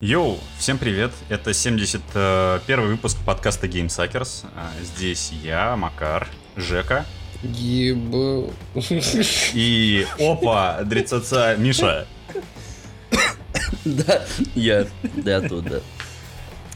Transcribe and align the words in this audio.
Йоу, 0.00 0.38
всем 0.58 0.78
привет! 0.78 1.12
Это 1.28 1.54
71 1.54 2.80
выпуск 2.86 3.18
подкаста 3.24 3.66
Game 3.66 3.86
Suckers. 3.86 4.44
А, 4.56 4.70
Здесь 4.82 5.32
я, 5.42 5.76
Макар, 5.76 6.28
Жека 6.56 7.06
Ебал. 7.42 8.52
и 9.54 10.06
опа, 10.18 10.82
дрицаца 10.82 11.56
Миша. 11.56 12.06
Да, 13.84 14.24
я, 14.54 14.86
да, 15.02 15.40
тут, 15.40 15.64
да. 15.66 15.80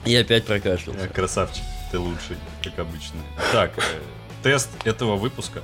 Я 0.04 0.20
опять 0.20 0.46
прокашлялся. 0.46 1.08
Красавчик, 1.08 1.64
ты 1.90 1.98
лучший, 1.98 2.36
как 2.62 2.78
обычно. 2.78 3.20
Так, 3.52 3.76
э, 3.78 3.82
тест 4.42 4.70
этого 4.84 5.16
выпуска. 5.16 5.62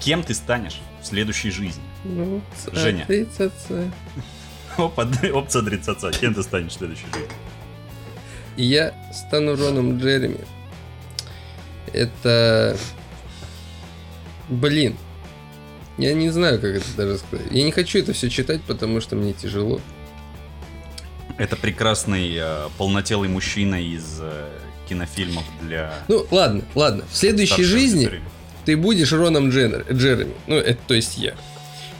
Кем 0.00 0.22
ты 0.22 0.34
станешь 0.34 0.80
в 1.02 1.06
следующей 1.06 1.50
жизни? 1.50 1.82
Ну, 2.04 2.40
Женя. 2.72 3.04
Опа, 4.76 5.06
опция 5.32 5.62
дрицаца. 5.62 6.10
Кем 6.12 6.34
ты 6.34 6.42
станешь 6.42 6.72
в 6.72 6.78
следующей 6.78 7.06
жизни? 7.12 7.28
Я 8.56 8.94
стану 9.12 9.56
Роном 9.56 9.98
Джереми. 9.98 10.40
Это... 11.92 12.76
Блин. 14.48 14.96
Я 15.98 16.14
не 16.14 16.30
знаю, 16.30 16.60
как 16.60 16.76
это 16.76 16.86
даже 16.96 17.18
сказать. 17.18 17.46
Я 17.50 17.64
не 17.64 17.72
хочу 17.72 17.98
это 17.98 18.12
все 18.12 18.30
читать, 18.30 18.62
потому 18.62 19.00
что 19.00 19.16
мне 19.16 19.32
тяжело. 19.32 19.80
Это 21.36 21.56
прекрасный 21.56 22.34
э, 22.36 22.68
полнотелый 22.78 23.28
мужчина 23.28 23.82
из 23.82 24.18
э, 24.20 24.48
кинофильмов 24.88 25.44
для... 25.62 25.92
Ну, 26.08 26.26
ладно, 26.30 26.64
ладно. 26.74 27.04
В 27.10 27.16
следующей 27.16 27.64
жизни 27.64 28.20
ты 28.64 28.76
будешь 28.76 29.12
Роном 29.12 29.50
Дженнер- 29.50 29.90
Джереми. 29.92 30.34
Ну, 30.46 30.56
это 30.56 30.78
то 30.86 30.94
есть 30.94 31.18
я. 31.18 31.34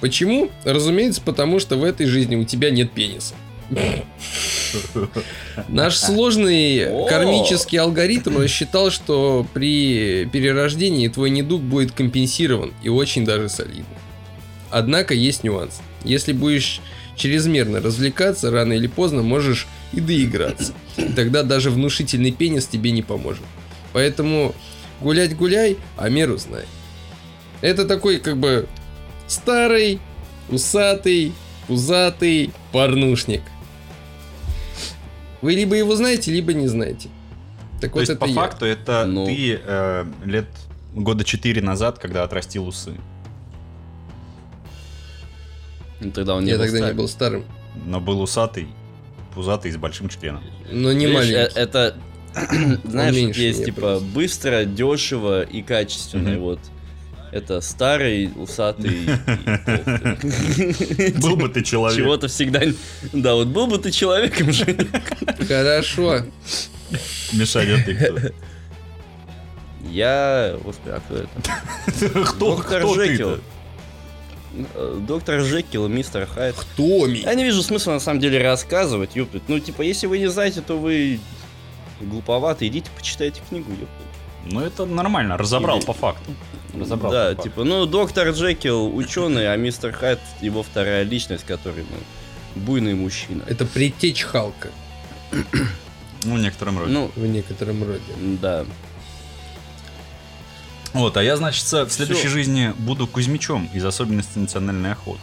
Почему? 0.00 0.50
Разумеется, 0.64 1.20
потому 1.20 1.58
что 1.60 1.76
в 1.76 1.84
этой 1.84 2.06
жизни 2.06 2.36
у 2.36 2.44
тебя 2.44 2.70
нет 2.70 2.90
пениса. 2.92 3.34
Наш 5.68 5.96
сложный 5.96 7.06
кармический 7.08 7.78
алгоритм 7.78 8.38
рассчитал, 8.38 8.90
что 8.90 9.46
при 9.52 10.26
перерождении 10.26 11.08
твой 11.08 11.30
недуг 11.30 11.62
будет 11.62 11.92
компенсирован 11.92 12.72
и 12.82 12.88
очень 12.88 13.24
даже 13.24 13.48
солидно. 13.48 13.84
Однако 14.70 15.14
есть 15.14 15.44
нюанс. 15.44 15.80
Если 16.04 16.32
будешь 16.32 16.80
чрезмерно 17.16 17.80
развлекаться, 17.80 18.50
рано 18.50 18.72
или 18.72 18.86
поздно 18.86 19.22
можешь 19.22 19.66
и 19.92 20.00
доиграться. 20.00 20.72
И 20.96 21.12
тогда 21.12 21.42
даже 21.42 21.70
внушительный 21.70 22.32
пенис 22.32 22.66
тебе 22.66 22.92
не 22.92 23.02
поможет. 23.02 23.42
Поэтому 23.92 24.54
гулять 25.00 25.36
гуляй, 25.36 25.76
а 25.96 26.08
меру 26.08 26.38
знай. 26.38 26.64
Это 27.60 27.84
такой 27.84 28.18
как 28.18 28.38
бы 28.38 28.66
старый, 29.30 30.00
усатый, 30.48 31.32
пузатый 31.66 32.52
порнушник. 32.72 33.42
Вы 35.40 35.54
либо 35.54 35.74
его 35.76 35.94
знаете, 35.96 36.30
либо 36.32 36.52
не 36.52 36.66
знаете. 36.66 37.08
Так 37.80 37.92
То 37.92 37.94
вот 37.94 38.00
есть, 38.00 38.10
это 38.10 38.20
по 38.20 38.26
я. 38.26 38.34
факту, 38.34 38.66
это 38.66 39.06
Ну. 39.06 39.24
ты 39.24 39.58
э, 39.64 40.04
лет 40.24 40.46
года 40.94 41.24
4 41.24 41.62
назад, 41.62 41.98
когда 41.98 42.24
отрастил 42.24 42.66
усы. 42.66 42.92
Ну, 46.00 46.10
Тогда 46.10 46.34
он 46.34 46.44
не 46.44 46.50
я 46.50 46.56
был 46.58 46.64
тогда 46.64 46.78
не 46.78 46.82
старым. 46.82 46.96
был 46.96 47.08
старым. 47.08 47.44
Но 47.86 48.00
был 48.00 48.20
усатый, 48.20 48.68
пузатый 49.34 49.70
с 49.70 49.76
большим 49.76 50.08
членом. 50.08 50.42
Но 50.70 50.92
не 50.92 51.06
Видишь, 51.06 51.28
э, 51.30 51.32
маленький. 51.34 51.58
Это, 51.58 51.96
знаешь, 52.84 53.14
есть 53.36 53.64
типа 53.64 53.80
просто. 53.80 54.04
быстро, 54.06 54.64
дешево 54.64 55.42
и 55.42 55.62
качественно. 55.62 56.30
Мгм. 56.32 56.40
Вот. 56.40 56.60
Это 57.32 57.60
старый, 57.60 58.30
усатый. 58.36 59.06
Был 61.20 61.36
бы 61.36 61.48
ты 61.48 61.62
человек. 61.62 61.96
Чего-то 61.96 62.26
всегда... 62.28 62.60
Да, 63.12 63.34
вот 63.34 63.48
был 63.48 63.66
бы 63.68 63.78
ты 63.78 63.90
человеком 63.92 64.52
же. 64.52 64.64
Хорошо. 65.46 66.22
Мишаня, 67.32 67.82
ты 67.84 67.94
кто? 67.94 68.34
Я... 69.88 70.56
Господи, 70.62 70.94
а 70.94 71.00
кто 71.00 71.16
это? 71.16 72.24
Кто, 72.24 72.56
Доктор 72.56 72.82
кто 72.82 72.94
Жекил. 72.94 73.38
Э, 74.74 74.98
Доктор 75.06 75.40
Жекил 75.40 75.86
и 75.86 75.88
мистер 75.88 76.26
Хайд. 76.26 76.56
Томми. 76.76 77.18
Я 77.18 77.34
не 77.34 77.44
вижу 77.44 77.62
смысла 77.62 77.92
на 77.92 78.00
самом 78.00 78.18
деле 78.20 78.42
рассказывать, 78.42 79.14
ёптать. 79.14 79.42
Ну, 79.46 79.60
типа, 79.60 79.82
если 79.82 80.08
вы 80.08 80.18
не 80.18 80.28
знаете, 80.28 80.60
то 80.60 80.76
вы 80.78 81.20
глуповаты. 82.00 82.66
Идите, 82.66 82.90
почитайте 82.96 83.40
книгу, 83.48 83.70
ёптать. 83.70 83.88
Ну 84.46 84.60
это 84.60 84.86
нормально, 84.86 85.36
разобрал 85.36 85.78
Или- 85.78 85.86
по 85.86 85.92
факту. 85.92 86.32
Разобрал 86.78 87.12
Да, 87.12 87.34
типа, 87.34 87.64
ну, 87.64 87.86
доктор 87.86 88.28
Джекил 88.30 88.94
ученый, 88.94 89.52
а 89.52 89.56
мистер 89.56 89.92
Хайд 89.92 90.20
его 90.40 90.62
вторая 90.62 91.02
личность, 91.02 91.44
который, 91.44 91.84
ну, 91.90 92.62
буйный 92.62 92.94
мужчина. 92.94 93.42
Это 93.46 93.64
предтечь 93.64 94.22
Халка 94.22 94.70
Ну, 95.32 96.34
в 96.36 96.38
некотором 96.38 96.78
роде. 96.78 96.92
Ну, 96.92 97.10
в 97.14 97.26
некотором 97.26 97.82
роде. 97.84 98.02
да. 98.40 98.64
Вот, 100.92 101.16
а 101.16 101.22
я, 101.22 101.36
значит, 101.36 101.64
в 101.64 101.90
следующей 101.90 102.22
Всё. 102.22 102.30
жизни 102.30 102.74
буду 102.78 103.06
Кузьмичом 103.06 103.70
из 103.72 103.84
особенностей 103.84 104.40
национальной 104.40 104.92
охоты. 104.92 105.20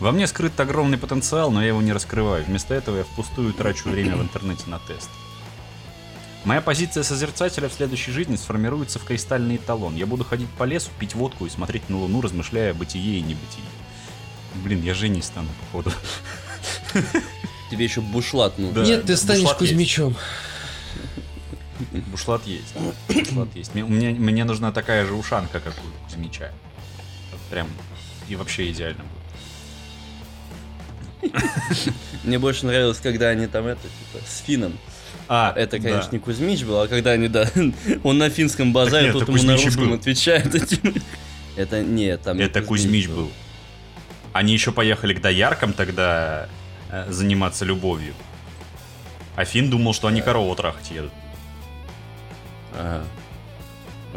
Во 0.00 0.12
мне 0.12 0.26
скрыт 0.26 0.58
огромный 0.58 0.98
потенциал, 0.98 1.50
но 1.50 1.60
я 1.60 1.68
его 1.68 1.82
не 1.82 1.92
раскрываю. 1.92 2.44
Вместо 2.44 2.74
этого 2.74 2.98
я 2.98 3.04
впустую 3.04 3.52
трачу 3.52 3.90
время 3.90 4.16
в 4.16 4.22
интернете 4.22 4.64
на 4.66 4.78
тест. 4.78 5.10
Моя 6.44 6.60
позиция 6.60 7.02
созерцателя 7.02 7.68
в 7.68 7.72
следующей 7.72 8.12
жизни 8.12 8.36
сформируется 8.36 8.98
в 8.98 9.04
кристальный 9.04 9.56
эталон. 9.56 9.96
Я 9.96 10.06
буду 10.06 10.24
ходить 10.24 10.48
по 10.58 10.64
лесу, 10.64 10.90
пить 10.98 11.14
водку 11.14 11.46
и 11.46 11.50
смотреть 11.50 11.88
на 11.88 11.98
луну, 11.98 12.20
размышляя 12.20 12.72
о 12.72 12.74
бытие 12.74 13.18
и 13.18 13.22
небытие. 13.22 13.64
Блин, 14.62 14.82
я 14.82 14.94
Женей 14.94 15.22
стану, 15.22 15.48
походу. 15.60 15.90
Тебе 17.70 17.84
еще 17.84 18.02
бушлат 18.02 18.58
нужен. 18.58 18.74
Да, 18.74 18.84
Нет, 18.84 19.06
ты 19.06 19.16
станешь 19.16 19.42
бушлат 19.42 19.60
есть. 19.62 19.72
Кузьмичом. 19.72 20.16
Бушлат 22.10 22.46
есть. 22.46 22.74
Бушлат 23.08 23.56
есть. 23.56 23.74
Мне, 23.74 23.84
мне, 23.84 24.10
мне 24.10 24.44
нужна 24.44 24.70
такая 24.70 25.06
же 25.06 25.14
ушанка, 25.14 25.60
как 25.60 25.72
у 25.72 26.04
Кузьмича. 26.04 26.52
Вот 27.32 27.40
Прям 27.50 27.68
и 28.28 28.36
вообще 28.36 28.70
идеально 28.70 29.02
будет. 29.02 29.24
Мне 32.22 32.38
больше 32.38 32.66
нравилось, 32.66 32.98
когда 32.98 33.28
они 33.28 33.46
там 33.46 33.66
это, 33.66 33.82
типа, 33.82 34.24
с 34.26 34.40
финном. 34.40 34.78
А, 35.28 35.52
Это, 35.56 35.78
да. 35.78 35.88
конечно, 35.88 36.12
не 36.12 36.18
Кузьмич 36.18 36.64
был, 36.64 36.80
а 36.80 36.88
когда 36.88 37.12
они, 37.12 37.28
да, 37.28 37.50
он 38.02 38.18
на 38.18 38.28
финском 38.30 38.72
базаре, 38.72 39.06
Нет, 39.06 39.12
тут 39.14 39.28
ему 39.28 39.42
на 39.42 39.54
Кузьмич 39.54 39.64
русском 39.64 39.88
был. 39.88 39.94
отвечает. 39.94 40.54
Это, 41.56 41.82
нет, 41.82 42.22
там 42.22 42.36
не 42.36 42.44
Это 42.44 42.62
Кузьмич 42.62 43.08
был. 43.08 43.30
Они 44.32 44.52
еще 44.52 44.72
поехали 44.72 45.14
к 45.14 45.20
дояркам 45.20 45.72
тогда 45.72 46.48
э, 46.90 47.06
заниматься 47.10 47.64
любовью. 47.64 48.14
А 49.36 49.44
Финн 49.44 49.70
думал, 49.70 49.94
что 49.94 50.08
они 50.08 50.20
корову 50.20 50.54
трахать 50.56 50.90
едут. 50.90 51.12
Ага. 52.76 53.04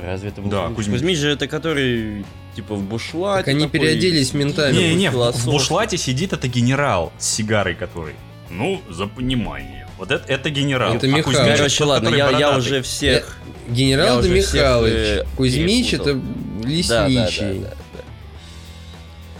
Разве 0.03 0.29
это 0.29 0.41
был 0.41 0.49
Да, 0.49 0.67
Кузьмич? 0.69 0.99
Кузьмич. 0.99 1.17
Же 1.19 1.29
это 1.29 1.47
который, 1.47 2.25
типа, 2.55 2.75
в 2.75 2.83
бушлате. 2.83 3.45
Так 3.45 3.47
они 3.49 3.65
такой, 3.65 3.79
переоделись 3.79 4.33
ментами. 4.33 4.75
Не, 4.75 4.95
не, 4.95 5.09
в, 5.11 5.31
в 5.31 5.45
бушлате 5.45 5.97
сидит 5.97 6.33
это 6.33 6.47
генерал 6.47 7.11
с 7.17 7.27
сигарой, 7.27 7.75
который. 7.75 8.15
Ну, 8.49 8.81
за 8.89 9.07
понимание. 9.07 9.86
Вот 9.97 10.11
это, 10.11 10.31
это 10.31 10.49
генерал. 10.49 10.93
Это 10.95 11.05
А 11.05 11.09
Михаил. 11.09 11.23
Кузьмич 11.25 11.45
это 11.47 11.57
Короче, 11.57 11.83
ладно, 11.83 12.09
я, 12.09 12.29
я 12.37 12.57
уже 12.57 12.81
всех... 12.81 13.37
Генерал 13.67 14.05
Я 14.05 14.13
да 14.13 14.19
уже 14.19 14.41
всех, 14.41 14.53
Михайлович. 14.53 14.93
э, 14.93 15.25
Кузьмич 15.35 15.93
это 15.93 16.13
Да, 16.13 16.19
да, 16.19 16.19
да, 16.61 16.67
лесничий. 16.69 17.59
да, 17.59 17.69
да. 17.69 18.03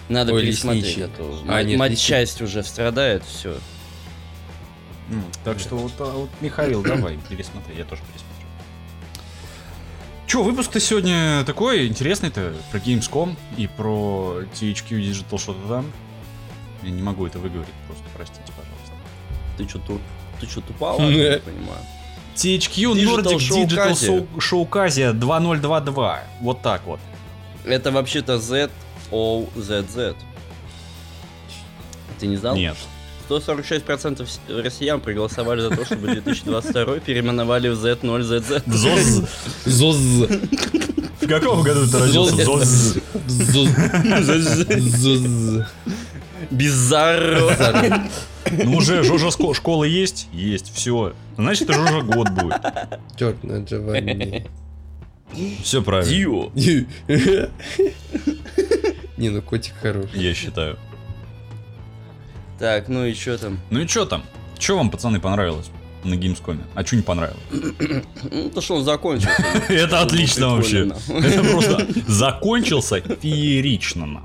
Надо 0.09 0.33
Ой, 0.33 0.41
пересмотреть, 0.41 0.83
лесничий. 0.85 1.05
а 1.05 1.07
то 1.09 1.43
А, 1.47 1.63
нет, 1.63 1.79
матчасть 1.79 2.41
уже 2.41 2.63
страдает, 2.63 3.23
все. 3.25 3.57
Ну, 5.09 5.21
так 5.45 5.59
что 5.59 5.77
вот, 5.77 5.93
а, 5.99 6.05
вот, 6.11 6.29
Михаил, 6.41 6.81
давай, 6.81 7.17
пересмотри, 7.29 7.75
я 7.77 7.85
тоже 7.85 8.01
пересмотрю. 8.01 8.47
Че, 10.27 10.43
выпуск-то 10.43 10.79
сегодня 10.81 11.43
такой 11.45 11.87
интересный-то 11.87 12.53
про 12.71 12.79
Gamescom 12.79 13.37
и 13.55 13.67
про 13.67 14.41
THQ 14.59 14.89
Digital 14.89 15.37
что-то 15.39 15.67
там. 15.69 15.91
Я 16.83 16.89
не 16.89 17.01
могу 17.01 17.25
это 17.25 17.39
выговорить, 17.39 17.73
просто 17.87 18.03
простите, 18.13 18.51
пожалуйста. 18.57 18.93
Ты 19.57 19.67
что, 19.69 19.79
туп... 19.79 20.01
ты 20.39 20.47
что? 20.47 20.61
Ну, 20.79 21.09
Я 21.09 21.33
не 21.35 21.39
понимаю. 21.39 21.79
THQ 22.35 22.93
Nordic 22.93 23.37
Digital 23.37 23.91
Showcase. 23.91 24.27
Show- 24.39 24.69
Showcase 24.69 25.13
2022. 25.13 26.19
Вот 26.41 26.61
так 26.61 26.81
вот. 26.85 26.99
Это 27.65 27.91
вообще-то 27.91 28.37
Z 28.39 28.69
O 29.11 29.45
Z 29.55 29.83
Z. 29.93 30.15
Ты 32.19 32.27
не 32.27 32.37
знал? 32.37 32.55
Нет. 32.55 32.75
146% 33.29 34.25
с- 34.25 34.39
россиян 34.49 35.01
проголосовали 35.01 35.61
за 35.61 35.69
то, 35.75 35.83
чтобы 35.85 36.07
2022 36.07 36.99
переименовали 36.99 37.69
в 37.69 37.73
Z0ZZ. 37.73 38.63
ЗОЗ. 38.67 39.23
Зоз. 39.65 39.95
В 39.97 41.27
каком 41.27 41.61
году 41.63 41.85
ты 41.87 41.97
родился? 41.99 42.45
ЗОЗ. 42.45 42.97
Зоз. 43.27 43.69
Bizarro. 46.51 47.51
Ну 48.51 48.77
уже 48.77 49.03
Жожа 49.03 49.31
школа 49.53 49.83
есть? 49.83 50.27
Есть, 50.31 50.73
все. 50.73 51.13
Значит, 51.37 51.69
это 51.69 51.73
Жожа 51.73 52.01
год 52.01 52.29
будет. 52.29 52.61
Черт 53.17 53.43
на 53.43 53.63
Джованни. 53.63 54.47
Все 55.61 55.81
правильно, 55.81 56.09
Дио. 56.11 56.51
Не, 59.17 59.29
ну 59.29 59.41
котик 59.41 59.73
хорош. 59.81 60.11
я 60.13 60.33
считаю. 60.33 60.77
Так, 62.59 62.87
ну 62.87 63.05
и 63.05 63.13
что 63.13 63.37
там? 63.37 63.59
Ну 63.69 63.81
и 63.81 63.87
что 63.87 64.05
там? 64.05 64.23
Что 64.57 64.77
вам, 64.77 64.89
пацаны, 64.89 65.19
понравилось 65.19 65.69
на 66.03 66.13
Gamescom? 66.15 66.59
А 66.73 66.85
что 66.85 66.95
не 66.95 67.01
понравилось? 67.01 67.41
Ну, 68.31 68.49
то, 68.49 68.61
что 68.61 68.75
он 68.75 68.83
закончился. 68.83 69.43
Это 69.69 70.01
отлично 70.01 70.49
вообще. 70.55 70.85
Прикольно. 70.85 71.25
Это 71.25 71.43
просто 71.43 71.87
закончился 72.07 73.01
феерично. 73.01 74.21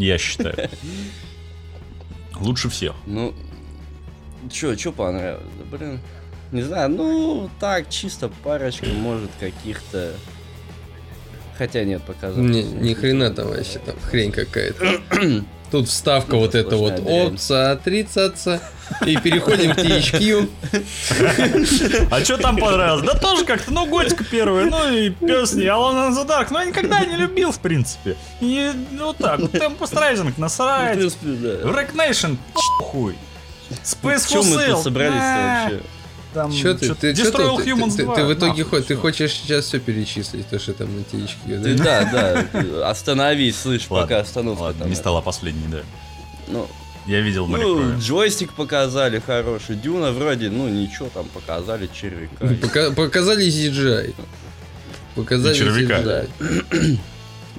Я 0.00 0.16
считаю. 0.18 0.70
Лучше 2.40 2.70
всех. 2.70 2.94
Ну, 3.06 3.34
чё, 4.50 4.74
чё 4.74 4.92
понравилось? 4.92 5.44
Да, 5.58 5.76
блин, 5.76 6.00
не 6.52 6.62
знаю, 6.62 6.88
ну, 6.88 7.50
так, 7.60 7.90
чисто 7.90 8.30
парочка, 8.42 8.86
может, 8.86 9.30
каких-то... 9.38 10.14
Хотя 11.58 11.84
нет, 11.84 12.02
показалось. 12.02 12.50
Ни, 12.50 12.62
ни 12.62 12.94
хрена 12.94 13.30
там 13.30 13.48
вообще 13.48 13.78
там 13.80 13.94
хрень 14.00 14.32
какая-то. 14.32 15.02
Тут 15.70 15.88
вставка 15.88 16.36
вот 16.36 16.54
эта 16.54 16.76
вот 16.76 17.00
опца, 17.04 17.72
отрицаться. 17.72 18.60
И 19.06 19.16
переходим 19.16 19.72
к 19.72 19.78
THQ. 19.78 20.48
А 22.10 22.24
что 22.24 22.38
там 22.38 22.56
понравилось? 22.56 23.06
Да 23.06 23.14
тоже 23.14 23.44
как-то, 23.44 23.70
ну, 23.72 23.86
Готика 23.86 24.24
первая, 24.24 24.66
ну 24.66 24.92
и 24.92 25.10
пес 25.10 25.52
не, 25.52 25.66
in 25.66 26.12
the 26.12 26.26
Dark, 26.26 26.48
ну, 26.50 26.58
я 26.58 26.64
никогда 26.64 27.04
не 27.04 27.16
любил, 27.16 27.52
в 27.52 27.60
принципе. 27.60 28.16
И 28.40 28.72
ну, 28.90 29.06
вот 29.06 29.18
так, 29.18 29.38
Ну, 29.38 29.48
в 29.48 30.38
насрать, 30.38 30.98
да. 30.98 31.68
Wreck 31.68 31.94
Nation, 31.94 32.36
хуй. 32.54 33.16
Space 33.84 34.28
Чем 34.28 34.46
мы 34.46 34.66
тут 34.66 34.82
собрались-то 34.82 35.70
вообще? 35.70 35.82
Там, 36.32 36.52
Че 36.52 36.74
ты, 36.74 36.94
ты, 36.94 37.14
чё 37.14 37.24
ты, 37.24 37.32
ты, 37.32 37.70
Humans 37.70 37.96
ты- 37.96 38.04
2, 38.04 38.14
ты 38.14 38.24
в 38.24 38.32
итоге 38.34 38.62
нахуй, 38.62 38.64
хоть, 38.80 38.86
ты 38.86 38.94
хочешь 38.94 39.32
сейчас 39.32 39.64
все 39.64 39.80
перечислить, 39.80 40.48
то, 40.48 40.60
что 40.60 40.74
там 40.74 40.96
на 40.96 41.02
Ты, 41.02 41.74
да? 41.74 42.04
да, 42.04 42.44
да, 42.52 42.60
ты 42.62 42.80
остановись, 42.82 43.56
слышь, 43.58 43.86
Ладно, 43.90 44.06
пока 44.06 44.20
остановка 44.20 44.62
Ладно, 44.62 44.80
там. 44.82 44.90
не 44.90 44.94
стала 44.94 45.20
последней, 45.22 45.66
да. 45.68 45.80
Ну, 46.46 46.68
Я 47.06 47.20
видел 47.20 47.48
ну, 47.48 47.58
крови. 47.58 47.98
джойстик 47.98 48.52
показали 48.52 49.18
хороший, 49.24 49.74
Дюна 49.74 50.12
вроде, 50.12 50.50
ну, 50.50 50.68
ничего 50.68 51.08
там 51.12 51.26
показали, 51.26 51.88
червяка. 51.92 52.46
Пока- 52.62 52.90
показали 52.92 53.48
CGI. 53.48 54.14
Показали 55.16 55.54
И 55.54 55.58
червяка. 55.58 55.98
CGI. 55.98 56.98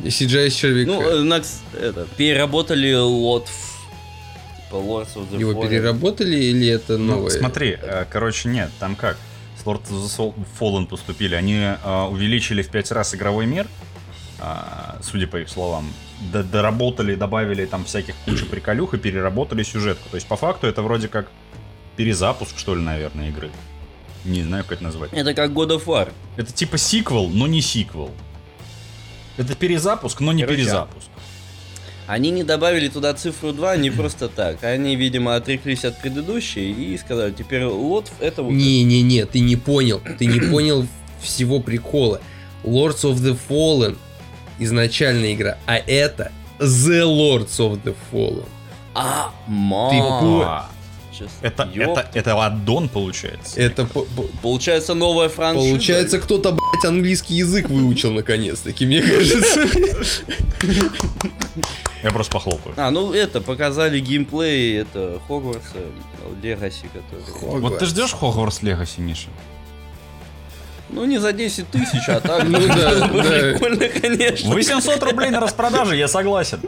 CGI 0.03 0.47
с 0.50 0.53
червяка. 0.53 0.91
Ну, 0.91 1.01
э, 1.01 1.21
Накс, 1.24 1.59
это, 1.79 2.07
переработали 2.15 2.94
лот 2.94 3.47
типа 3.47 3.57
Lords 4.73 5.15
of 5.15 5.29
the 5.31 5.39
Его 5.39 5.53
Fallen. 5.53 5.69
переработали 5.69 6.35
или 6.35 6.68
это 6.68 6.97
Ну, 6.97 7.15
новое? 7.15 7.29
смотри, 7.31 7.77
э, 7.81 8.06
короче, 8.09 8.50
нет, 8.50 8.71
там 8.79 8.95
как? 8.95 9.18
С 9.62 9.65
Lord 9.65 9.81
of 9.89 9.91
the 9.91 10.33
Fallen 10.59 10.85
поступили. 10.88 11.35
Они 11.35 11.56
э, 11.56 12.03
увеличили 12.09 12.62
в 12.62 12.69
5 12.69 12.91
раз 12.91 13.13
игровой 13.15 13.45
мир, 13.45 13.68
а, 14.39 14.97
судя 15.03 15.27
по 15.27 15.38
их 15.38 15.50
словам. 15.50 15.91
Д- 16.33 16.44
Доработали, 16.44 17.15
добавили 17.15 17.65
там 17.65 17.85
всяких 17.85 18.15
кучу 18.25 18.45
приколюх 18.47 18.94
и 18.94 18.97
переработали 18.97 19.63
сюжетку. 19.63 20.09
То 20.09 20.15
есть, 20.15 20.27
по 20.27 20.35
факту, 20.35 20.65
это 20.68 20.81
вроде 20.81 21.07
как 21.07 21.29
перезапуск, 21.95 22.57
что 22.57 22.74
ли, 22.75 22.81
наверное, 22.81 23.29
игры. 23.29 23.51
Не 24.25 24.44
знаю, 24.44 24.63
как 24.63 24.74
это 24.74 24.83
назвать. 24.83 25.12
Это 25.13 25.33
как 25.33 25.51
God 25.51 25.69
of 25.77 25.85
War. 25.85 26.12
Это 26.38 26.51
типа 26.51 26.77
сиквел, 26.77 27.27
но 27.29 27.45
не 27.47 27.62
сиквел. 27.62 28.12
Это 29.38 29.56
перезапуск, 29.56 30.19
но 30.19 30.31
не 30.31 30.44
Короче, 30.44 30.62
перезапуск. 30.62 31.07
Они 32.12 32.30
не 32.30 32.44
добавили 32.44 32.90
туда 32.90 33.13
цифру 33.13 33.54
2 33.54 33.78
не 33.78 33.90
просто 33.90 34.28
так. 34.28 34.66
Они, 34.66 34.98
видимо, 34.98 35.38
отреклись 35.38 35.86
от 35.86 35.98
предыдущей 36.02 36.69
и 36.69 36.98
сказали, 36.98 37.31
теперь 37.31 37.63
лот 37.63 38.12
это 38.19 38.44
вот... 38.44 38.52
Не-не-не, 38.52 39.25
ты 39.25 39.40
не 39.40 39.56
понял. 39.56 40.02
Ты 40.19 40.25
не 40.25 40.42
понял 40.52 40.86
всего 41.22 41.62
прикола. 41.62 42.19
Lords 42.66 43.04
of 43.04 43.16
the 43.16 43.38
Fallen 43.48 43.98
изначальная 44.60 45.34
игра, 45.34 45.58
а 45.66 45.78
это 45.78 46.34
The 46.60 47.04
Lords 47.06 47.58
of 47.60 47.81
the 47.81 47.96
Fallen. 48.12 48.44
А, 48.94 49.31
ма. 49.48 50.68
Ты 51.18 51.25
Это, 51.42 51.69
это, 51.74 52.10
это 52.13 52.46
аддон 52.46 52.90
получается. 52.90 53.58
Это 53.58 53.86
по- 53.86 54.04
по- 54.04 54.28
Получается 54.42 54.96
новая 54.96 55.30
франшиза. 55.30 55.69
получается 55.69 56.19
кто-то, 56.19 56.52
блядь, 56.52 56.86
английский 56.86 57.36
язык 57.36 57.69
выучил 57.69 58.12
наконец-таки, 58.12 58.86
мне 58.86 59.02
кажется. 59.02 59.62
Я 62.03 62.12
просто 62.12 62.31
похлопаю. 62.31 62.74
А, 62.77 62.89
ну 62.89 63.13
это, 63.13 63.42
показали 63.42 64.00
геймплей, 64.00 64.80
это 64.80 65.21
Хогвартса, 65.27 65.77
Легаси, 66.42 66.89
который... 66.94 67.59
Вот 67.59 67.80
ты 67.80 67.86
ждешь 67.86 68.13
Хогвартс 68.13 68.62
Легаси, 68.63 69.01
Миша? 69.01 69.30
Ну, 70.89 71.06
не 71.06 71.19
за 71.19 71.31
10 71.31 71.69
тысяч, 71.69 72.09
а 72.09 72.19
так. 72.19 72.44
Ну 72.44 72.59
бы 72.59 72.68
да. 72.68 73.07
Прикольно, 73.07 73.88
конечно. 73.88 74.53
800 74.53 75.03
рублей 75.03 75.30
на 75.30 75.39
распродаже, 75.39 75.95
я 75.95 76.07
согласен. 76.07 76.59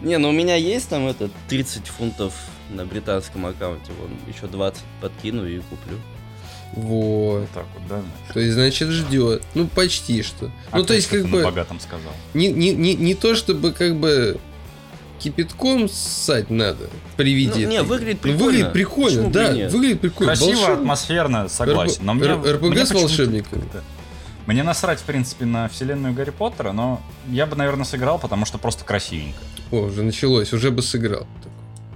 Не, 0.00 0.18
ну 0.18 0.30
у 0.30 0.32
меня 0.32 0.56
есть 0.56 0.88
там 0.88 1.06
это 1.06 1.30
30 1.48 1.86
фунтов 1.88 2.34
на 2.70 2.86
британском 2.86 3.46
аккаунте. 3.46 3.92
Вон, 4.00 4.10
еще 4.32 4.46
20 4.46 4.82
подкину 5.00 5.46
и 5.46 5.58
куплю. 5.58 5.98
Вот. 6.76 7.48
Так 7.54 7.66
вот, 7.74 7.88
да? 7.88 8.02
То 8.32 8.40
есть, 8.40 8.54
значит, 8.54 8.88
ждет. 8.88 9.42
Ну, 9.54 9.66
почти 9.68 10.22
что. 10.22 10.50
А 10.70 10.78
Ну, 10.78 10.84
то 10.84 10.94
есть, 10.94 11.08
как 11.08 11.22
на 11.24 11.28
бы, 11.28 11.42
богатом 11.42 11.80
сказал. 11.80 12.12
не, 12.34 12.50
не, 12.50 12.72
не, 12.72 12.94
не 12.94 13.14
то, 13.14 13.34
чтобы, 13.34 13.72
как 13.72 13.96
бы, 13.96 14.38
кипятком 15.20 15.88
ссать 15.88 16.50
надо 16.50 16.90
при 17.16 17.32
виде 17.32 17.66
Ну, 17.66 17.70
не, 17.70 17.82
выглядит 17.82 18.16
Ну, 18.16 18.20
прикольно. 18.22 18.44
выглядит 18.44 18.72
прикольно, 18.72 19.08
Почему 19.08 19.30
да, 19.30 19.68
выглядит 19.70 20.00
прикольно. 20.00 20.32
Красиво, 20.34 20.50
Волшебно. 20.56 20.74
атмосферно, 20.74 21.48
согласен. 21.48 22.04
Но 22.04 22.14
мне, 22.14 22.26
Р- 22.26 22.56
РПГ 22.56 22.62
мне 22.70 22.84
с 22.86 22.90
волшебниками. 22.92 23.62
Мне 24.46 24.62
насрать, 24.62 24.98
в 25.00 25.04
принципе, 25.04 25.46
на 25.46 25.68
вселенную 25.68 26.12
Гарри 26.12 26.30
Поттера, 26.30 26.72
но 26.72 27.00
я 27.28 27.46
бы, 27.46 27.56
наверное, 27.56 27.86
сыграл, 27.86 28.18
потому 28.18 28.44
что 28.44 28.58
просто 28.58 28.84
красивенько. 28.84 29.38
О, 29.70 29.76
уже 29.86 30.02
началось, 30.02 30.52
уже 30.52 30.70
бы 30.70 30.82
сыграл. 30.82 31.26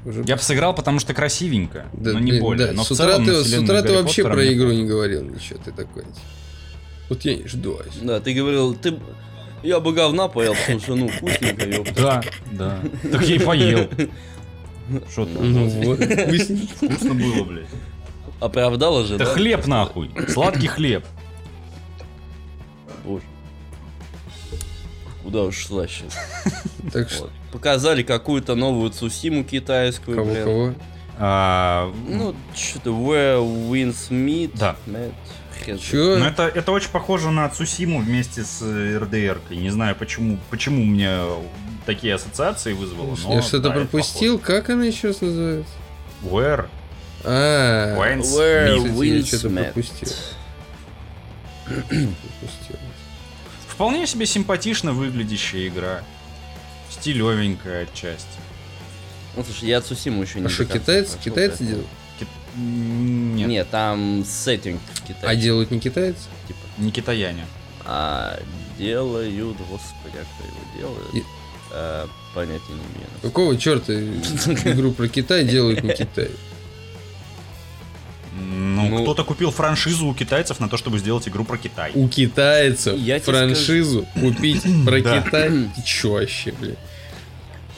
Уже 0.09 0.25
Я 0.27 0.37
бы 0.37 0.43
сыграл, 0.43 0.75
потому 0.75 1.01
что 1.01 1.13
красивенько, 1.13 1.87
Да, 1.93 2.13
но 2.13 2.19
не 2.19 2.31
блин, 2.33 2.43
более. 2.43 2.67
да, 2.69 2.73
Но 2.73 2.85
с 2.85 2.91
утра 2.91 3.07
целом 3.07 3.25
ты, 3.27 3.45
с 3.45 3.59
утра 3.59 3.83
ты 3.83 3.93
вообще 3.93 4.23
Поттера 4.23 4.33
про 4.35 4.53
игру 4.55 4.73
не 4.73 4.85
говорил 4.85 5.23
ничего, 5.23 5.59
ты 5.65 5.71
такой. 5.73 6.05
Вот 7.11 7.25
я 7.25 7.35
не 7.37 7.47
жду. 7.47 7.79
Да, 8.03 8.21
ты 8.21 8.33
говорил, 8.33 8.75
ты... 8.75 8.99
Я 9.63 9.81
бы 9.81 9.93
говна 9.93 10.29
поел, 10.29 10.55
потому 10.55 10.81
что, 10.81 10.95
ну, 10.95 11.09
вкусненько, 11.09 11.69
ёпта. 11.69 11.93
Да, 11.95 12.23
да. 12.53 12.81
Так 13.11 13.23
я 13.23 13.35
и 13.37 13.39
поел. 13.39 13.89
Что 15.11 15.27
там? 15.27 15.53
Ну 15.53 15.69
вот. 15.69 16.01
Вкусно 16.01 17.15
было, 17.15 17.45
блядь. 17.45 17.67
Оправдала 18.41 19.05
же, 19.05 19.17
Это 19.17 19.25
да? 19.25 19.31
хлеб 19.33 19.67
нахуй. 19.67 20.11
Сладкий 20.29 20.69
хлеб. 20.69 21.05
Куда 25.23 25.43
уж 25.43 25.67
слаще. 25.67 26.05
Так 26.93 27.11
что. 27.11 27.29
Показали 27.53 28.03
какую-то 28.03 28.55
новую 28.55 28.91
Цусиму 28.91 29.45
китайскую, 29.45 30.17
кого, 30.17 30.31
блин. 30.31 30.45
кого? 30.45 30.75
А, 31.19 31.93
Ну, 32.09 32.35
что-то 32.55 32.91
Where 32.91 33.41
Winds 33.71 34.09
Meet. 34.11 34.53
Да. 34.59 34.77
Чё? 35.79 36.19
Ну, 36.19 36.25
это, 36.25 36.45
это 36.45 36.73
очень 36.73 36.91
похоже 36.91 37.31
на 37.31 37.49
Цусиму 37.51 38.01
вместе 38.01 38.43
с 38.45 38.63
РДР. 38.63 39.41
-кой. 39.51 39.57
Не 39.57 39.71
знаю, 39.71 39.97
почему, 39.97 40.39
почему 40.51 40.85
мне 40.85 41.19
такие 41.85 42.15
ассоциации 42.15 42.73
вызвало. 42.73 43.17
но 43.25 43.35
Я 43.35 43.43
что-то 43.43 43.69
да, 43.69 43.71
пропустил, 43.71 44.39
как 44.39 44.71
она 44.71 44.85
еще 44.85 45.09
называется? 45.09 45.73
Where? 46.23 46.69
А, 47.25 47.97
Winds 47.97 48.23
Where 48.23 48.77
Meet. 48.77 48.85
Кстати, 48.85 49.07
я 49.07 49.19
Winds 49.19 49.27
что-то 49.27 49.49
пропустил. 49.51 50.09
пропустил. 51.65 52.77
Вполне 53.79 54.09
себе 54.09 54.27
симпатично 54.27 54.93
выглядящая 54.93 55.69
игра. 55.69 56.03
Стилевенькая 56.91 57.85
отчасти. 57.85 58.27
Ну, 59.37 59.45
слушай, 59.45 59.69
я 59.69 59.81
Цусиму 59.81 60.21
еще 60.23 60.41
не 60.41 60.47
А 60.47 60.49
что, 60.49 60.65
китайцы, 60.65 61.13
прошел, 61.13 61.23
китайцы 61.23 61.57
поэтому- 61.59 61.69
делают? 61.71 61.87
Ки- 62.19 62.27
Нет, 62.59 63.49
Нет, 63.49 63.71
там 63.71 64.25
сеттинг 64.27 64.81
А 65.05 65.07
китайский. 65.07 65.43
делают 65.43 65.71
не 65.71 65.79
китайцы? 65.79 66.19
типа. 66.49 66.59
не 66.79 66.91
китаяне. 66.91 67.47
А 67.85 68.41
делают, 68.79 69.59
господи, 69.59 70.17
а 70.17 70.25
кто 70.25 70.45
его 70.45 70.59
делает? 70.77 71.15
И- 71.15 71.25
А, 71.71 72.09
понятия 72.35 72.63
не 72.71 72.75
имею. 72.75 73.09
Какого 73.23 73.57
черта 73.57 73.93
игру 74.73 74.91
про 74.91 75.07
Китай 75.07 75.45
делают 75.45 75.85
не 75.85 75.95
Китай? 75.95 76.31
Ну, 78.41 78.89
Ну- 78.89 79.03
кто-то 79.03 79.25
купил 79.25 79.51
франшизу 79.51 80.07
у 80.07 80.15
китайцев 80.15 80.61
на 80.61 80.69
то, 80.69 80.77
чтобы 80.77 80.99
сделать 80.99 81.27
игру 81.29 81.45
про 81.45 81.59
Китай. 81.59 81.91
У 81.95 82.09
китайцев 82.09 82.97
Я 82.99 83.19
франшизу 83.21 84.07
купить 84.15 84.63
про 84.87 85.01
Да. 85.01 85.21
Китай? 85.23 85.51
Ты 85.51 85.83
чё 85.85 86.13
вообще, 86.13 86.53
блин? 86.53 86.77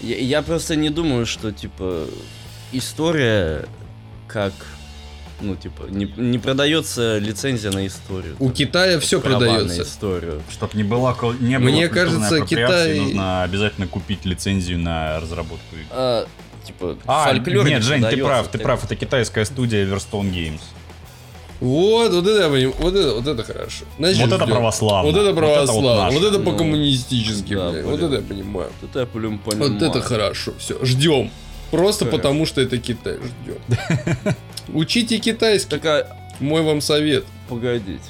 Я, 0.01 0.17
я 0.17 0.43
просто 0.43 0.77
не 0.77 0.91
думаю, 0.91 1.27
что, 1.27 1.53
типа, 1.53 2.07
история 2.73 3.67
как... 4.29 4.53
Ну, 5.43 5.57
типа, 5.57 5.85
не, 5.89 6.05
не 6.19 6.39
продается 6.39 7.17
лицензия 7.17 7.71
на 7.71 7.87
историю. 7.87 8.37
У 8.41 8.47
там, 8.49 8.53
Китая 8.53 9.01
все 9.01 9.23
продается. 9.23 9.83
историю. 9.83 10.43
Чтоб 10.51 10.75
не 10.75 10.83
было, 10.83 11.15
кол- 11.15 11.33
не 11.33 11.59
было 11.59 11.71
Мне 11.71 11.89
кажется, 11.89 12.43
Китай- 12.45 12.99
нужно 13.01 13.43
обязательно 13.43 13.87
купить 13.87 14.27
лицензию 14.27 14.79
на 14.79 15.19
разработку. 15.19 15.77
А, 15.91 16.27
типа, 16.73 16.97
А, 17.07 17.25
фольклор 17.29 17.67
нет, 17.69 17.79
не 17.79 17.81
Жень, 17.83 18.03
ты 18.05 18.23
прав, 18.25 18.47
ты 18.49 18.53
так- 18.53 18.63
прав, 18.63 18.85
это 18.85 18.97
китайская 18.97 19.45
студия 19.45 19.85
Everstone 19.87 20.31
Games. 20.33 20.61
Вот, 21.61 22.11
вот 22.13 22.27
это 22.27 22.43
я 22.45 22.49
понимаю, 22.49 22.75
вот 22.79 22.95
это, 22.95 23.15
вот 23.15 23.27
это 23.27 23.43
хорошо. 23.45 23.85
Значит, 23.99 24.21
Вот 24.27 24.33
это 24.33 24.47
православно. 24.47 25.11
Вот 25.13 25.21
это 25.21 25.33
Вот 25.33 25.43
это 25.45 25.51
вот 25.73 25.83
православно, 25.83 26.19
вот 26.19 26.25
это 26.29 26.39
Ну, 26.39 26.45
по-коммунистически, 26.51 27.55
да, 27.55 27.71
блядь. 27.71 27.85
Вот 27.85 28.03
это 28.03 28.15
я 28.15 28.23
понимаю. 28.23 28.71
Вот 28.81 28.91
это 28.91 29.01
я 29.01 29.07
блин 29.07 29.39
понимаю. 29.39 29.73
Вот 29.75 29.83
это 29.83 30.01
хорошо. 30.01 30.53
Все, 30.59 30.83
ждем. 30.85 31.31
Просто 31.71 32.05
Хорошо. 32.07 32.17
потому, 32.17 32.47
что 32.47 32.61
это 32.63 32.79
Китай. 32.79 33.17
Ждем. 33.19 34.35
Учите 34.73 35.19
китайский. 35.19 35.69
Так, 35.71 35.85
а, 35.87 36.17
Мой 36.41 36.63
вам 36.63 36.81
совет. 36.81 37.25
погодите. 37.49 38.01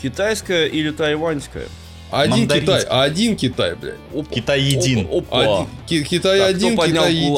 Китайская 0.00 0.66
или 0.66 0.90
тайваньская? 0.90 1.66
Один. 2.10 2.48
Китай, 2.48 2.82
один 2.84 3.36
Китай, 3.36 3.74
блядь. 3.74 4.28
Китай 4.30 4.60
един. 4.62 5.08
Опа. 5.10 5.40
Один- 5.40 5.66
Ки- 5.86 6.04
Китай 6.04 6.38
Так, 6.38 6.48
один, 6.50 6.68
кто 6.74 6.82
поднял 6.82 7.02
Китай 7.02 7.14
един. 7.16 7.34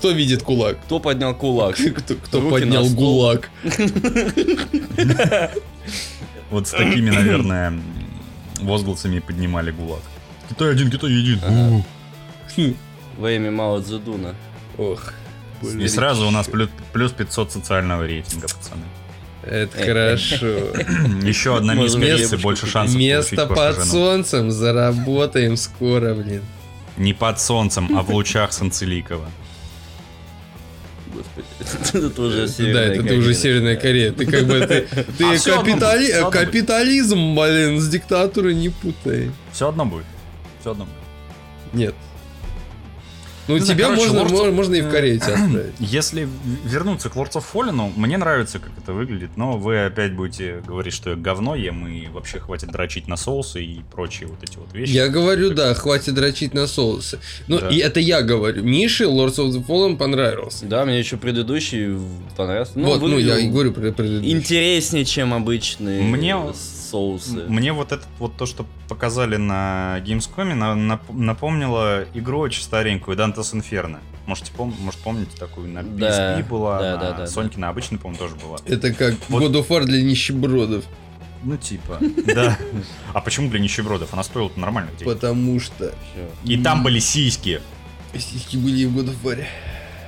Кто 0.00 0.12
видит 0.12 0.42
кулак? 0.42 0.78
Кто 0.86 0.98
поднял 0.98 1.34
кулак? 1.34 1.76
Кто, 1.96 2.14
кто 2.14 2.48
поднял 2.48 2.88
гулаг? 2.88 3.50
Вот 6.50 6.66
с 6.66 6.70
такими, 6.70 7.10
наверное, 7.10 7.78
возгласами 8.60 9.20
поднимали 9.20 9.70
ГУЛАГ. 9.70 10.00
Китай 10.48 10.72
один, 10.72 10.90
Китай 10.90 11.12
един. 11.12 11.38
Во 13.18 13.30
имя 13.30 13.50
Мао 13.52 13.80
Цзэдуна. 13.80 14.34
Ох, 14.78 15.12
И 15.62 15.86
сразу 15.86 16.26
у 16.26 16.30
нас 16.30 16.48
плюс, 16.48 16.68
плюс 16.92 17.12
500 17.12 17.52
социального 17.52 18.04
рейтинга, 18.04 18.48
пацаны. 18.48 18.82
это 19.44 19.78
хорошо. 19.78 20.46
Еще 21.28 21.56
одна 21.56 21.74
мисс 21.74 21.94
девушку 21.94 22.38
больше 22.38 22.66
шансов 22.66 22.96
Место 22.98 23.46
под 23.46 23.84
солнцем 23.84 24.50
заработаем 24.50 25.56
скоро, 25.56 26.14
блин. 26.14 26.42
Не 26.96 27.12
под 27.12 27.38
солнцем, 27.40 27.96
а 27.96 28.02
в 28.02 28.10
лучах 28.10 28.52
Санцеликова. 28.52 29.30
Это 31.92 32.22
уже 32.22 32.46
Да, 32.46 32.48
Северная 32.48 32.84
это 32.86 32.94
ты 32.96 33.02
Корея. 33.02 33.18
уже 33.20 33.34
Северная 33.34 33.76
Корея. 33.76 34.12
Ты 34.12 34.26
как 34.26 34.46
бы 34.46 34.60
ты, 34.66 34.86
А 36.12 36.30
капитализм, 36.30 37.34
блин, 37.34 37.80
с 37.80 37.88
диктатурой 37.88 38.54
не 38.54 38.68
путай. 38.70 39.30
Все 39.52 39.68
одно 39.68 39.84
будет. 39.84 40.06
Все 40.60 40.72
одно 40.72 40.84
будет. 40.84 41.74
Нет. 41.74 41.94
Ну, 43.50 43.56
Не 43.56 43.60
знаю, 43.64 43.78
тебя 43.78 43.88
короче, 43.88 44.12
можно, 44.12 44.36
Lords 44.36 44.52
можно 44.52 44.74
и 44.76 44.80
в 44.82 44.90
Корею 44.90 45.18
тебя 45.18 45.34
отправить. 45.44 45.74
Если 45.80 46.28
вернуться 46.64 47.10
к 47.10 47.16
Lords 47.16 47.32
of 47.32 47.44
Fallen, 47.52 47.92
мне 47.96 48.16
нравится, 48.16 48.58
как 48.60 48.70
это 48.78 48.92
выглядит, 48.92 49.30
но 49.36 49.58
вы 49.58 49.84
опять 49.84 50.14
будете 50.14 50.62
говорить, 50.66 50.94
что 50.94 51.10
я 51.10 51.16
говно 51.16 51.56
ем, 51.56 51.86
и 51.88 52.06
вообще 52.08 52.38
хватит 52.38 52.70
дрочить 52.70 53.08
на 53.08 53.16
соусы 53.16 53.62
и 53.64 53.80
прочие 53.92 54.28
вот 54.28 54.42
эти 54.42 54.56
вот 54.56 54.72
вещи. 54.72 54.92
Я 54.92 55.08
говорю, 55.08 55.50
да, 55.50 55.74
хватит 55.74 56.14
дрочить 56.14 56.54
на 56.54 56.66
соусы. 56.66 57.18
Ну, 57.48 57.58
Да. 57.58 57.68
и 57.68 57.78
это 57.78 57.98
я 58.00 58.22
говорю. 58.22 58.62
Мише 58.62 59.04
Lords 59.04 59.36
of 59.36 59.48
the 59.50 59.66
Fallen 59.66 59.96
понравился. 59.96 60.66
Да, 60.66 60.84
мне 60.84 60.98
еще 60.98 61.16
предыдущий 61.16 61.96
понравился. 62.36 62.72
вот, 62.76 63.00
ну, 63.02 63.18
я 63.18 63.38
и 63.38 63.48
говорю 63.48 63.72
про 63.72 63.90
предыдущий. 63.92 64.32
Интереснее, 64.32 65.04
чем 65.04 65.34
обычные 65.34 66.02
Мне- 66.02 66.36
соусы. 66.90 67.44
Мне 67.48 67.72
вот 67.72 67.92
это 67.92 68.04
вот 68.18 68.36
то, 68.36 68.46
что 68.46 68.66
показали 68.88 69.36
на 69.36 69.98
Gamescom, 70.04 70.54
на- 70.54 70.74
нап- 70.74 71.12
напомнило 71.12 72.04
игру 72.14 72.40
очень 72.40 72.62
старенькую, 72.62 73.16
Dante's 73.16 73.52
Inferno. 73.54 73.98
Можете 74.26 74.52
пом- 74.56 74.74
может, 74.80 75.00
помните 75.00 75.36
такую? 75.38 75.68
На 75.68 75.80
PSP 75.80 75.98
Да, 75.98 76.42
была, 76.48 76.78
да, 76.80 76.92
на 76.94 77.00
да, 77.00 77.12
да, 77.12 77.26
Соньке 77.26 77.58
на 77.58 77.68
обычной, 77.68 77.98
по-моему, 77.98 78.18
тоже 78.18 78.34
была. 78.36 78.58
Это 78.64 78.92
как 78.92 79.14
Вот. 79.28 79.42
God 79.42 79.52
of 79.54 79.68
War 79.68 79.84
для 79.84 80.02
нищебродов. 80.02 80.84
Ну, 81.42 81.56
типа, 81.56 81.98
да. 82.26 82.58
А 83.14 83.20
почему 83.20 83.48
для 83.48 83.60
нищебродов? 83.60 84.12
Она 84.12 84.22
стоила 84.22 84.50
нормально 84.56 84.90
денег. 84.98 85.12
Потому 85.14 85.58
что. 85.58 85.94
И 86.44 86.56
там 86.62 86.82
были 86.82 86.98
сиськи. 86.98 87.60
сиськи 88.14 88.56
были 88.56 88.80
и 88.80 88.86
в 88.86 88.96
God 88.98 89.06
of 89.08 89.16
War. 89.24 89.44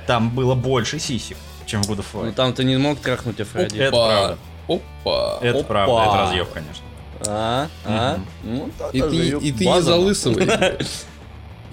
Там 0.07 0.29
было 0.29 0.53
больше 0.55 0.99
сисек, 0.99 1.37
чем 1.65 1.81
в 1.81 1.89
God 1.89 1.99
of 1.99 2.05
War. 2.13 2.25
Ну 2.25 2.31
там 2.33 2.53
ты 2.53 2.63
не 2.63 2.77
мог 2.77 2.99
трахнуть 2.99 3.39
Афродиту. 3.39 3.77
Это 3.81 3.91
правда. 3.91 4.37
Опа. 4.67 5.39
Это 5.41 5.59
Опа. 5.59 5.67
правда, 5.67 6.01
это 6.03 6.17
разъеб, 6.17 6.49
конечно. 6.53 6.83
А? 7.25 7.67
А? 7.85 8.19
Ну, 8.43 8.69
И 8.91 9.01
ты, 9.01 9.27
и 9.47 9.51
ты 9.51 9.65
не 9.65 9.71
база. 9.71 9.91
за 9.91 9.95
лысого. 9.97 10.39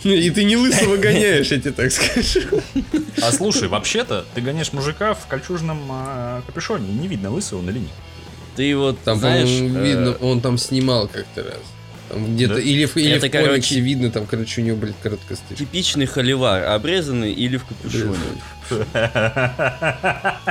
И 0.02 0.30
ты 0.30 0.44
не 0.44 0.56
лысого 0.56 0.96
гоняешь, 0.96 1.48
я 1.50 1.60
тебе 1.60 1.72
так 1.72 1.92
скажу. 1.92 2.40
А 3.22 3.30
слушай, 3.32 3.68
вообще-то, 3.68 4.24
ты 4.34 4.40
гоняешь 4.40 4.72
мужика 4.72 5.12
в 5.12 5.26
кольчужном 5.26 5.78
а, 5.90 6.40
капюшоне. 6.46 6.88
Не 6.90 7.06
видно, 7.06 7.30
лысый 7.30 7.58
он 7.58 7.68
или 7.68 7.80
нет. 7.80 7.90
Ты 8.56 8.74
вот, 8.78 8.98
Там, 9.00 9.18
знаешь, 9.18 9.46
по-моему, 9.46 9.78
э, 9.78 9.82
видно, 9.86 10.12
он 10.26 10.40
там 10.40 10.56
снимал 10.56 11.06
как-то 11.06 11.42
раз. 11.42 11.60
Там 12.08 12.34
где-то, 12.34 12.54
Да? 12.54 12.60
или 12.62 12.86
в, 12.86 12.96
или 12.96 13.10
Это, 13.12 13.26
в 13.26 13.30
комиксе 13.30 13.46
короче, 13.46 13.80
видно, 13.80 14.10
там, 14.10 14.26
короче, 14.26 14.62
у 14.62 14.64
него, 14.64 14.76
блядь, 14.78 14.98
короткая 15.02 15.36
стрижка. 15.36 15.64
типичный 15.66 16.06
холивар, 16.06 16.64
обрезанный 16.64 17.32
или 17.34 17.58
в 17.58 17.64
капюшоне. 17.66 18.16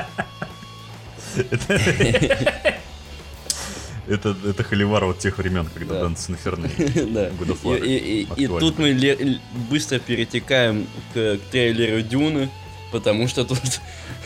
Это, 4.07 4.35
это 4.47 4.63
холивар 4.63 5.05
вот 5.05 5.19
тех 5.19 5.37
времен, 5.37 5.67
когда 5.71 5.95
Да. 5.95 6.01
Дантес 6.03 6.29
Инферно 6.31 6.65
и 6.77 7.01
Да. 7.13 7.29
И, 7.77 7.97
и- 7.97 8.27
и- 8.43 8.47
тут 8.47 8.79
мы 8.79 8.89
ле- 8.89 9.39
быстро 9.69 9.99
перетекаем 9.99 10.87
к, 11.13 11.37
к 11.37 11.39
трейлеру 11.51 12.01
Дюны, 12.01 12.49
потому 12.91 13.27
что 13.27 13.45
тут... 13.45 13.59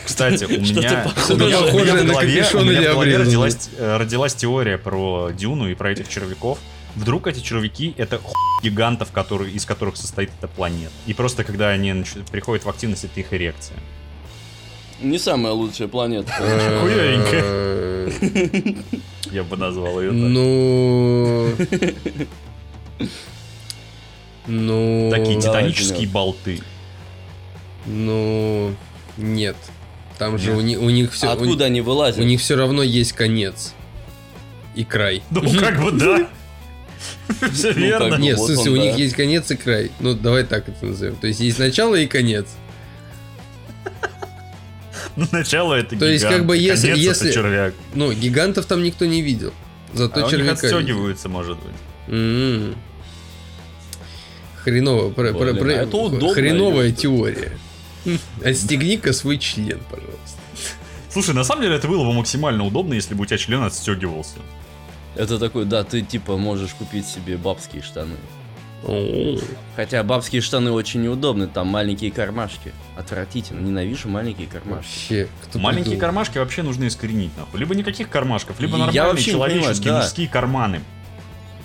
Кстати, 0.06 0.44
у 0.44 0.48
меня, 0.48 1.06
у 1.28 1.36
меня- 1.36 1.60
у 1.60 1.74
меня 1.84 1.96
в 2.02 2.06
голове, 2.06 2.46
у 2.54 2.64
меня 2.64 2.80
в 2.80 2.94
голове 2.94 3.16
родилась, 3.18 3.68
э, 3.76 3.96
родилась 3.98 4.34
теория 4.34 4.78
про 4.78 5.30
Дюну 5.32 5.68
и 5.68 5.74
про 5.74 5.92
этих 5.92 6.08
червяков. 6.08 6.58
Вдруг 6.94 7.26
эти 7.26 7.40
червяки 7.40 7.92
это 7.98 8.18
хуй 8.18 8.34
гигантов, 8.62 9.10
которые, 9.10 9.52
из 9.52 9.66
которых 9.66 9.96
состоит 9.98 10.30
эта 10.38 10.48
планета. 10.48 10.92
И 11.06 11.12
просто 11.12 11.44
когда 11.44 11.68
они 11.70 12.04
приходят 12.32 12.64
в 12.64 12.68
активность, 12.70 13.04
это 13.04 13.20
их 13.20 13.32
эрекция. 13.34 13.76
Не 15.04 15.18
самая 15.18 15.52
лучшая 15.52 15.88
планета. 15.88 16.32
Э, 16.40 18.08
Я 19.30 19.42
бы 19.44 19.56
назвал 19.56 20.00
ее 20.00 20.10
так. 20.10 20.18
Ну... 20.18 21.48
Ну... 24.46 25.08
Такие 25.10 25.40
титанические 25.40 26.08
болты. 26.08 26.60
Ну... 27.86 28.74
Нет. 29.16 29.56
Там 30.18 30.38
же 30.38 30.52
у, 30.52 30.60
ни- 30.60 30.76
у 30.76 30.90
них 30.90 31.12
все... 31.12 31.28
Откуда 31.28 31.64
они 31.66 31.80
У 31.80 31.84
вылазят? 31.84 32.24
них 32.24 32.40
все 32.40 32.56
равно 32.56 32.82
есть 32.82 33.12
конец. 33.12 33.74
И 34.74 34.84
край. 34.84 35.22
Ну, 35.30 35.42
как 35.58 35.82
бы 35.82 35.92
да. 35.92 36.28
Все 37.52 37.72
Ну, 37.72 37.80
верно. 37.80 38.14
Нет, 38.16 38.38
в 38.38 38.44
смысле, 38.46 38.70
у 38.72 38.76
них 38.76 38.96
есть 38.96 39.14
конец 39.14 39.50
и 39.50 39.56
край. 39.56 39.90
Ну, 40.00 40.14
давай 40.14 40.44
так 40.44 40.68
это 40.68 40.86
назовем. 40.86 41.16
То 41.16 41.26
есть 41.26 41.40
есть 41.40 41.58
начало 41.58 41.94
и 41.96 42.06
конец. 42.06 42.46
Ну, 45.16 45.26
Начало 45.32 45.74
это 45.74 45.96
То 45.98 46.06
есть, 46.06 46.24
гигант, 46.24 46.36
как 46.38 46.46
бы, 46.46 46.56
если- 46.56 46.90
конец 46.90 47.16
это 47.16 47.26
если- 47.26 47.32
червяк. 47.32 47.74
Ну, 47.94 48.12
гигантов 48.12 48.66
там 48.66 48.82
никто 48.82 49.04
не 49.06 49.22
видел. 49.22 49.52
Зато 49.92 50.14
А 50.14 50.18
у 50.18 50.22
них 50.22 50.30
червяка 50.30 50.54
видел. 50.62 50.78
отстегиваются, 50.78 51.28
может 51.28 51.56
быть. 51.58 51.74
М. 52.08 52.74
Хреново. 54.62 55.10
про- 55.10 55.32
про- 55.34 55.54
про- 55.54 55.70
а 55.70 55.82
это 55.82 55.96
удобно, 55.96 56.32
Хреновая 56.34 56.88
ёпта. 56.88 57.02
теория. 57.02 57.52
Отстегни-ка 58.44 59.12
свой 59.12 59.38
член, 59.38 59.80
пожалуйста. 59.90 60.40
Слушай, 61.10 61.34
на 61.34 61.44
самом 61.44 61.62
деле 61.62 61.76
это 61.76 61.86
было 61.86 62.04
бы 62.04 62.12
максимально 62.12 62.64
удобно, 62.64 62.94
если 62.94 63.14
бы 63.14 63.22
у 63.22 63.26
тебя 63.26 63.38
член 63.38 63.62
отстегивался. 63.62 64.36
Это 65.14 65.38
такой, 65.38 65.64
да, 65.64 65.84
ты 65.84 66.00
типа 66.02 66.36
можешь 66.36 66.72
купить 66.74 67.06
себе 67.06 67.36
бабские 67.36 67.82
штаны. 67.82 68.16
Хотя 69.76 70.02
бабские 70.02 70.40
штаны 70.42 70.70
очень 70.72 71.02
неудобны, 71.02 71.46
там 71.46 71.68
маленькие 71.68 72.10
кармашки. 72.12 72.72
Отвратительно, 72.96 73.60
ненавижу 73.60 74.08
маленькие 74.08 74.46
кармашки. 74.46 74.84
Вообще, 74.84 75.28
кто 75.42 75.58
Маленькие 75.58 75.84
придумал? 75.84 76.00
кармашки 76.00 76.38
вообще 76.38 76.62
нужно 76.62 76.86
искоренить, 76.86 77.30
нахуй. 77.36 77.58
Либо 77.58 77.74
никаких 77.74 78.08
кармашков, 78.08 78.60
либо 78.60 78.76
Я 78.76 78.86
нормальные 78.86 79.24
не 79.24 79.32
понимаю, 79.32 79.50
человеческие 79.50 79.92
да. 79.92 80.00
мужские 80.00 80.28
карманы. 80.28 80.80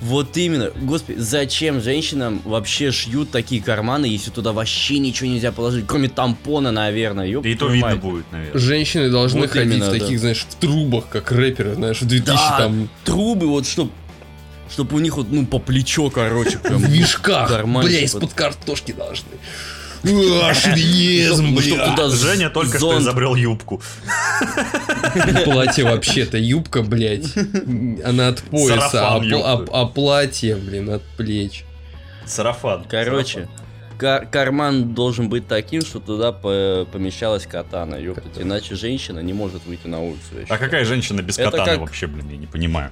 Вот 0.01 0.37
именно, 0.37 0.71
господи, 0.81 1.17
зачем 1.19 1.81
женщинам 1.81 2.41
вообще 2.45 2.89
шьют 2.91 3.31
такие 3.31 3.61
карманы, 3.61 4.05
если 4.05 4.31
туда 4.31 4.53
вообще 4.53 4.97
ничего 4.97 5.29
нельзя 5.29 5.51
положить, 5.51 5.85
кроме 5.87 6.07
тампона, 6.07 6.71
наверное, 6.71 7.25
ёб 7.27 7.43
Да 7.43 7.49
и 7.49 7.55
то 7.55 7.67
видно 7.67 7.97
будет, 7.97 8.31
наверное. 8.31 8.57
Женщины 8.57 9.09
должны 9.09 9.41
Вот 9.41 9.49
ходить 9.51 9.73
именно, 9.73 9.89
в 9.89 9.91
да. 9.93 9.99
таких, 9.99 10.19
знаешь, 10.21 10.45
в 10.49 10.55
трубах, 10.55 11.09
как 11.09 11.33
рэперы, 11.33 11.75
знаешь, 11.75 12.01
в 12.01 12.07
2000 12.07 12.33
Да, 12.33 12.57
там... 12.59 12.89
трубы, 13.03 13.47
вот 13.47 13.67
чтоб, 13.67 13.91
чтоб 14.71 14.93
у 14.93 14.99
них 14.99 15.17
вот, 15.17 15.27
ну, 15.31 15.45
по 15.45 15.59
плечо, 15.59 16.09
короче, 16.09 16.57
прям. 16.63 16.77
В 16.77 16.89
мешках, 16.89 17.65
бля, 17.65 17.99
из-под 18.01 18.33
картошки 18.33 18.91
должны. 18.91 19.29
А, 20.01 20.53
шовинизм, 20.53 21.55
бля. 21.55 22.09
Женя 22.09 22.49
только 22.49 22.77
что 22.77 22.99
изобрел 22.99 23.35
юбку. 23.35 23.81
Платье 25.43 25.83
вообще-то, 25.83 26.37
юбка, 26.37 26.81
блядь, 26.83 27.27
она 28.05 28.29
от 28.29 28.41
пояса, 28.43 29.09
а, 29.09 29.17
а- 29.21 29.65
а 29.73 29.85
платье, 29.85 30.55
блин, 30.55 30.89
от 30.89 31.03
плеч. 31.17 31.65
Сарафан. 32.25 32.85
Короче, 32.89 33.49
кар- 33.97 34.25
карман 34.27 34.93
должен 34.93 35.29
быть 35.29 35.47
таким, 35.47 35.81
что 35.81 35.99
туда 35.99 36.31
по- 36.31 36.87
помещалась 36.91 37.45
катана, 37.45 37.95
ёптать, 37.95 38.37
иначе 38.37 38.75
женщина 38.75 39.19
не 39.19 39.33
может 39.33 39.65
выйти 39.65 39.87
на 39.87 39.99
улицу. 40.01 40.19
А 40.47 40.57
какая 40.57 40.85
женщина 40.85 41.21
без 41.21 41.37
Это 41.39 41.51
катаны 41.51 41.71
как- 41.71 41.79
вообще, 41.81 42.07
блин, 42.07 42.29
я 42.29 42.37
не 42.37 42.47
понимаю. 42.47 42.91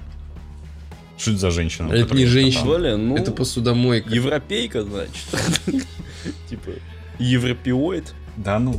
Что 1.18 1.30
это 1.32 1.40
за 1.40 1.50
женщина? 1.50 1.92
Это 1.92 2.14
не 2.14 2.26
женщина. 2.26 2.64
Блин, 2.78 3.08
ну, 3.08 3.16
Это 3.16 3.32
посудомойка. 3.32 4.08
европейка, 4.08 4.82
значит. 4.84 5.12
Типа, 6.48 6.70
европеоид. 7.18 8.14
Да 8.36 8.58
ну, 8.58 8.76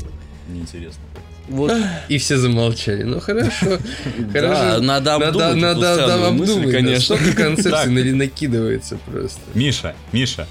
неинтересно. 0.47 1.01
Вот, 1.49 1.73
И 2.09 2.17
все 2.19 2.37
замолчали. 2.37 3.01
Ну 3.03 3.19
хорошо. 3.19 3.79
да, 4.19 4.39
Хорошо. 4.39 4.81
надо 4.83 5.15
обдумать 5.15 5.55
Надо, 5.55 6.27
обдумать. 6.27 6.71
конечно. 6.71 7.17
Концепций 7.35 7.91
на- 8.11 8.15
накидывается 8.15 8.97
просто. 9.05 9.41
Миша, 9.55 9.95
Миша, 10.11 10.47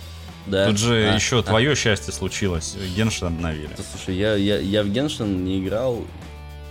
Да. 0.48 0.66
тут 0.66 0.78
же 0.78 1.08
А, 1.10 1.14
еще 1.14 1.38
а. 1.38 1.42
твое 1.44 1.76
счастье 1.76 2.12
случилось. 2.12 2.74
Геншин 2.96 3.28
обновили. 3.28 3.70
Слушай, 3.92 4.16
я, 4.18 4.34
я, 4.34 4.58
я 4.58 4.82
в 4.82 4.88
Геншин 4.88 5.44
не 5.44 5.60
играл. 5.60 6.04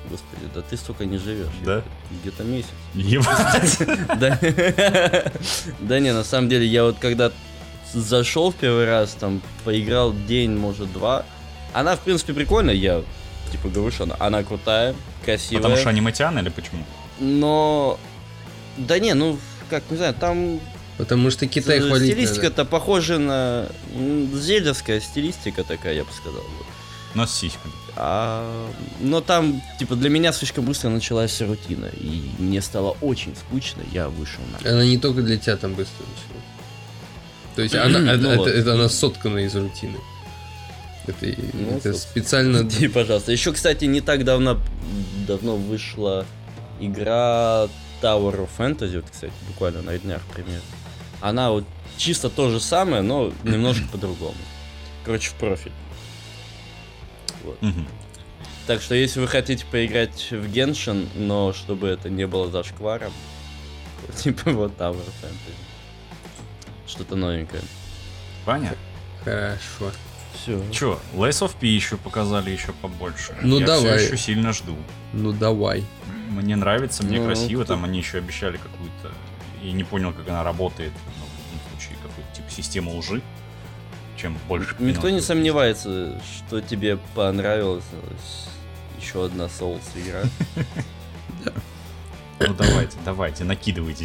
Господи, 0.10 0.44
да 0.54 0.62
ты 0.62 0.78
столько 0.78 1.06
не 1.06 1.18
живешь. 1.18 1.48
Да? 1.66 1.84
Где-то 2.22 2.44
месяц. 2.44 2.70
Ебать. 2.94 3.78
Да. 4.20 4.40
Да 5.80 6.00
не, 6.00 6.14
на 6.14 6.24
самом 6.24 6.50
деле, 6.50 6.66
я 6.66 6.84
вот 6.84 6.98
когда 7.00 7.32
зашел 7.94 8.52
в 8.52 8.56
первый 8.56 8.86
раз, 8.86 9.16
там, 9.20 9.42
поиграл 9.64 10.14
день, 10.14 10.52
может, 10.52 10.92
два. 10.92 11.26
Она, 11.74 11.96
в 11.96 12.00
принципе, 12.00 12.34
прикольная, 12.34 12.74
я, 12.74 13.04
типа, 13.52 13.70
говорю, 13.70 13.92
что 13.92 14.04
она, 14.04 14.16
она 14.20 14.44
крутая, 14.44 14.96
красивая. 15.26 15.62
Потому 15.62 15.78
что 15.78 15.90
аниматян 15.90 16.38
или 16.40 16.50
почему? 16.50 16.84
Но... 17.20 18.00
Да 18.78 19.00
не, 19.00 19.14
ну, 19.14 19.40
как, 19.70 19.84
не 19.90 19.98
знаю, 19.98 20.14
там 20.14 20.60
Потому 20.98 21.30
что 21.30 21.48
Китай 21.48 21.80
хвалить 21.80 21.94
надо. 21.94 22.06
стилистика-то 22.06 22.66
похожа 22.66 23.20
на 23.20 23.68
зельдовская 24.34 25.00
стилистика 25.00 25.64
такая, 25.64 25.94
я 25.94 26.04
бы 26.04 26.12
сказал. 26.12 26.42
вот. 26.42 26.68
Но 27.18 27.26
с 27.26 27.34
сиськами. 27.34 27.74
А, 27.96 28.70
но 29.00 29.22
там, 29.22 29.62
типа, 29.80 29.96
для 29.96 30.10
меня 30.10 30.32
слишком 30.32 30.66
быстро 30.66 30.90
началась 30.90 31.42
рутина, 31.42 31.88
и 31.94 32.30
мне 32.38 32.62
стало 32.62 32.96
очень 33.02 33.36
скучно, 33.36 33.82
я 33.92 34.08
вышел 34.08 34.42
на... 34.52 34.70
Она 34.72 34.86
не 34.86 34.98
только 35.00 35.22
для 35.24 35.38
тебя 35.38 35.58
там 35.58 35.74
быстро 35.74 36.04
началась. 36.06 36.46
То 37.56 37.62
есть 37.64 37.74
она, 37.76 38.00
Ну 38.00 38.12
это, 38.30 38.38
вот. 38.38 38.48
это- 38.48 38.58
это 38.58 38.74
она 38.74 38.88
соткана 38.90 39.40
из 39.40 39.56
рутины. 39.56 39.98
Это, 41.08 41.26
и- 41.26 41.36
Ну, 41.54 41.78
это 41.78 41.94
специально... 41.94 42.70
И, 42.80 42.88
пожалуйста. 42.88 43.32
Еще, 43.32 43.52
кстати, 43.52 43.86
не 43.86 44.02
так 44.02 44.24
давно, 44.24 44.60
давно 45.28 45.56
вышла 45.56 46.26
игра 46.80 47.68
Tower 48.02 48.48
of 48.48 48.50
Fantasy, 48.58 48.98
вот, 48.98 49.06
кстати, 49.12 49.34
буквально 49.48 49.82
на 49.82 49.98
днях 49.98 50.22
пример. 50.36 50.62
Она 51.22 51.50
вот 51.50 51.64
чисто 51.98 52.30
то 52.30 52.52
же 52.52 52.60
самое, 52.60 53.02
но 53.02 53.34
немножко 53.44 53.86
по-другому. 53.92 54.36
Короче, 55.04 55.30
в 55.32 55.34
профиль. 55.34 55.72
Мгм. 57.62 57.88
Так 58.66 58.82
что, 58.82 58.96
если 58.96 59.20
вы 59.22 59.27
хотите 59.27 59.66
поиграть 59.66 60.27
в 60.32 60.46
Genshin, 60.51 61.08
но 61.16 61.54
чтобы 61.54 61.88
это 61.88 62.10
не 62.10 62.27
было 62.27 62.51
зашкваром, 62.51 63.13
то 64.06 64.13
типа 64.24 64.51
вот 64.51 64.77
Tower 64.77 64.96
Fantasy. 65.22 65.54
Что-то 66.88 67.16
новенькое. 67.16 67.62
Ваня? 68.46 68.75
Хорошо. 69.24 69.92
Все. 70.34 70.62
Че, 70.72 71.00
Lace 71.13 71.46
of 71.46 71.56
P 71.60 71.68
еще 71.68 71.98
показали 71.98 72.51
еще 72.51 72.72
побольше. 72.74 73.36
Ну, 73.42 73.60
Я 73.60 73.66
давай. 73.66 73.98
все 73.98 74.08
еще 74.08 74.18
сильно 74.18 74.54
жду. 74.54 74.75
Ну 75.13 75.32
давай. 75.32 75.84
Мне 76.30 76.56
нравится, 76.56 77.04
мне 77.04 77.20
Ну, 77.20 77.25
красиво, 77.25 77.62
тут- 77.63 77.70
там 77.70 77.84
они 77.86 78.00
еще 78.00 78.18
обещали 78.20 78.58
какую-то... 78.58 79.12
Я 79.63 79.72
не 79.72 79.84
понял, 79.84 80.13
как 80.13 80.27
она 80.30 80.44
работает, 80.44 80.92
но 81.06 81.25
в 81.25 81.54
любом 81.54 81.70
случае, 81.72 81.98
какую-то 82.04 82.36
типа 82.36 82.51
систему 82.51 82.96
лжи. 82.98 83.22
Чем 84.18 84.36
больше... 84.48 84.76
Никто 84.80 85.10
не 85.10 85.22
сомневается, 85.22 86.20
что 86.38 86.60
тебе 86.62 86.98
понравилась 87.16 87.84
еще 89.00 89.26
одна 89.26 89.46
Souls 89.46 89.82
игра. 89.96 90.22
Ну 92.40 92.54
давайте, 92.54 92.98
давайте, 93.04 93.44
накидывайте. 93.44 94.04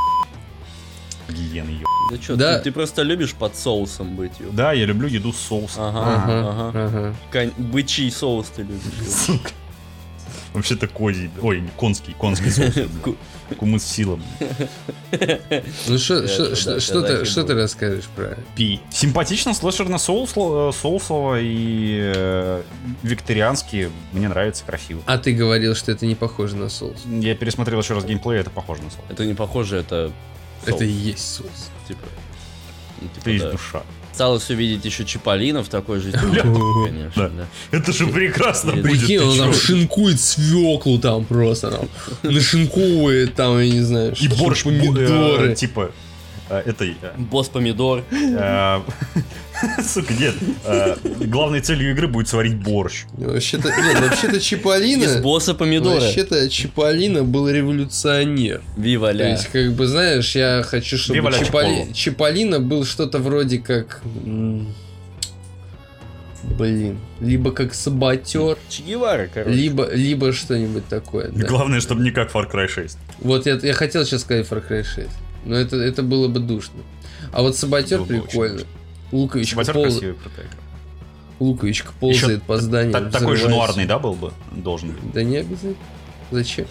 Гиены, 1.29 1.69
ё. 1.71 1.87
Да 2.11 2.17
что, 2.23 2.37
Да. 2.37 2.57
ты, 2.59 2.65
ты 2.65 2.73
просто 2.73 3.03
любишь 3.03 3.35
под 3.35 3.55
соусом 3.57 4.17
быть. 4.17 4.33
ё. 4.41 4.47
Да, 4.53 4.73
я 4.73 4.87
люблю 4.87 5.07
еду 5.07 5.33
с 5.35 5.37
соусом. 5.39 5.85
Ага, 5.85 6.01
Ага, 6.01 6.51
ага. 6.69 6.87
ага. 6.87 7.15
Кон- 7.31 7.53
Бычий 7.59 8.11
соус 8.11 8.49
ты 8.49 8.63
любишь. 8.63 8.83
Сука. 9.09 9.51
Вообще-то 10.53 10.87
козий, 10.87 11.31
ой, 11.41 11.63
конский, 11.77 12.15
конский 12.15 12.51
соус. 12.51 12.75
Кумыс 13.59 13.83
с 13.83 13.87
силом. 13.91 14.23
Ну 15.87 15.99
что 15.99 16.19
Это 16.19 16.33
это 16.33 16.55
ты 17.03 17.15
хибо. 17.17 17.25
что 17.25 17.43
ты 17.45 17.55
расскажешь 17.55 18.05
про? 18.15 18.37
Пи. 18.55 18.81
Симпатично, 18.91 19.55
слэшерно 19.55 19.99
соус, 19.99 20.31
соусово 20.77 21.39
и 21.41 22.13
э, 22.15 22.63
викторианский. 23.03 23.91
Мне 24.13 24.29
нравится, 24.29 24.65
красиво. 24.65 25.03
А 25.07 25.19
ты 25.19 25.33
говорил, 25.33 25.75
что 25.75 25.93
это 25.93 26.07
не 26.07 26.15
похоже 26.15 26.57
на 26.57 26.69
соус. 26.69 27.03
Я 27.07 27.35
пересмотрел 27.35 27.81
еще 27.81 27.95
раз 27.95 28.05
геймплей, 28.05 28.41
это 28.41 28.51
похоже 28.51 28.83
на 28.83 28.91
соус. 28.91 29.05
Это 29.09 29.25
не 29.27 29.35
похоже, 29.35 29.79
это. 29.79 30.13
Это 30.67 30.85
и 30.85 30.91
есть 30.91 31.35
соус. 31.35 31.71
Типа, 31.89 32.01
ну, 33.01 33.09
типа, 33.09 33.21
Это 33.21 33.31
есть 33.31 33.51
душа. 33.51 33.83
Осталось 34.13 34.51
увидеть 34.51 34.85
еще 34.85 35.05
Чиполлино 35.05 35.63
в 35.65 35.69
такой 35.69 35.99
же 36.01 36.11
Бля. 36.11 36.43
конечно, 36.87 37.13
Да. 37.17 37.29
да. 37.29 37.47
Это 37.71 37.93
же 37.93 38.07
прекрасно 38.07 38.73
будет. 38.73 38.85
Прикинь, 38.85 39.19
он 39.21 39.39
там 39.39 39.55
шинкует 39.55 40.21
свеклу 40.21 40.99
там 40.99 41.25
просто 41.25 41.71
там. 41.71 41.89
Нашинковывает 42.23 43.35
там, 43.35 43.59
я 43.59 43.71
не 43.71 43.81
знаю, 43.81 44.15
И 44.21 44.29
борщ, 44.29 44.65
помидоры. 44.65 45.53
э, 45.53 45.55
типа, 45.55 45.93
э, 46.51 46.63
этой... 46.67 46.97
э, 47.01 47.13
Босс 47.17 47.49
помидор. 47.49 48.05
Сука, 49.85 50.13
нет. 50.15 50.35
э, 50.65 50.97
Главной 51.27 51.61
целью 51.61 51.91
игры 51.93 52.09
будет 52.09 52.29
сварить 52.29 52.57
борщ. 52.57 53.05
Вообще-то, 53.15 53.69
нет, 53.69 54.01
вообще-то 54.01 54.37
Из 54.37 54.43
Чиполлино... 54.43 55.21
босса 55.21 55.55
помидора. 55.55 56.01
Вообще-то 56.01 56.49
Чиполлино 56.49 57.23
был 57.25 57.49
революционер. 57.49 58.59
То 58.77 58.81
Виваля. 58.81 59.31
есть, 59.31 59.49
как 59.49 59.73
бы, 59.75 59.87
знаешь, 59.87 60.35
я 60.35 60.63
хочу, 60.63 60.99
чтобы 60.99 61.17
Вива 61.17 61.31
Чиполи-. 61.31 61.93
Чиполлино 61.93 62.61
был 62.61 62.85
что-то 62.85 63.19
вроде 63.19 63.59
как... 63.59 64.03
Блин, 66.59 66.99
либо 67.21 67.53
как 67.53 67.73
саботер, 67.73 68.59
Че 68.69 68.83
Гевара, 68.83 69.29
короче. 69.33 69.57
либо, 69.57 69.89
либо 69.95 70.33
что-нибудь 70.33 70.87
такое. 70.89 71.29
да. 71.31 71.47
Главное, 71.47 71.81
чтобы 71.81 72.03
не 72.03 72.11
как 72.11 72.33
Far 72.33 72.51
Cry 72.51 72.67
6. 72.67 72.99
Вот 73.21 73.47
я, 73.47 73.55
я 73.63 73.73
хотел 73.75 74.05
сейчас 74.05 74.23
сказать 74.23 74.47
Far 74.49 74.63
Cry 74.69 74.83
6, 74.83 75.09
но 75.45 75.55
это, 75.57 75.77
это 75.77 76.03
было 76.03 76.27
бы 76.27 76.41
душно. 76.41 76.81
А 77.33 77.43
вот 77.43 77.57
саботер 77.57 78.03
бы 78.03 78.21
очень. 78.23 78.67
Луковичка, 79.13 79.57
Саботер 79.57 79.75
пол- 79.75 79.83
красивый, 79.85 80.15
крутая 80.15 80.47
игра. 80.47 80.57
Луковичка 81.39 81.93
ползает 82.01 82.43
по 82.45 82.57
зданию. 82.59 82.93
Так- 82.93 83.11
Такой 83.13 83.37
же 83.37 83.49
нуарный, 83.49 83.85
да, 83.85 83.99
был 83.99 84.15
бы? 84.15 84.33
Должен 84.53 84.91
быть. 84.93 85.13
Да 85.13 85.23
не 85.23 85.39
обязательно. 85.39 85.77
Зачем? 86.31 86.67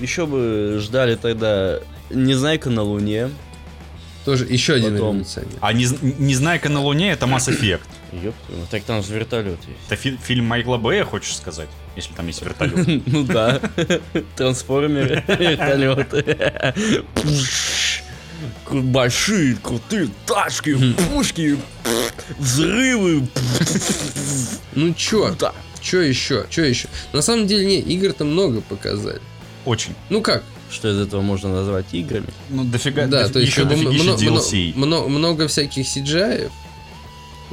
Еще 0.00 0.26
бы 0.26 0.78
ждали 0.80 1.14
тогда 1.16 1.80
Незнайка 2.10 2.70
на 2.70 2.82
Луне. 2.82 3.30
Тоже 4.24 4.44
еще 4.44 4.74
один 4.74 4.92
Потом. 4.94 5.14
революционер. 5.16 5.50
А 5.60 5.72
не, 5.72 5.86
Незнайка 6.18 6.68
на 6.68 6.80
Луне 6.82 7.10
это 7.12 7.26
Mass 7.26 7.48
Effect. 7.48 7.80
Ёпта, 8.12 8.40
ну 8.52 8.64
так 8.70 8.82
там 8.84 9.02
же 9.02 9.14
вертолет 9.14 9.58
есть. 9.66 9.80
Это 9.86 9.96
фи- 9.96 10.18
фильм 10.22 10.46
Майкла 10.46 10.78
Бэя, 10.78 11.04
хочешь 11.04 11.36
сказать? 11.36 11.68
Если 11.96 12.12
там 12.14 12.26
есть 12.26 12.42
вертолет. 12.42 13.02
Ну 13.06 13.24
да. 13.24 13.60
Трансформеры, 14.36 15.22
вертолеты. 15.28 16.64
Большие, 18.70 19.56
крутые 19.56 20.10
тачки, 20.26 20.76
пушки, 21.10 21.58
взрывы. 22.38 23.28
Ну 24.74 24.94
чё? 24.94 25.34
Да. 25.38 25.52
Чё 25.80 26.00
еще? 26.00 26.46
Чё 26.50 26.64
еще? 26.64 26.88
На 27.12 27.22
самом 27.22 27.46
деле, 27.46 27.64
не, 27.66 27.80
игр-то 27.80 28.24
много 28.24 28.60
показали. 28.60 29.20
Очень. 29.64 29.94
Ну 30.10 30.20
как? 30.20 30.42
Что 30.70 30.90
из 30.90 30.98
этого 31.00 31.22
можно 31.22 31.50
назвать 31.50 31.86
играми? 31.92 32.26
Ну, 32.50 32.64
дофига, 32.64 33.06
да, 33.06 33.24
доф- 33.26 33.32
то 33.32 33.38
есть 33.38 33.52
еще 33.52 33.62
как 33.62 33.78
бы 33.78 33.84
дофигища 33.84 34.04
мно- 34.04 34.16
мно- 34.16 34.38
DLC. 34.40 34.72
мно- 34.74 35.08
много 35.08 35.48
всяких 35.48 35.86
CGI, 35.86 36.50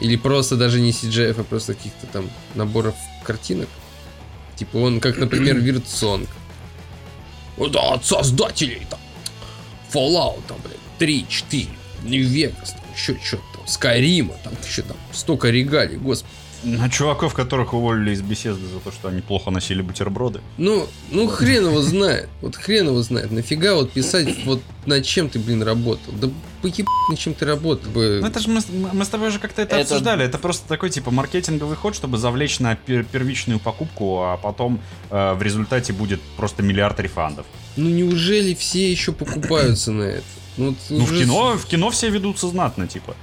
или 0.01 0.17
просто 0.17 0.57
даже 0.57 0.81
не 0.81 0.91
CGI, 0.91 1.39
а 1.39 1.43
просто 1.43 1.75
каких-то 1.75 2.07
там 2.07 2.29
наборов 2.55 2.95
картинок. 3.23 3.69
Типа 4.57 4.77
он, 4.77 4.99
как, 4.99 5.17
например, 5.17 5.57
Виртсонг. 5.59 6.27
Вот 7.55 7.71
да, 7.71 7.93
от 7.93 8.05
создателей 8.05 8.85
там. 8.89 8.99
Fallout, 9.93 10.41
там, 10.47 10.57
блин, 10.63 10.74
3, 10.99 11.25
4, 11.29 11.67
New 12.03 12.23
Vegas, 12.25 12.71
там, 12.73 12.81
еще 12.95 13.17
что-то 13.23 13.43
там, 13.55 13.67
Скайрима, 13.67 14.33
там, 14.43 14.53
еще 14.67 14.81
там, 14.83 14.97
столько 15.11 15.49
регалий, 15.49 15.97
господи. 15.97 16.31
На 16.63 16.89
чуваков, 16.89 17.35
которых 17.35 17.75
уволили 17.75 18.11
из 18.11 18.23
беседы 18.23 18.59
за 18.65 18.79
то, 18.79 18.91
что 18.91 19.09
они 19.09 19.21
плохо 19.21 19.51
носили 19.51 19.83
бутерброды. 19.83 20.41
Ну, 20.57 20.87
ну 21.11 21.27
хрен 21.27 21.67
его 21.67 21.79
знает. 21.83 22.27
Вот 22.41 22.55
хрен 22.55 22.87
его 22.87 23.03
знает. 23.03 23.29
Нафига 23.29 23.75
вот 23.75 23.91
писать, 23.91 24.27
вот 24.45 24.63
над 24.87 25.05
чем 25.05 25.29
ты, 25.29 25.37
блин, 25.37 25.61
работал? 25.61 26.11
Да 26.19 26.27
поебать, 26.63 26.87
над 27.11 27.19
чем 27.19 27.35
ты 27.35 27.45
работал. 27.45 27.91
бы. 27.91 28.17
Ну 28.19 28.27
это 28.27 28.39
же 28.39 28.49
мы, 28.49 28.61
с- 28.61 28.69
мы 28.69 29.05
с 29.05 29.09
тобой 29.09 29.27
уже 29.27 29.37
как-то 29.37 29.61
это, 29.61 29.75
Это- 29.75 29.81
обсуждали. 29.83 30.25
Это 30.25 30.39
просто 30.39 30.67
такой 30.67 30.89
типа 30.89 31.11
маркетинговый 31.11 31.75
ход, 31.75 31.93
чтобы 31.93 32.17
завлечь 32.17 32.59
на 32.59 32.73
пер- 32.73 33.05
первичную 33.11 33.59
покупку, 33.59 34.23
а 34.23 34.37
потом 34.37 34.81
э, 35.11 35.33
в 35.33 35.43
результате 35.43 35.93
будет 35.93 36.19
просто 36.35 36.63
миллиард 36.63 36.99
рефандов. 36.99 37.45
Ну 37.75 37.89
неужели 37.89 38.55
все 38.55 38.89
еще 38.89 39.11
покупаются 39.11 39.91
на 39.91 40.03
это? 40.03 40.23
Ну, 40.57 40.75
Ну 40.89 41.05
в 41.05 41.17
кино, 41.17 41.57
в 41.57 41.65
кино 41.65 41.89
все 41.89 42.09
ведутся 42.09 42.47
знатно, 42.47 42.87
типа. 42.87 43.15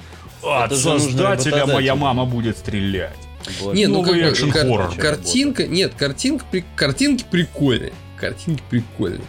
От 0.43 0.67
Это 0.73 0.77
же 0.81 0.89
нужно 0.91 1.09
создателя 1.11 1.67
моя 1.67 1.95
мама 1.95 2.25
будет 2.25 2.59
стрелять. 2.59 3.17
Вот. 3.61 3.75
Не, 3.75 3.87
ну 3.87 4.03
как 4.03 4.13
новый 4.15 4.31
бы 4.31 4.53
кар- 4.53 4.67
картинка, 5.01 5.67
нет, 5.67 5.95
картинка, 5.97 6.45
при- 6.51 6.65
картинки 6.77 7.25
прикольные, 7.31 7.93
картинки 8.17 8.63
прикольные. 8.71 9.21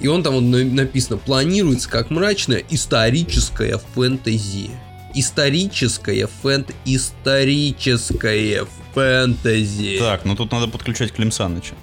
И 0.00 0.08
он 0.08 0.22
там 0.22 0.34
вот 0.34 0.42
на- 0.42 0.64
написано, 0.64 1.16
планируется 1.18 1.88
как 1.88 2.10
мрачная 2.10 2.62
историческая 2.70 3.78
фэнтези. 3.94 4.70
Историческая 5.14 6.28
фэнт... 6.42 6.70
Историческое 6.84 8.66
фэнтези. 8.94 9.98
Так, 9.98 10.24
ну 10.24 10.36
тут 10.36 10.52
надо 10.52 10.68
подключать 10.68 11.12
Клим 11.12 11.30
Саныча. 11.30 11.74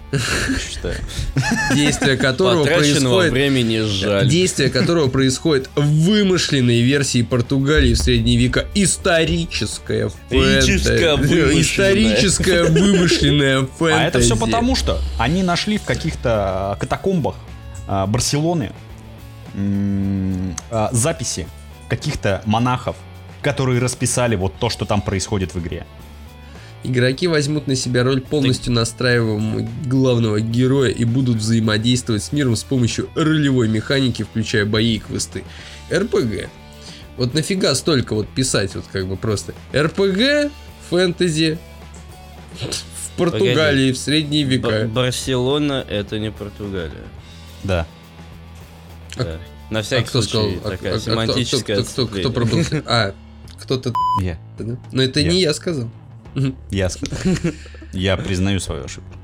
Считаю. 0.70 0.96
Действие 1.74 2.18
которого 2.18 2.66
происходит... 2.66 3.32
времени 3.32 3.82
жаль. 3.82 4.28
Действие 4.28 4.70
которого 4.70 5.10
происходит 5.10 5.70
в 5.76 5.82
вымышленной 5.82 6.82
версии 6.82 7.22
Португалии 7.24 7.94
в 7.94 7.98
средние 7.98 8.38
века. 8.38 8.68
Историческая 8.76 10.08
Историческая 10.08 11.18
фэнтези. 11.18 11.34
вымышленная. 11.34 11.62
Историческая 11.62 12.64
вымышленная 12.64 13.60
фэнтези. 13.62 14.00
А 14.00 14.04
это 14.04 14.20
все 14.20 14.38
потому, 14.38 14.76
что 14.76 15.00
они 15.18 15.44
нашли 15.44 15.78
в 15.78 15.84
каких-то 15.84 16.78
катакомбах 16.80 17.36
а, 17.88 18.06
Барселоны 18.06 18.72
а, 19.56 20.90
записи 20.92 21.48
каких-то 21.90 22.42
монахов, 22.46 22.96
которые 23.42 23.80
расписали 23.80 24.36
вот 24.36 24.54
то, 24.60 24.70
что 24.70 24.86
там 24.86 25.02
происходит 25.02 25.54
в 25.54 25.60
игре. 25.60 25.86
Игроки 26.84 27.28
возьмут 27.28 27.68
на 27.68 27.76
себя 27.76 28.04
роль 28.04 28.22
полностью 28.22 28.72
настраиваемого 28.72 29.68
главного 29.86 30.40
героя 30.40 30.90
и 30.90 31.04
будут 31.04 31.38
взаимодействовать 31.38 32.24
с 32.24 32.32
миром 32.32 32.56
с 32.56 32.64
помощью 32.64 33.10
ролевой 33.16 33.68
механики, 33.68 34.24
включая 34.24 34.66
бои 34.66 34.96
и 34.96 35.00
квесты. 35.00 35.44
РПГ. 35.92 36.50
Вот 37.18 37.34
нафига 37.34 37.76
столько 37.76 38.16
вот 38.16 38.30
писать 38.30 38.76
вот 38.76 38.86
как 38.92 39.08
бы 39.08 39.18
просто. 39.18 39.54
РПГ, 39.76 40.52
фэнтези, 40.90 41.58
в 42.62 43.18
Португалии, 43.18 43.92
в 43.92 43.98
средние 43.98 44.46
Б- 44.46 44.52
века. 44.56 44.88
Барселона 44.88 45.86
это 45.90 46.18
не 46.18 46.32
Португалия. 46.32 47.04
Да. 47.64 47.86
А- 49.18 49.24
Да. 49.24 49.38
На 49.70 49.80
А 49.80 49.84
всякий 49.84 50.08
кто 50.08 50.22
сказал? 50.22 50.44
случай 50.46 50.62
а- 50.64 50.70
такая 50.70 50.94
а- 50.94 50.96
а 50.96 51.00
кто- 51.00 51.12
семантическая 51.12 51.76
кто, 51.76 51.86
кто, 51.86 52.08
кто, 52.08 52.20
кто 52.22 52.32
пробыл? 52.32 52.64
А, 52.86 53.14
кто-то... 53.62 53.94
Я. 54.22 54.38
да? 54.58 54.78
Но 54.92 55.02
это 55.04 55.20
Я. 55.20 55.30
не 55.32 55.42
я 55.42 55.54
сказал. 55.54 55.90
Я 56.70 56.90
сказал. 56.90 57.18
Я 57.94 58.18
признаю 58.18 58.60
свою 58.60 58.86
ошибку. 58.86 59.16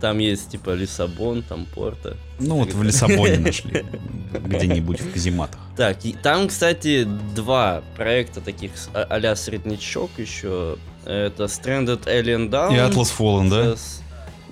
Там 0.00 0.18
есть 0.18 0.50
типа 0.50 0.74
Лиссабон, 0.74 1.42
там 1.42 1.66
Порто. 1.66 2.16
Ну 2.38 2.56
вот 2.56 2.72
в 2.72 2.82
Лиссабоне 2.82 3.38
нашли. 3.38 3.84
Где-нибудь 4.32 5.00
в 5.00 5.12
казематах. 5.12 5.60
Так, 5.76 6.04
и 6.04 6.12
там, 6.12 6.48
кстати, 6.48 7.04
два 7.34 7.82
проекта 7.96 8.40
таких 8.40 8.72
а- 8.94 9.06
а-ля 9.10 9.34
среднячок 9.34 10.10
еще. 10.18 10.76
Это 11.04 11.44
Stranded 11.44 12.04
Alien 12.04 12.48
Down. 12.50 12.74
И 12.74 12.78
Atlas 12.78 13.12
Fallen, 13.16 13.48
да? 13.50 13.76
С- 13.76 14.02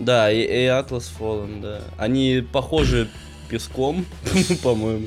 Да, 0.01 0.31
и, 0.33 0.41
и 0.41 0.67
Atlas 0.67 1.05
Fallen, 1.19 1.61
да. 1.61 1.81
Они 1.99 2.45
похожи 2.53 3.09
песком, 3.49 4.05
по-моему. 4.63 5.07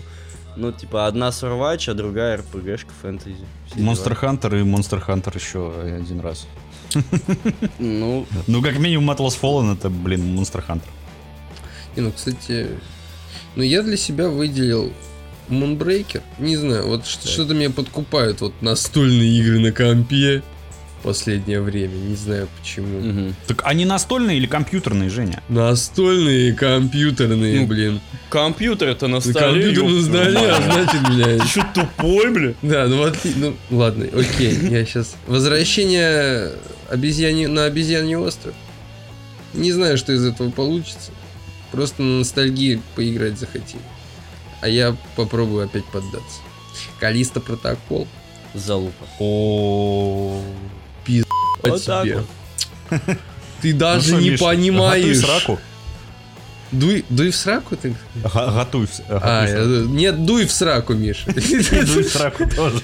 Ну, 0.60 0.74
типа, 0.74 1.08
одна 1.08 1.30
Survivor, 1.30 1.90
а 1.90 1.94
другая 1.94 2.38
RPG-шка 2.38 2.92
фэнтези. 3.02 3.38
Дела. 3.74 3.94
Hunter 3.94 4.60
и 4.60 4.64
Monster 4.66 5.02
Hunter 5.06 5.38
еще 5.38 5.74
один 5.82 6.20
раз. 6.20 6.48
Ну, 7.80 8.26
Ну, 8.48 8.62
как 8.62 8.78
минимум, 8.78 9.10
Atlas 9.10 9.40
Fallen 9.42 9.74
это, 9.74 9.90
блин, 9.90 10.38
Monster 10.38 10.62
Hunter. 10.68 10.90
Не, 11.96 12.02
ну, 12.02 12.12
кстати, 12.12 12.72
ну 13.56 13.64
я 13.64 13.82
для 13.84 13.96
себя 13.96 14.28
выделил 14.28 14.92
Moonbreaker. 15.48 16.22
Не 16.40 16.58
знаю, 16.58 16.88
вот 16.88 17.06
что-то 17.06 17.54
меня 17.54 17.70
подкупают 17.70 18.42
вот 18.42 18.62
настольные 18.62 19.40
игры 19.40 19.60
на 19.60 19.72
компе 19.72 20.44
последнее 21.00 21.62
время. 21.62 21.94
Не 21.96 22.16
знаю 22.16 22.48
почему. 22.60 23.00
мгм. 23.00 23.36
Так 23.48 23.62
они 23.66 23.86
настольные 23.86 24.38
или 24.38 24.46
компьютерные, 24.46 25.10
Женя? 25.10 25.42
Настольные, 25.50 26.54
компьютерные, 26.54 27.62
Ну, 27.62 27.68
блин. 27.68 28.00
Компьютер-то 28.30 29.08
на 29.08 29.16
Ну, 29.16 29.22
столе. 29.22 29.64
Компьютер 29.64 29.84
на 29.92 30.02
столе, 30.04 30.52
а 30.52 30.62
значит, 30.62 31.10
блядь. 31.10 31.48
Что 31.50 31.66
тупой, 31.74 32.32
бля? 32.32 32.54
Да, 32.62 32.88
ну 32.88 32.98
вот, 32.98 33.18
ну 33.36 33.56
ладно, 33.72 34.06
окей, 34.06 34.54
я 34.70 34.86
сейчас... 34.86 35.16
Возвращение 35.28 36.52
обезьяне... 36.90 37.48
на 37.48 37.66
обезьяний 37.66 38.16
остров. 38.16 38.54
Не 39.54 39.72
знаю, 39.72 39.98
что 39.98 40.14
из 40.14 40.24
этого 40.26 40.52
получится. 40.52 41.12
Просто 41.72 42.02
на 42.02 42.20
ностальгии 42.20 42.82
поиграть 42.96 43.40
захотел. 43.40 43.80
А 44.62 44.68
я 44.68 44.96
попробую 45.16 45.66
опять 45.66 45.86
поддаться. 45.86 46.42
Калиста 47.00 47.40
протокол. 47.40 48.08
Залупа. 48.54 49.06
О, 49.20 50.42
По 51.62 51.70
Вот 51.70 51.82
тебе. 51.82 52.24
вот. 52.90 53.02
Ты 53.62 53.74
даже 53.74 54.16
Ну 54.16 54.22
что, 54.22 54.30
не 54.30 54.38
понимаешь. 54.38 55.18
Сраку. 55.20 55.60
Дуй, 56.72 57.04
дуй 57.10 57.32
в 57.32 57.36
сраку 57.36 57.76
ты? 57.76 57.96
Га- 58.24 58.52
Готуй. 58.52 58.86
в- 58.86 58.94
сраку. 58.94 59.26
э, 59.26 59.86
нет, 59.88 60.24
дуй 60.24 60.46
в 60.46 60.52
сраку, 60.52 60.94
Миша. 60.94 61.26
Дуй 61.34 62.04
в 62.04 62.10
сраку 62.10 62.48
тоже. 62.48 62.82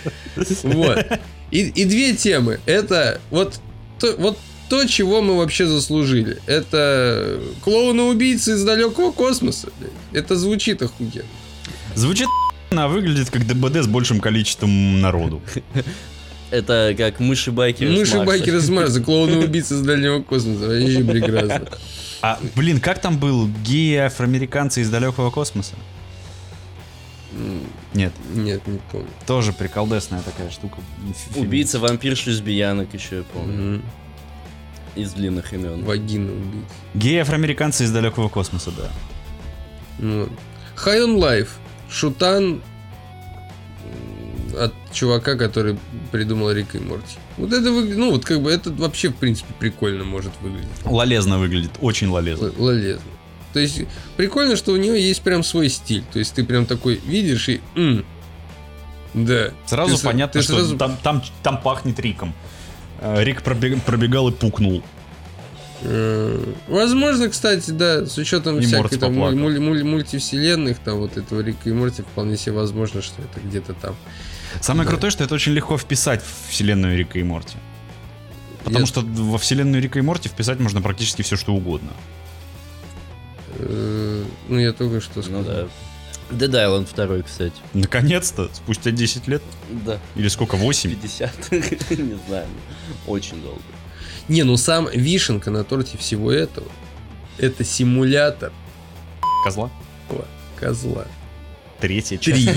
Вот. 0.64 1.06
И, 1.52 1.60
и 1.60 1.86
две 1.86 2.14
темы. 2.16 2.60
Это 2.66 3.22
вот 3.30 3.60
то, 4.00 4.16
вот 4.18 4.40
то, 4.70 4.86
чего 4.86 5.22
мы 5.22 5.38
вообще 5.38 5.68
заслужили. 5.68 6.40
Это 6.48 7.40
клоуны-убийцы 7.64 8.54
из 8.56 8.64
далекого 8.64 9.12
космоса. 9.12 9.70
Это 10.12 10.36
звучит 10.36 10.82
охуенно. 10.82 11.30
Звучит 11.94 12.28
а 12.72 12.88
выглядит 12.88 13.30
как 13.30 13.46
ДБД 13.48 13.84
с 13.84 13.88
большим 13.88 14.20
количеством 14.20 15.00
народу. 15.00 15.42
Это 16.52 16.94
как 16.98 17.20
мыши-байкеры 17.20 17.92
с 17.96 18.00
Мыши 18.00 18.18
Марса. 18.18 18.26
байкеры 18.28 18.62
с 18.62 18.70
Марса, 18.70 19.02
клоуны-убийцы 19.02 19.76
из 19.76 19.82
дальнего 19.82 20.22
космоса. 20.22 20.68
Вообще 20.68 21.04
прекрасно. 21.04 21.68
А, 22.22 22.40
блин, 22.56 22.80
как 22.80 23.00
там 23.00 23.18
был? 23.18 23.48
Геи 23.64 23.96
афроамериканцы 23.98 24.82
из 24.82 24.90
далекого 24.90 25.32
космоса? 25.32 25.74
Нет, 27.94 28.14
Нет, 28.34 28.66
не 28.66 28.80
помню. 28.92 29.08
тоже 29.28 29.52
приколдесная 29.52 30.22
такая 30.22 30.50
штука. 30.50 30.78
Убийца, 31.36 31.80
вампирш, 31.80 32.28
лесбиянок 32.28 32.94
еще, 32.94 33.18
я 33.18 33.24
помню. 33.24 33.54
Мгм. 33.78 33.84
Из 34.96 35.12
длинных 35.12 35.52
имен. 35.52 35.84
Вагина 35.84 36.32
убийца. 36.32 36.66
Геи 36.94 37.18
афроамериканцы 37.18 37.84
из 37.84 37.92
далекого 37.92 38.30
космоса, 38.30 38.72
да. 38.78 38.90
Ну, 40.00 40.30
High 40.78 41.06
on 41.06 41.18
Life. 41.20 41.50
Шутан 41.90 42.62
от 44.58 44.74
чувака, 44.94 45.36
который 45.36 45.78
придумал 46.12 46.52
Рик 46.52 46.76
и 46.76 46.80
Морти. 46.80 47.18
Вот 47.38 47.52
это 47.54 47.72
выглядит, 47.72 47.98
ну 47.98 48.12
вот 48.12 48.26
как 48.26 48.42
бы 48.42 48.52
это 48.52 48.72
вообще 48.72 49.10
в 49.10 49.16
принципе 49.16 49.54
прикольно 49.60 50.04
может 50.04 50.32
выглядеть. 50.42 50.70
Лолезно 50.86 51.38
выглядит, 51.40 51.72
очень 51.82 52.08
лолезно. 52.10 52.46
Л- 52.48 52.54
Лолезно. 52.58 53.04
То 53.54 53.60
есть 53.60 53.82
прикольно, 54.18 54.56
что 54.56 54.74
у 54.74 54.78
нее 54.78 55.02
есть 55.02 55.22
прям 55.22 55.44
свой 55.44 55.70
стиль. 55.70 56.04
То 56.12 56.20
есть 56.20 56.34
ты 56.34 56.44
прям 56.44 56.66
такой 56.66 57.00
видишь 57.06 57.48
и... 57.50 57.62
м, 57.76 58.06
да. 59.14 59.52
Сразу 59.66 59.96
Ты 59.98 60.04
понятно, 60.04 60.42
ты 60.42 60.46
что 60.46 60.56
сразу- 60.56 60.78
там, 60.78 60.98
там, 61.02 61.24
там 61.42 61.62
пахнет 61.62 61.98
Риком. 62.00 62.34
Э, 63.00 63.24
Рик 63.24 63.42
пробег- 63.44 63.82
пробегал 63.82 64.28
и 64.30 64.32
пукнул. 64.34 64.84
Э, 65.82 66.54
Возможно, 66.68 67.30
кстати, 67.30 67.72
да, 67.72 68.06
с 68.06 68.18
учетом 68.18 68.58
И 68.60 68.62
всякой 68.62 68.98
там 68.98 69.14
муль- 69.14 69.60
муль- 69.60 69.84
мультивселенных, 69.84 70.80
там 70.80 71.00
вот 71.00 71.18
этого 71.18 71.42
Рика 71.42 71.70
и 71.70 71.74
Морти, 71.74 72.02
вполне 72.02 72.38
себе 72.38 72.54
возможно, 72.56 73.02
что 73.02 73.22
это 73.22 73.40
где-то 73.46 73.74
там. 73.74 73.96
Самое 74.62 74.86
Да. 74.86 74.92
крутое, 74.92 75.12
что 75.12 75.24
это 75.24 75.36
очень 75.36 75.54
легко 75.54 75.78
вписать 75.78 76.22
в 76.24 76.50
вселенную 76.52 76.98
Рика 76.98 77.20
и 77.20 77.24
Морти. 77.24 77.58
Потому 78.64 78.80
Я- 78.82 78.86
что 78.88 79.02
во 79.02 79.38
вселенную 79.38 79.82
Рика 79.82 80.00
и 80.00 80.02
Морти 80.02 80.28
вписать 80.30 80.60
можно 80.60 80.82
практически 80.82 81.22
все, 81.22 81.36
что 81.36 81.54
угодно. 81.54 81.92
э, 83.60 84.24
Ну, 84.50 84.60
я 84.60 84.74
только 84.74 85.02
что 85.02 85.22
сказал. 85.22 85.42
Ну 85.42 85.48
да. 85.48 85.68
Dead 86.32 86.50
Island 86.52 86.88
2, 86.96 87.22
кстати. 87.24 87.54
Наконец-то, 87.74 88.50
спустя 88.54 88.90
10 88.92 89.28
лет, 89.28 89.44
Да. 89.86 90.00
или 90.16 90.28
сколько, 90.28 90.56
8? 90.56 90.90
50. 90.92 91.52
Не 91.52 92.18
знаю. 92.28 92.48
Очень 93.06 93.42
долго. 93.44 93.62
Не, 94.28 94.42
ну 94.44 94.58
сам 94.58 94.90
вишенка 94.92 95.52
на 95.52 95.64
торте 95.64 95.98
всего 96.00 96.32
этого, 96.32 96.68
это 97.38 97.64
симулятор 97.64 98.52
Козла? 99.44 99.70
козла. 100.60 101.06
Третья 101.80 102.18
часть. 102.22 102.48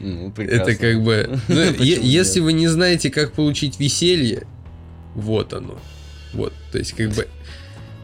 Ну, 0.00 0.30
прекрасно. 0.30 0.62
Это 0.62 0.74
как 0.74 1.02
бы... 1.02 1.40
ну, 1.48 1.60
если 1.80 2.40
вы 2.40 2.52
не 2.52 2.68
знаете, 2.68 3.10
как 3.10 3.32
получить 3.32 3.80
веселье, 3.80 4.46
вот 5.14 5.52
оно. 5.52 5.78
Вот, 6.32 6.52
то 6.72 6.78
есть 6.78 6.92
как 6.92 7.10
бы... 7.10 7.26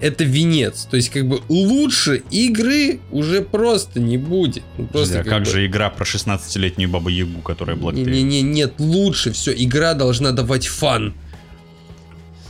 Это 0.00 0.24
венец. 0.24 0.86
То 0.90 0.96
есть 0.96 1.10
как 1.10 1.26
бы 1.26 1.40
лучше 1.48 2.22
игры 2.30 3.00
уже 3.10 3.42
просто 3.42 4.00
не 4.00 4.18
будет. 4.18 4.64
Ну, 4.76 4.86
просто 4.86 5.20
а 5.20 5.24
как 5.24 5.44
бы- 5.44 5.50
же 5.50 5.64
игра 5.66 5.88
про 5.88 6.04
16-летнюю 6.04 6.90
бабу 6.90 7.08
Ягу, 7.08 7.40
которая 7.42 7.76
Black 7.76 7.94
Tail? 7.94 8.10
Не-не-не, 8.10 8.42
нет, 8.42 8.74
лучше 8.78 9.32
все. 9.32 9.52
Игра 9.52 9.94
должна 9.94 10.32
давать 10.32 10.66
фан. 10.66 11.14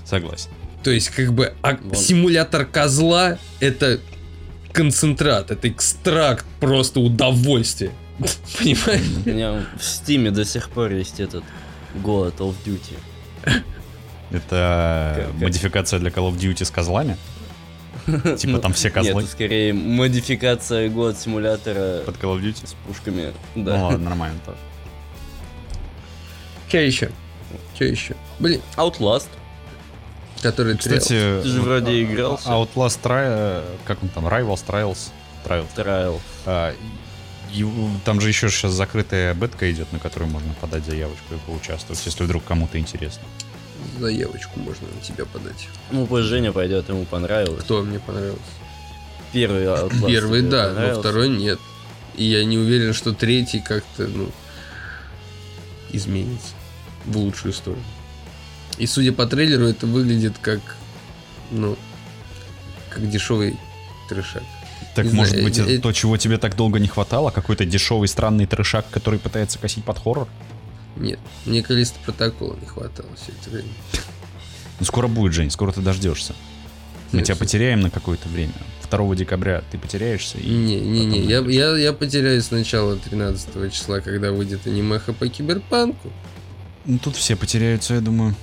Согласен. 0.05 0.51
То 0.83 0.91
есть, 0.91 1.11
как 1.11 1.33
бы, 1.33 1.55
а 1.63 1.79
Вон. 1.83 1.95
симулятор 1.95 2.67
козла 2.67 3.39
это 3.61 4.01
концентрат, 4.73 5.51
это 5.51 5.69
экстракт 5.69 6.45
просто 6.61 7.01
удовольствия. 7.01 7.91
Понимаешь? 8.59 9.07
У 9.25 9.29
меня 9.29 9.67
в 9.79 9.83
Стиме 9.85 10.31
до 10.31 10.45
сих 10.45 10.71
пор 10.71 10.93
есть 10.93 11.21
этот 11.21 11.45
God 11.95 12.37
of 12.39 12.55
Duty. 12.65 12.97
Это 14.31 15.15
Как- 15.33 15.35
модификация 15.43 15.99
для 15.99 16.11
Call 16.11 16.31
of 16.31 16.37
Duty 16.39 16.65
с 16.65 16.71
козлами? 16.71 17.17
Типа 18.39 18.59
там 18.59 18.73
все 18.73 18.89
Нет, 18.89 18.95
козлы 18.95 19.23
это 19.23 19.31
скорее 19.31 19.73
модификация 19.73 20.89
God 20.89 21.17
симулятора 21.19 22.01
под 22.05 22.17
Call 22.17 22.37
of 22.37 22.43
Duty? 22.43 22.67
с 22.67 22.75
пушками. 22.87 23.33
Ну 23.55 23.65
Да. 23.65 23.83
ладно, 23.85 23.99
нормально 24.11 24.39
тоже. 24.45 24.59
Че 26.71 26.87
еще? 26.87 27.11
Че 27.79 27.89
еще? 27.89 28.17
Блин, 28.39 28.61
Outlast. 28.77 29.29
который 30.43 30.77
Кстати, 30.77 31.09
Ты 31.09 31.43
же 31.45 31.61
вроде 31.63 32.03
игрался. 32.03 32.49
Outlast 32.49 32.99
Tri... 33.03 33.63
Как 33.87 34.03
он 34.03 34.09
там? 34.09 34.27
Rivals, 34.27 34.65
Trials? 34.67 35.11
Trials. 35.45 35.67
Трайл. 35.75 36.21
А, 37.55 37.59
и 37.59 37.65
там 38.05 38.21
же 38.21 38.29
еще 38.29 38.49
сейчас 38.49 38.73
закрытая 38.73 39.35
бетка 39.35 39.71
идет, 39.71 39.93
на 39.93 39.99
которую 39.99 40.31
можно 40.31 40.53
подать 40.61 40.85
заявочку 40.85 41.35
и 41.35 41.39
поучаствовать, 41.47 42.01
если 42.05 42.25
вдруг 42.25 42.45
кому-то 42.45 42.79
интересно. 42.79 43.23
Заявочку 43.99 44.59
можно 44.59 44.87
на 44.89 45.01
тебя 45.01 45.25
подать. 45.25 45.69
Ну, 45.91 46.07
пусть 46.07 46.27
Женя 46.27 46.53
пойдет, 46.53 46.89
ему 46.89 47.05
понравилось. 47.05 47.65
Кто 47.65 47.83
мне 47.83 48.01
понравился? 48.01 48.41
Первый 49.33 49.65
Outlast 49.65 50.07
Первый, 50.07 50.43
да, 50.43 50.73
но 50.73 51.01
второй 51.01 51.29
нет. 51.29 51.59
И 52.17 52.25
я 52.25 52.45
не 52.45 52.57
уверен, 52.59 52.95
что 52.95 53.13
третий 53.13 53.61
как-то, 53.61 54.07
ну, 54.07 54.31
изменится 55.91 56.55
в 57.05 57.17
лучшую 57.17 57.53
сторону. 57.53 57.83
И 58.79 58.87
судя 58.87 59.13
по 59.13 59.27
трейлеру, 59.27 59.67
это 59.67 59.87
выглядит 59.87 60.35
как, 60.41 60.61
ну, 61.51 61.77
как 62.91 63.09
дешевый 63.09 63.57
трешак. 64.09 64.43
Так 64.95 65.13
может 65.13 65.43
быть, 65.43 65.59
это 65.59 65.81
то, 65.81 65.93
чего 65.93 66.17
тебе 66.17 66.39
так 66.39 66.57
долго 66.57 66.79
не 66.79 66.89
хватало? 66.89 67.31
Какой-то 67.31 67.65
дешевый 67.65 68.09
странный 68.09 68.47
трешак, 68.47 68.89
который 68.91 69.19
пытается 69.19 69.59
косить 69.59 69.85
под 69.85 69.99
хоррор? 69.99 70.29
Нет, 70.97 71.19
мне 71.45 71.63
Калиста 71.63 71.99
протокола 72.05 72.57
не 72.61 72.67
хватало 72.67 73.09
все 73.17 73.33
это 73.41 73.51
время. 73.51 73.69
Ну 74.79 74.87
скоро 74.87 75.09
будет, 75.09 75.33
Жень, 75.33 75.51
скоро 75.51 75.73
ты 75.73 75.81
дождешься. 75.81 76.35
Мы 77.13 77.23
тебя 77.23 77.37
потеряем 77.37 77.81
на 77.81 77.91
какое-то 77.91 78.29
время. 78.29 78.53
2 78.91 79.17
декабря 79.17 79.65
ты 79.73 79.79
потеряешься 79.79 80.39
и... 80.39 80.49
Не, 80.49 80.79
не, 80.79 81.05
не, 81.05 81.21
я, 81.21 81.41
я, 81.41 81.77
я 81.77 81.93
потеряюсь 81.93 82.45
с 82.45 82.51
начала 82.53 82.97
13 82.97 83.73
числа, 83.73 84.01
когда 84.01 84.31
выйдет 84.31 84.67
анимеха 84.69 85.13
по 85.13 85.27
киберпанку, 85.27 86.13
Ну, 86.85 86.99
тут 86.99 87.17
все 87.17 87.35
потеряются, 87.35 87.95
я 87.95 88.01
думаю. 88.01 88.37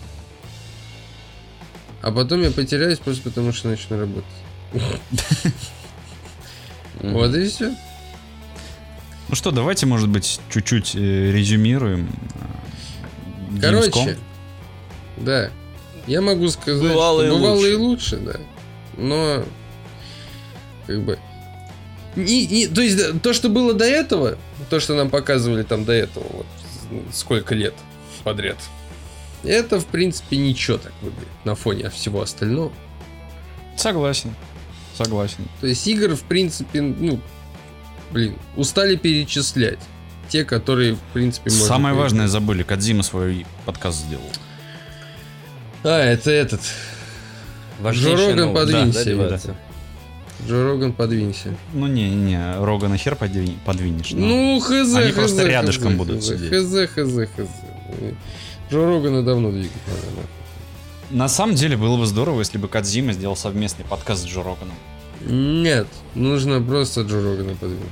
а 2.02 2.12
потом 2.12 2.42
я 2.42 2.52
потеряюсь 2.52 3.00
просто 3.00 3.30
потому, 3.30 3.54
что 3.54 3.70
начну 3.70 3.98
работать. 3.98 4.26
Мгм. 7.02 7.14
Вот 7.14 7.36
и 7.36 7.48
все. 7.48 7.76
Ну 9.30 9.36
что, 9.36 9.52
давайте, 9.52 9.86
может 9.86 10.10
быть, 10.10 10.40
чуть-чуть 10.50 10.96
э, 10.96 11.32
резюмируем. 11.32 12.10
э, 13.56 13.60
Короче, 13.62 13.90
Gamescom. 13.90 14.18
да, 15.18 15.52
я 16.08 16.22
могу 16.22 16.48
сказать, 16.50 16.82
Бывало 16.82 17.24
что 17.24 17.28
и 17.34 17.38
бывало 17.38 17.56
лучше. 17.56 17.72
и 17.72 17.76
лучше, 17.76 18.18
да. 18.18 18.34
Но, 18.98 19.44
как 20.88 21.02
бы, 21.04 21.18
не, 22.16 22.46
не- 22.46 22.68
то 22.68 22.82
есть 22.82 23.22
то, 23.22 23.32
что 23.34 23.50
было 23.50 23.74
до 23.74 23.86
этого, 23.86 24.38
то, 24.70 24.80
что 24.80 24.96
нам 24.96 25.10
показывали 25.10 25.64
там 25.64 25.86
до 25.86 25.94
этого, 25.94 26.26
вот, 26.30 26.46
сколько 27.14 27.56
лет 27.56 27.74
подряд, 28.26 28.58
это, 29.44 29.80
в 29.80 29.86
принципе, 29.86 30.38
ничего 30.38 30.78
так 30.78 30.92
выглядит 31.02 31.28
на 31.46 31.56
фоне 31.56 31.90
всего 31.90 32.22
остального. 32.22 32.72
Согласен. 33.78 34.36
Согласен. 35.06 35.48
То 35.62 35.68
есть 35.68 35.86
игр, 35.88 36.16
в 36.16 36.24
принципе, 36.24 36.82
ну, 36.82 37.20
блин, 38.12 38.36
устали 38.56 38.96
перечислять. 38.96 39.80
Те, 40.30 40.46
которые, 40.46 40.96
в 40.96 41.00
принципе, 41.14 41.50
можно 41.50 41.66
Самое 41.66 41.94
перечислить. 41.96 42.20
важное 42.20 42.28
забыли. 42.28 42.64
Кадзима 42.64 43.04
свой 43.04 43.46
подкаст 43.66 44.00
сделал. 44.06 44.24
А, 45.84 46.00
это 46.04 46.32
этот. 46.32 46.62
Важнейшая 47.80 48.16
Джо 48.18 48.28
Роган, 48.32 48.46
новость. 48.48 48.72
подвинься, 48.72 49.04
Да, 49.06 49.12
ребята. 49.12 49.56
Джо 50.48 50.64
Роган, 50.64 50.94
подвинься. 50.94 51.56
Ну 51.74 51.88
не-не, 51.88 52.58
Рога 52.64 52.88
на 52.88 52.98
хер 52.98 53.16
подвинь- 53.16 53.58
подвинешь. 53.66 54.12
Ну, 54.12 54.60
хз, 54.60 54.94
Они 54.96 55.10
хз, 55.12 55.16
просто 55.16 55.42
хз, 55.42 55.48
рядышком 55.48 55.92
хз, 55.94 55.98
будут 55.98 56.20
хз, 56.22 56.28
сидеть. 56.28 56.50
Хз, 56.50 56.92
хз, 56.92 57.30
хз. 57.36 57.50
Джо 58.72 58.86
Рогана 58.86 59.24
давно 59.24 59.52
двигать 59.52 59.72
надо. 59.88 60.28
На 61.12 61.28
самом 61.28 61.56
деле 61.56 61.76
было 61.78 61.98
бы 61.98 62.06
здорово, 62.06 62.40
если 62.40 62.58
бы 62.58 62.68
Кадзима 62.68 63.12
сделал 63.14 63.36
совместный 63.36 63.86
подкаст 63.86 64.24
с 64.24 64.26
Джо 64.26 64.44
Роганом. 64.44 64.76
Нет, 65.26 65.88
нужно 66.16 66.62
просто 66.62 67.02
Джо 67.02 67.22
Рогана 67.22 67.54
подвинуть. 67.56 67.86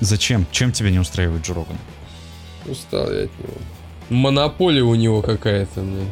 Зачем? 0.00 0.46
Чем 0.50 0.72
тебя 0.72 0.90
не 0.90 0.98
устраивает 0.98 1.44
Джо 1.44 1.54
Роган? 1.54 1.76
Устал 2.66 3.10
я 3.12 3.24
от 3.24 3.30
него. 3.38 3.54
Монополия 4.08 4.82
у 4.82 4.94
него 4.94 5.20
какая-то, 5.22 5.80
блин. 5.80 6.06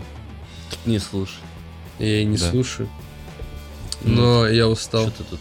Не 0.85 0.99
слушай. 0.99 1.38
Я 1.99 2.23
и 2.23 2.25
не 2.25 2.37
Да. 2.38 2.51
слушаю. 2.51 2.88
Но 4.03 4.46
я 4.49 4.66
устал 4.68 5.09
Что 5.09 5.18
ты 5.18 5.25
тут? 5.31 5.40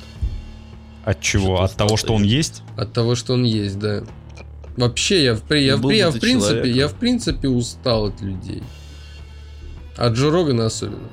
От 1.05 1.21
чего? 1.21 1.55
Что-то 1.57 1.63
От 1.63 1.75
того, 1.77 1.97
что 1.97 2.13
он 2.13 2.23
есть? 2.23 2.61
от 2.77 2.93
того, 2.93 3.15
что 3.15 3.33
он 3.33 3.43
есть, 3.43 3.79
да. 3.79 4.03
Вообще, 4.77 5.23
я 5.23 5.33
в, 5.35 5.51
я, 5.53 5.77
в, 5.77 5.89
я 5.89 6.09
в 6.09 6.19
принципе, 6.19 6.53
человеком. 6.53 6.77
я 6.77 6.87
в 6.87 6.93
принципе 6.95 7.47
устал 7.47 8.05
от 8.07 8.21
людей. 8.21 8.63
От 9.99 10.13
Джо 10.13 10.31
Рогана 10.31 10.65
особенно. 10.65 11.09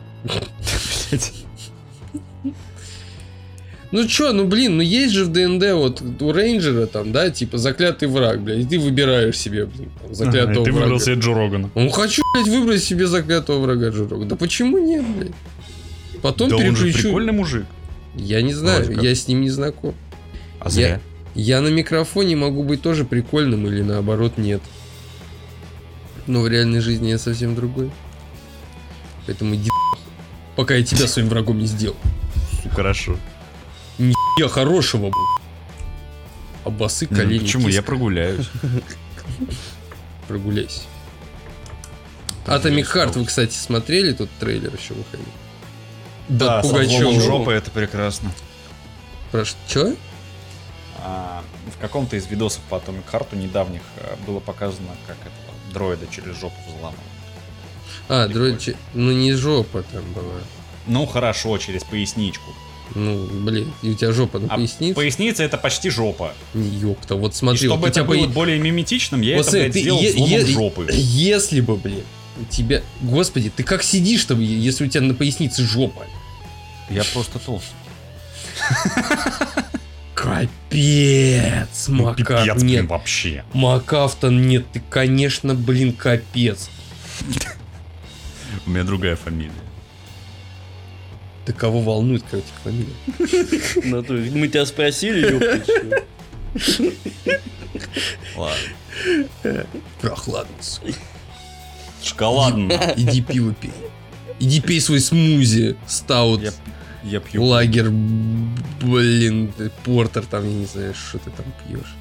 Ну 3.92 4.06
чё, 4.06 4.32
ну 4.32 4.46
блин, 4.46 4.76
ну 4.76 4.82
есть 4.82 5.14
же 5.14 5.24
в 5.24 5.32
ДНД 5.32 5.72
вот 5.74 6.02
у 6.20 6.32
рейнджера 6.32 6.86
там, 6.86 7.12
да, 7.12 7.30
типа 7.30 7.56
заклятый 7.56 8.08
враг, 8.08 8.40
блядь, 8.42 8.58
и 8.58 8.64
ты 8.64 8.78
выбираешь 8.80 9.38
себе, 9.38 9.66
блин, 9.66 9.90
там, 10.02 10.12
заклятого 10.14 10.64
Ты 10.64 10.72
врага. 10.72 10.84
выбрал 10.86 11.00
себе 11.00 11.14
Джо 11.14 11.34
Рогана. 11.34 11.70
Ну 11.74 11.88
хочу, 11.90 12.22
блядь, 12.34 12.48
выбрать 12.48 12.82
себе 12.82 13.06
заклятого 13.06 13.60
врага 13.60 13.90
Джо 13.90 14.02
Рогана. 14.08 14.28
Да 14.30 14.36
почему 14.36 14.78
нет, 14.78 15.04
блядь? 15.16 15.32
Потом 16.20 16.50
Да 16.50 16.56
он 16.56 16.62
же 16.76 16.84
переключу. 16.84 17.02
прикольный 17.08 17.32
мужик. 17.32 17.64
Я 18.16 18.42
не 18.42 18.54
знаю, 18.54 18.80
Вроде 18.82 18.94
как. 18.96 19.04
я 19.04 19.14
с 19.14 19.28
ним 19.28 19.42
не 19.42 19.50
знаком. 19.50 19.94
А 20.58 20.68
зря. 20.68 21.00
Я 21.34 21.60
на 21.60 21.68
микрофоне 21.68 22.34
могу 22.34 22.64
быть 22.64 22.82
тоже 22.82 23.04
прикольным 23.04 23.66
или 23.68 23.82
наоборот 23.82 24.36
нет. 24.36 24.62
Но 26.26 26.40
в 26.42 26.48
реальной 26.48 26.80
жизни 26.80 27.08
я 27.08 27.18
совсем 27.18 27.54
другой. 27.54 27.90
Поэтому 29.26 29.54
иди 29.54 29.70
пока 30.54 30.74
я 30.74 30.84
тебя 30.84 31.06
своим 31.06 31.28
врагом 31.28 31.58
не 31.58 31.66
сделал. 31.66 31.96
Хорошо. 32.72 33.16
Я 34.38 34.48
хорошего, 34.48 35.08
б***ь. 35.10 35.42
А 36.64 36.70
басы 36.70 37.06
Ну, 37.10 37.16
колени. 37.16 37.38
почему? 37.40 37.62
Я 37.68 37.68
киска. 37.78 37.82
прогуляюсь. 37.84 38.48
Прогуляйся. 40.28 40.82
Atomic 42.46 42.84
Heart, 42.92 43.18
вы, 43.18 43.24
кстати, 43.24 43.54
смотрели 43.54 44.12
тот 44.12 44.28
трейлер 44.38 44.72
еще 44.74 44.94
выходил? 44.94 45.26
Да, 46.28 46.60
Под 46.62 46.70
с 46.88 47.24
жопы 47.24 47.52
это 47.52 47.70
прекрасно. 47.70 48.32
Про 49.30 49.44
чё? 49.68 49.94
А, 50.98 51.42
в 51.76 51.80
каком-то 51.80 52.16
из 52.16 52.26
видосов 52.26 52.62
по 52.68 52.76
Atomic 52.76 53.04
Heart 53.12 53.36
недавних 53.36 53.82
а, 53.98 54.16
было 54.26 54.40
показано, 54.40 54.88
как 55.06 55.16
это 55.20 55.72
дроида 55.72 56.06
через 56.10 56.36
жопу 56.38 56.56
взламывают. 56.66 57.00
А, 58.08 58.28
дрочи. 58.28 58.76
Ну 58.94 59.12
не 59.12 59.32
жопа 59.34 59.82
там 59.92 60.02
была. 60.12 60.40
Ну 60.86 61.06
хорошо, 61.06 61.58
через 61.58 61.82
поясничку. 61.84 62.52
Ну, 62.94 63.26
блин, 63.42 63.72
и 63.82 63.90
у 63.90 63.94
тебя 63.94 64.12
жопа 64.12 64.38
на 64.38 64.46
А 64.46 64.56
пояснице? 64.56 64.94
поясница 64.94 65.42
это 65.42 65.58
почти 65.58 65.90
жопа. 65.90 66.32
Ёпта, 66.54 67.16
вот 67.16 67.32
И 67.32 67.36
смотри, 67.36 67.66
вот 67.68 67.74
чтобы 67.74 67.84
у 67.86 67.88
это 67.88 67.94
тебя 67.96 68.04
было 68.04 68.26
по- 68.26 68.32
более 68.32 68.58
миметичным, 68.60 69.20
я 69.22 69.36
Вот 69.38 69.48
это, 69.48 69.56
блядь, 69.58 69.72
ты 69.72 69.80
сделал 69.80 70.00
е- 70.00 70.10
взломом 70.12 70.30
е- 70.32 70.46
жопы. 70.46 70.86
Если 70.92 71.60
бы, 71.60 71.76
блин, 71.76 72.04
у 72.40 72.44
тебя... 72.44 72.82
Господи, 73.02 73.50
ты 73.54 73.64
как 73.64 73.82
сидишь 73.82 74.24
там, 74.26 74.38
если 74.40 74.84
у 74.84 74.88
тебя 74.88 75.00
на 75.02 75.14
пояснице 75.14 75.64
жопа? 75.64 76.04
Я 76.88 77.02
просто 77.12 77.40
толстый. 77.40 77.74
Капец, 80.14 81.88
Ну, 81.88 82.04
Макар, 82.04 82.42
пипец, 82.44 82.54
блин, 82.62 82.66
нет. 82.66 82.86
вообще. 82.86 83.44
Макафта 83.52 84.28
нет, 84.28 84.64
ты, 84.72 84.82
конечно, 84.90 85.54
блин, 85.54 85.92
капец. 85.92 86.70
У 88.66 88.70
меня 88.70 88.84
другая 88.84 89.16
фамилия. 89.16 89.52
Ты 91.44 91.52
кого 91.52 91.80
волнует, 91.80 92.24
тебя 92.28 92.42
фамилия? 92.64 93.82
Ну, 93.84 94.02
то 94.02 94.16
есть 94.16 94.34
Мы 94.34 94.48
тебя 94.48 94.66
спросили? 94.66 95.62
Ладно. 98.36 99.66
Прохладно, 100.00 100.54
сука. 100.60 100.92
Шоколадно. 102.02 102.72
Иди 102.96 103.20
пиво 103.22 103.54
пей. 103.54 103.72
Иди 104.38 104.60
пей 104.60 104.80
свой 104.80 105.00
смузи, 105.00 105.76
стаут, 105.86 106.42
Я, 106.42 106.52
я 107.04 107.20
пью. 107.20 107.42
лагер, 107.44 107.90
блин, 108.82 109.52
портер 109.84 110.26
там, 110.26 110.44
я 110.44 110.54
не 110.54 110.66
знаю, 110.66 110.94
что 110.94 111.18
ты 111.18 111.30
там 111.30 111.46
пьешь. 111.66 111.94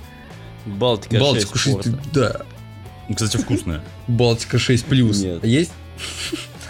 Балтика 0.66 1.18
Балтику 1.18 1.58
6 1.58 1.76
6, 1.76 1.84
ты, 1.84 1.92
порта. 1.92 2.10
да. 3.08 3.14
Кстати, 3.14 3.38
вкусная. 3.38 3.82
Балтика 4.08 4.58
6 4.60 4.86
плюс. 4.86 5.22
Нет. 5.22 5.44
А 5.44 5.48
есть? 5.48 5.72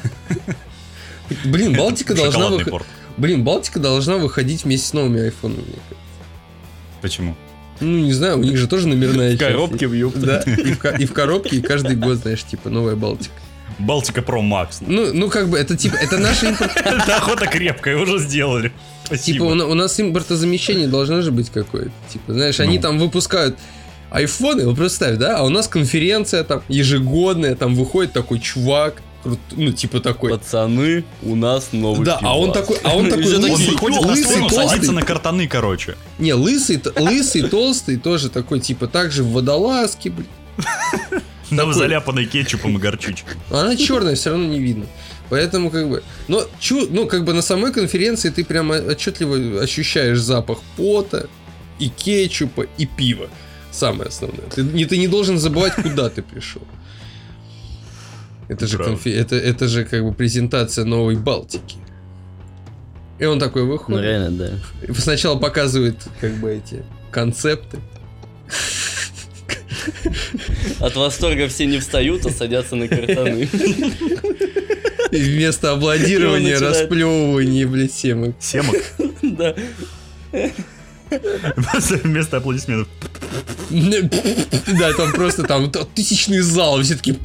Блин, 1.46 1.76
Балтика 1.76 2.14
должна 2.16 2.48
выходить. 2.50 2.82
Блин, 3.18 3.44
Балтика 3.44 3.80
должна 3.80 4.18
выходить 4.18 4.64
вместе 4.64 4.88
с 4.88 4.94
новыми 4.94 5.22
айфонами. 5.24 5.64
Почему? 7.02 7.36
Ну, 7.80 8.00
не 8.00 8.14
знаю, 8.14 8.38
у 8.40 8.44
них 8.44 8.58
же 8.58 8.68
тоже 8.68 8.88
номерная 8.88 9.36
В 9.36 9.40
коробке 9.40 9.88
в 9.88 9.94
ёпта. 9.94 10.20
Да, 10.20 10.40
и 10.52 10.72
в, 10.74 10.80
ко- 10.80 10.96
и 10.98 11.06
в 11.06 11.14
коробке, 11.14 11.58
и 11.58 11.62
каждый 11.62 11.96
год, 11.96 12.18
знаешь, 12.20 12.44
типа, 12.44 12.70
новая 12.70 12.96
Балтика. 12.96 13.34
Балтика 13.80 14.22
Про 14.22 14.42
Макс. 14.42 14.80
Ну, 14.80 15.12
ну 15.14 15.30
как 15.30 15.50
бы, 15.50 15.58
это 15.58 15.76
типа, 15.76 15.96
это 15.96 16.18
наша 16.18 16.48
импорт... 16.48 16.72
Это 16.78 17.18
охота 17.18 17.48
крепкая, 17.48 17.98
уже 17.98 18.20
сделали. 18.20 18.72
Типа, 19.22 19.44
у 19.44 19.74
нас 19.74 20.00
импортозамещение 20.00 20.88
должно 20.88 21.22
же 21.22 21.32
быть 21.32 21.50
какое-то. 21.50 21.92
Типа, 22.10 22.34
знаешь, 22.34 22.60
они 22.62 22.78
Ну. 22.78 22.82
там 22.82 23.00
выпускают 23.00 23.58
айфоны, 24.10 24.66
вот 24.66 24.78
представь, 24.78 25.18
да, 25.18 25.40
а 25.40 25.44
у 25.44 25.50
нас 25.50 25.68
конференция 25.68 26.44
там 26.46 26.62
ежегодная, 26.70 27.56
там 27.56 27.76
выходит 27.76 28.14
такой 28.14 28.40
чувак, 28.40 29.02
крут- 29.26 29.40
ну, 29.52 29.72
типа 29.72 30.00
такой. 30.00 30.32
Пацаны, 30.32 31.04
у 31.24 31.36
нас 31.36 31.70
новый 31.72 32.06
Да, 32.06 32.20
а 32.22 32.38
он 32.38 32.52
такой- 32.54 32.78
а 32.84 32.96
он 32.96 33.06
такой 33.10 33.26
лысый, 33.26 33.40
на 33.40 34.08
лысый, 34.08 34.40
толстый. 34.40 34.68
садится 34.70 34.92
на 34.92 35.02
картаны, 35.02 35.48
короче. 35.48 35.96
Не, 36.20 36.34
лысый, 36.34 36.82
лысый, 36.96 37.44
толстый, 37.50 37.98
тоже 37.98 38.30
такой, 38.30 38.60
типа, 38.60 38.88
также 38.88 39.24
в 39.24 39.32
водолазке, 39.32 40.10
блин. 40.12 40.28
Такой. 41.50 41.74
заляпанной 41.74 42.26
кетчупом 42.26 42.78
и 42.78 42.80
горчичкой. 42.80 43.36
Она 43.52 43.76
черная, 43.76 44.16
все 44.16 44.32
равно 44.32 44.46
не 44.46 44.60
видно. 44.60 44.86
Поэтому, 45.30 45.70
как 45.72 45.90
бы, 45.90 46.04
но, 46.28 46.44
чу, 46.60 46.88
ну, 46.90 47.08
как 47.08 47.24
бы 47.24 47.34
на 47.34 47.42
самой 47.42 47.72
конференции 47.74 48.30
ты 48.30 48.44
прямо 48.46 48.76
отчетливо 48.76 49.62
ощущаешь 49.62 50.20
запах 50.20 50.60
пота 50.78 51.28
и 51.80 51.90
кетчупа 51.90 52.66
и 52.78 52.86
пива. 52.86 53.28
Самое 53.72 54.08
основное. 54.10 54.48
Ты, 54.54 54.62
не, 54.64 54.86
ты 54.86 54.98
не 54.98 55.08
должен 55.08 55.38
забывать, 55.38 55.74
куда 55.76 56.10
ты 56.10 56.22
пришел. 56.22 56.62
Это 58.48 58.68
же, 58.68 58.78
конфе- 58.78 59.16
это, 59.16 59.36
это 59.36 59.68
же 59.68 59.86
как 59.86 60.04
бы 60.04 60.14
презентация 60.14 60.86
новой 60.86 61.16
Балтики. 61.16 61.78
И 63.18 63.26
он 63.26 63.40
такой 63.40 63.64
Ну 63.64 63.70
выходит. 63.72 64.02
реально, 64.04 64.32
да. 64.32 64.50
и 64.88 64.94
Сначала 64.94 65.38
показывает 65.40 65.98
как 66.20 66.34
бы 66.36 66.52
эти 66.54 66.84
концепты. 67.12 67.80
От 70.80 70.96
восторга 70.96 71.48
все 71.48 71.66
не 71.66 71.80
встают, 71.80 72.26
а 72.26 72.30
садятся 72.32 72.76
на 72.76 72.88
картаны. 72.88 73.48
И 75.12 75.18
вместо 75.18 75.72
аплодирования 75.74 76.60
расплевывания, 76.60 77.68
блядь, 77.68 77.94
семок. 77.94 78.36
Семок. 78.40 78.76
Да. 79.22 79.56
Вместо 82.04 82.38
аплодисментов. 82.38 82.88
Да, 83.70 84.94
там 84.94 85.12
просто 85.14 85.44
там 85.44 85.72
тысячный 85.94 86.40
зал, 86.42 86.82
все 86.82 86.96
таки 86.96 87.16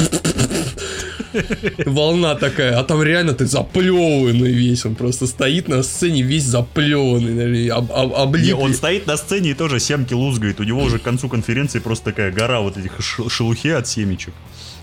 волна 1.87 2.35
такая, 2.35 2.79
а 2.79 2.85
там 2.85 3.03
реально 3.03 3.33
ты 3.35 3.47
заплеванный 3.47 4.53
весь, 4.53 4.85
он 4.87 4.95
просто 4.95 5.27
стоит 5.27 5.69
на 5.69 5.83
сцене 5.83 6.23
весь 6.23 6.45
заплеванный, 6.45 7.69
об- 7.69 7.93
об- 7.93 8.37
Не, 8.37 8.53
он 8.55 8.75
стоит 8.75 9.07
на 9.07 9.17
сцене 9.17 9.51
и 9.51 9.55
тоже 9.55 9.81
семки 9.81 10.15
лузгает. 10.15 10.61
У 10.61 10.65
него 10.65 10.83
уже 10.83 10.99
к 10.99 11.03
концу 11.03 11.29
конференции 11.29 11.79
просто 11.79 12.07
такая 12.07 12.33
гора 12.33 12.61
вот 12.61 12.77
этих 12.77 12.93
шелухи 13.01 13.69
от 13.69 13.87
семечек 13.87 14.35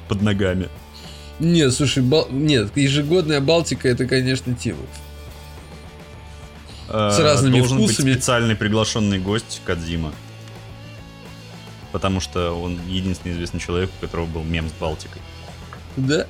под 0.08 0.22
ногами. 0.22 0.68
Нет, 1.40 1.74
слушай, 1.74 2.02
Бал- 2.02 2.28
нет, 2.32 2.76
ежегодная 2.76 3.42
Балтика 3.42 3.88
это, 3.88 4.06
конечно, 4.06 4.56
тема. 4.56 4.80
С 6.90 7.20
разными 7.20 7.58
Э, 7.58 7.60
Должен 7.60 7.78
вкусами. 7.80 8.06
быть 8.06 8.14
специальный 8.16 8.56
приглашенный 8.56 9.20
гость 9.20 9.62
Кадзима. 9.66 10.14
Потому 11.92 12.20
что 12.22 12.52
он 12.52 12.80
единственный 12.88 13.34
известный 13.34 13.60
человек, 13.60 13.90
у 13.98 14.02
которого 14.06 14.26
был 14.26 14.44
мем 14.44 14.70
с 14.70 14.72
Балтикой. 14.74 15.22
Да? 15.98 16.26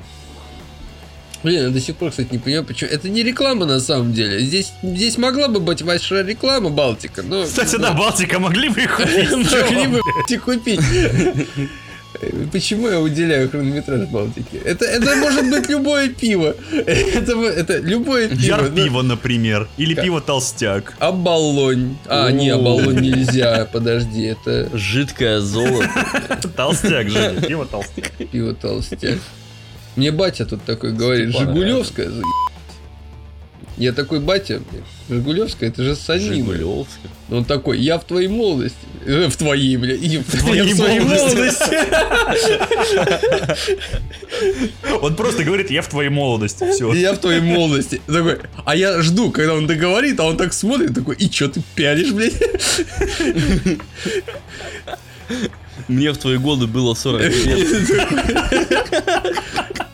Блин, 1.43 1.63
я 1.63 1.69
до 1.69 1.79
сих 1.79 1.95
пор, 1.95 2.09
кстати, 2.09 2.29
не 2.31 2.39
понимаю, 2.39 2.65
почему. 2.65 2.89
Это 2.89 3.09
не 3.09 3.21
реклама 3.21 3.65
на 3.65 3.79
самом 3.79 4.11
деле. 4.11 4.39
Здесь, 4.39 4.73
здесь 4.81 5.17
могла 5.17 5.47
бы 5.47 5.59
быть 5.59 5.81
ваша 5.81 6.21
реклама 6.21 6.69
Балтика, 6.69 7.21
но... 7.21 7.43
Кстати, 7.43 7.75
да, 7.77 7.93
Балтика, 7.93 8.39
могли 8.39 8.69
бы 8.69 8.81
их 8.81 8.95
купить? 8.95 9.31
Могли 9.31 9.87
бы 9.87 10.01
купить. 10.43 10.79
Почему 12.51 12.87
я 12.87 12.99
уделяю 12.99 13.49
хронометраж 13.49 14.07
Балтики? 14.09 14.57
Это, 14.65 14.85
это 14.85 15.15
может 15.17 15.49
быть 15.49 15.69
любое 15.69 16.09
пиво. 16.09 16.55
Это, 16.71 17.39
это 17.39 17.77
любое 17.77 18.29
пиво. 18.29 18.39
Яр 18.39 18.69
ну, 18.69 18.75
пиво, 18.75 19.01
например. 19.03 19.67
Или 19.77 19.93
Как? 19.93 20.03
пиво 20.03 20.21
толстяк. 20.21 20.95
Оболонь. 20.99 21.97
А, 22.07 22.31
не, 22.31 22.49
оболонь 22.49 22.99
нельзя. 22.99 23.67
Подожди, 23.71 24.23
это 24.23 24.69
Жидкое 24.73 25.41
золото. 25.41 25.89
Толстяк 26.55 27.09
же. 27.09 27.43
Пиво 27.47 27.65
толстяк. 27.65 28.11
пиво 28.31 28.53
толстяк. 28.53 29.19
Мне 29.97 30.11
батя 30.11 30.45
тут 30.45 30.63
такой 30.63 30.93
говорит, 30.93 31.29
Степан, 31.29 31.47
Жигулевская, 31.47 32.09
заебись». 32.09 32.25
Я 33.77 33.93
такой, 33.93 34.19
батя, 34.19 34.59
Жигулевская, 35.07 35.69
это 35.69 35.83
же 35.83 35.95
санина. 35.95 36.33
Жигулевская. 36.35 37.11
Он 37.29 37.45
такой, 37.45 37.79
я 37.79 37.99
в 37.99 38.05
твоей 38.05 38.27
молодости. 38.27 38.77
Э, 39.05 39.27
В 39.27 39.35
твоей, 39.37 39.77
бля. 39.77 39.93
И 39.93 40.17
в 40.17 40.31
твоей 40.39 40.73
своей 40.73 40.99
молодости. 40.99 41.77
Он 45.01 45.15
просто 45.15 45.43
говорит, 45.43 45.69
я 45.69 45.81
в 45.83 45.87
твоей 45.89 46.09
молодости. 46.09 46.67
Все. 46.71 46.91
Я 46.93 47.13
в 47.13 47.19
твоей 47.19 47.41
молодости. 47.41 48.01
Такой, 48.07 48.39
а 48.65 48.75
я 48.75 48.99
жду, 49.03 49.29
когда 49.31 49.53
он 49.53 49.67
договорит, 49.67 50.19
а 50.19 50.23
он 50.25 50.37
так 50.37 50.53
смотрит, 50.53 50.95
такой, 50.95 51.15
и 51.15 51.29
чё 51.29 51.47
ты 51.47 51.61
пялишь, 51.75 52.11
блядь? 52.13 52.33
Мне 55.87 56.11
в 56.11 56.17
твои 56.17 56.37
годы 56.37 56.65
было 56.67 56.95
40 56.95 57.21
лет. 57.45 57.67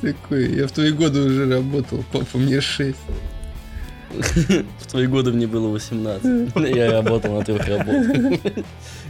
Такой, 0.00 0.56
я 0.56 0.66
в 0.66 0.72
твои 0.72 0.92
годы 0.92 1.20
уже 1.20 1.48
работал, 1.48 2.04
папа, 2.12 2.38
мне 2.38 2.60
6. 2.60 2.96
В 4.10 4.86
твои 4.86 5.06
годы 5.06 5.30
мне 5.32 5.46
было 5.46 5.68
18. 5.68 6.56
Я 6.74 6.90
работал 6.92 7.34
на 7.34 7.44
трех 7.44 7.66
работах. 7.68 8.38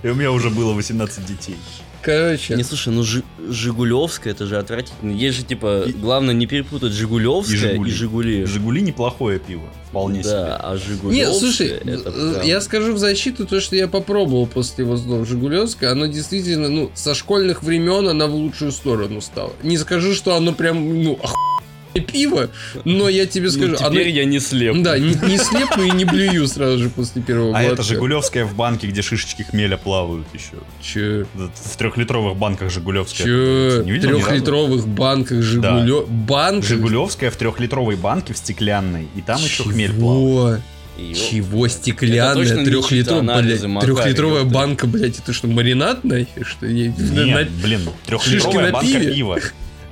И 0.03 0.09
у 0.09 0.15
меня 0.15 0.33
уже 0.33 0.51
было 0.51 0.75
18 0.75 1.27
детей. 1.27 1.57
Короче, 2.03 2.55
Не, 2.57 2.63
слушай, 2.63 2.93
ну 2.93 3.03
Жи- 3.03 3.23
Жигулевская, 3.49 4.33
это 4.33 4.47
же 4.47 4.57
отвратительно. 4.57 5.13
Есть 5.13 5.39
же, 5.39 5.45
типа, 5.45 5.85
И- 5.87 5.93
главное 5.93 6.35
не 6.35 6.47
перепутать 6.47 6.93
Жигулевская 6.93 7.55
И 7.55 7.59
и 7.59 7.61
Жигули. 7.73 7.91
Жигули. 7.91 8.45
Жигули 8.47 8.81
неплохое 8.83 9.39
пиво. 9.39 9.69
Вполне 9.89 10.23
себе. 10.23 10.33
Да, 10.33 10.57
а 10.57 10.77
Жигулевская... 10.77 11.33
не, 11.33 11.39
слушай, 11.39 11.69
это 11.69 12.11
прям- 12.11 12.47
я 12.47 12.61
скажу 12.61 12.95
в 12.95 12.99
защиту 12.99 13.47
то, 13.47 13.61
что 13.61 13.77
я 13.77 13.89
попробовал 13.89 14.47
после 14.47 14.85
его 14.85 14.97
снова 14.97 15.27
Жигулевское, 15.27 15.91
оно 15.91 16.07
действительно, 16.07 16.69
ну, 16.69 16.91
со 16.95 17.15
школьных 17.15 17.63
времен 17.63 18.09
она 18.09 18.27
в 18.27 18.35
лучшую 18.35 18.73
сторону 18.73 19.21
стала. 19.21 19.53
Не 19.63 19.77
скажу, 19.77 20.15
что 20.15 20.35
оно 20.37 20.53
прям, 20.53 21.03
ну, 21.03 21.15
охуенное 21.23 21.70
пиво, 21.93 22.49
но 22.85 23.09
я 23.09 23.27
тебе 23.27 23.47
Ну, 23.47 23.51
скажу, 23.51 23.77
теперь 23.77 24.09
оно- 24.09 24.17
я 24.19 24.25
не 24.25 24.39
слеп. 24.39 24.77
Да, 24.83 24.99
не, 24.99 25.15
не 25.29 25.39
слепну 25.39 25.83
и 25.85 25.91
не 25.91 26.05
блюю 26.05 26.47
сразу 26.47 26.79
же 26.79 26.89
после 26.91 27.23
первого 27.23 27.57
А 27.57 27.63
это. 27.63 27.83
Жигулевская 27.83 28.45
в 28.45 28.55
банке, 28.55 28.87
где 28.87 29.03
шишечки 29.03 29.43
хмеля 29.43 29.77
плавают 29.77 30.27
еще. 30.33 30.53
Че? 30.83 31.27
В 31.35 31.77
трехлитровых 31.77 32.37
банках 32.37 32.71
Жигулевская. 32.71 33.27
Че? 33.27 33.83
Не 33.85 33.91
В 33.91 33.95
видел 33.95 34.11
трехлитровых 34.19 34.87
банках 34.87 35.43
Жигулев... 35.43 36.09
Банк? 36.09 36.65
Жигулевская 36.65 37.31
в 37.31 37.37
трехлитровой 37.37 37.97
банке 37.97 38.35
в 38.35 38.37
стеклянной. 38.39 39.09
И 39.17 39.23
там 39.23 39.43
еще 39.43 39.65
хмель 39.65 39.93
плавает. 39.93 40.61
Чего? 40.97 41.15
Чего 41.15 41.69
стеклянная 41.69 42.65
трехлитровая, 42.65 43.43
блядь, 43.43 43.61
трехлитровая 43.63 44.45
банка, 44.45 44.87
блядь, 44.87 45.19
это 45.19 45.33
что, 45.33 45.47
маринад 45.47 46.05
нахер, 46.05 46.45
что 46.45 46.67
Нет, 46.67 46.99
на- 46.99 47.49
блин, 47.63 47.81
трехлитровая 48.05 48.71
банка 48.71 49.01
пива. 49.01 49.39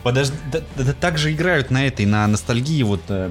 Подожди, 0.03 0.37
да, 0.53 0.61
да- 0.77 0.93
так 0.93 1.19
же 1.19 1.33
играют 1.33 1.71
на 1.71 1.87
этой, 1.87 2.07
на 2.07 2.27
ностальгии 2.27 2.83
вот 2.83 3.01
э, 3.09 3.31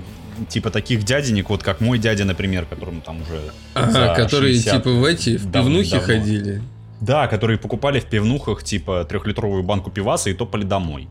типа 0.50 0.70
таких 0.70 1.04
дяденек, 1.04 1.50
вот 1.50 1.64
как 1.64 1.82
мой 1.82 1.98
дядя, 1.98 2.26
например, 2.26 2.66
которому 2.66 3.02
там 3.02 3.22
уже 3.22 3.42
Ага, 3.74 4.16
которые 4.16 4.54
60. 4.54 4.78
типа 4.78 4.92
в 4.92 5.04
эти, 5.06 5.38
в 5.38 5.52
пивнухи 5.52 5.92
давным-давно. 5.92 6.06
ходили. 6.06 6.62
Да, 7.00 7.28
которые 7.28 7.58
покупали 7.60 8.00
в 8.00 8.06
пивнухах 8.06 8.64
типа 8.64 9.06
трехлитровую 9.06 9.64
банку 9.64 9.92
пиваса 9.92 10.30
и 10.30 10.34
топали 10.34 10.64
домой. 10.64 11.08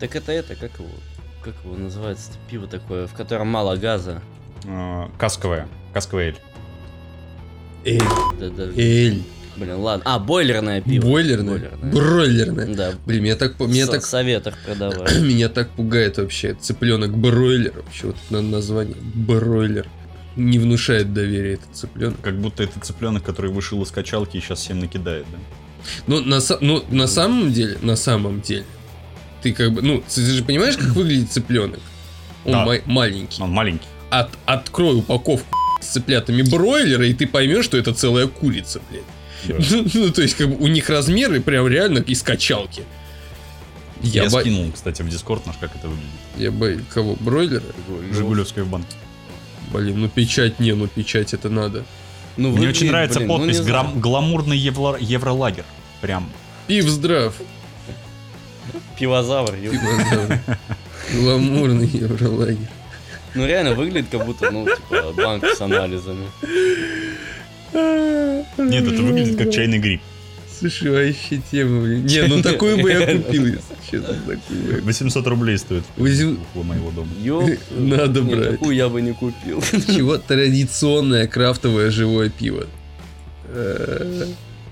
Так 0.00 0.14
это 0.16 0.32
это, 0.32 0.54
как 0.54 0.78
его? 0.78 0.88
Как 1.42 1.54
его 1.64 1.74
называется? 1.76 2.30
это 2.30 2.38
Пиво 2.50 2.66
такое, 2.66 3.06
в 3.06 3.14
котором 3.14 3.48
мало 3.48 3.76
газа. 3.76 4.20
Э, 4.64 5.08
Касковая, 5.18 5.66
касковая 5.92 6.28
эль. 6.28 6.38
Эль, 7.84 8.02
Да, 8.40 8.48
да. 8.50 8.64
эль, 8.76 9.22
Блин, 9.56 9.76
ладно. 9.76 10.02
А, 10.06 10.18
бойлерное 10.18 10.80
пиво. 10.80 11.02
бойлерная, 11.06 11.58
Бойлерное. 11.58 11.92
бройлерная. 11.92 12.74
Да. 12.74 12.92
Блин, 13.06 13.22
меня 13.24 13.36
так, 13.36 13.58
меня 13.60 13.86
в 13.86 13.90
так, 13.90 14.02
со- 14.02 14.08
советах 14.10 14.54
продавали. 14.64 15.18
меня 15.26 15.48
так 15.48 15.70
пугает 15.70 16.18
вообще 16.18 16.54
цыпленок 16.54 17.16
бройлер, 17.16 17.72
вообще 17.76 18.08
вот 18.08 18.16
на 18.30 18.42
название 18.42 18.96
бройлер. 19.14 19.86
Не 20.36 20.58
внушает 20.58 21.14
доверия 21.14 21.54
этот 21.54 21.74
цыпленок. 21.74 22.20
Как 22.20 22.38
будто 22.38 22.62
это 22.62 22.78
цыпленок, 22.80 23.22
который 23.22 23.50
вышел 23.50 23.82
из 23.82 23.90
качалки 23.90 24.36
и 24.36 24.40
сейчас 24.40 24.58
всем 24.60 24.80
накидает, 24.80 25.24
да? 25.32 25.38
Ну, 26.06 26.20
на, 26.20 26.40
ну, 26.60 26.84
на 26.90 27.06
самом 27.06 27.52
деле, 27.52 27.78
на 27.80 27.96
самом 27.96 28.42
деле, 28.42 28.64
ты 29.42 29.52
как 29.54 29.72
бы, 29.72 29.80
ну, 29.80 30.02
ты 30.12 30.20
же 30.20 30.44
понимаешь, 30.44 30.76
как 30.76 30.88
выглядит 30.88 31.30
цыпленок? 31.32 31.80
Он 32.44 32.52
Да. 32.52 32.64
ма- 32.66 32.80
маленький. 32.84 33.40
Он 33.42 33.50
маленький. 33.50 33.86
От, 34.10 34.30
открой 34.44 34.96
упаковку 34.98 35.56
с 35.80 35.86
цыплятами 35.86 36.42
бройлера, 36.42 37.06
и 37.06 37.14
ты 37.14 37.26
поймешь, 37.26 37.64
что 37.64 37.76
это 37.78 37.94
целая 37.94 38.26
курица, 38.26 38.80
блядь. 38.90 39.02
Ну, 39.94 40.10
то 40.12 40.22
есть, 40.22 40.36
как 40.36 40.48
бы 40.48 40.56
у 40.56 40.66
них 40.68 40.88
размеры 40.90 41.40
прям 41.40 41.66
реально 41.68 41.98
из 41.98 42.22
качалки. 42.22 42.82
Я, 44.02 44.24
Я, 44.24 44.30
бо- 44.30 44.40
скинул, 44.40 44.70
кстати, 44.72 45.02
в 45.02 45.08
Дискорд 45.08 45.46
наш, 45.46 45.56
как 45.56 45.74
это 45.74 45.88
выглядит. 45.88 46.10
я 46.36 46.50
боюсь, 46.50 46.82
кого? 46.92 47.16
Бройлера? 47.20 47.62
Жигулевская 48.12 48.64
в 48.64 48.68
банке. 48.68 48.96
Блин, 49.72 50.00
ну 50.00 50.08
печать 50.08 50.60
не, 50.60 50.72
ну 50.74 50.86
печать 50.86 51.32
это 51.34 51.48
надо. 51.50 51.84
Ну, 52.36 52.48
Мне 52.50 52.58
выглядит, 52.58 52.76
очень 52.76 52.86
нравится 52.88 53.18
блин, 53.20 53.28
ну, 53.28 53.38
подпись 53.38 53.56
знаю. 53.56 53.70
грам- 53.70 54.00
«Гламурный 54.00 54.58
евро- 54.58 54.98
евролагер». 55.00 55.64
Прям. 56.02 56.30
Пив 56.66 56.88
здрав. 56.88 57.34
Пивозавр. 58.98 59.54
ё- 59.54 59.72
Гламурный 61.14 61.86
евролагерь. 61.88 62.68
Ну 63.34 63.46
реально 63.46 63.74
выглядит 63.74 64.08
как 64.10 64.24
будто, 64.26 64.50
ну, 64.50 64.66
типа, 64.66 65.12
банк 65.16 65.44
с 65.44 65.60
анализами. 65.60 66.26
Нет, 68.58 68.86
это 68.86 69.02
выглядит 69.02 69.36
как 69.36 69.52
чайный 69.52 69.78
гриб. 69.78 70.00
Слушай, 70.58 70.90
вообще 70.90 71.42
тема, 71.50 71.82
блин. 71.82 72.06
Не, 72.06 72.26
ну 72.28 72.42
такую 72.42 72.78
бы 72.80 72.90
я 72.90 73.00
купил, 73.18 73.44
если 73.44 73.60
честно. 73.90 74.14
Такую 74.14 74.62
бы 74.64 74.72
я 74.72 74.80
800 74.82 75.26
рублей 75.26 75.58
стоит 75.58 75.84
Возьм- 75.98 76.40
около 76.50 76.62
моего 76.62 76.90
дома. 76.90 77.10
Ёп. 77.22 77.50
Надо 77.70 78.22
брать. 78.22 78.52
Такую 78.52 78.74
я 78.74 78.88
бы 78.88 79.02
не 79.02 79.12
купил. 79.12 79.60
Чего? 79.62 80.16
Традиционное 80.16 81.26
крафтовое 81.26 81.90
живое 81.90 82.30
пиво. 82.30 82.66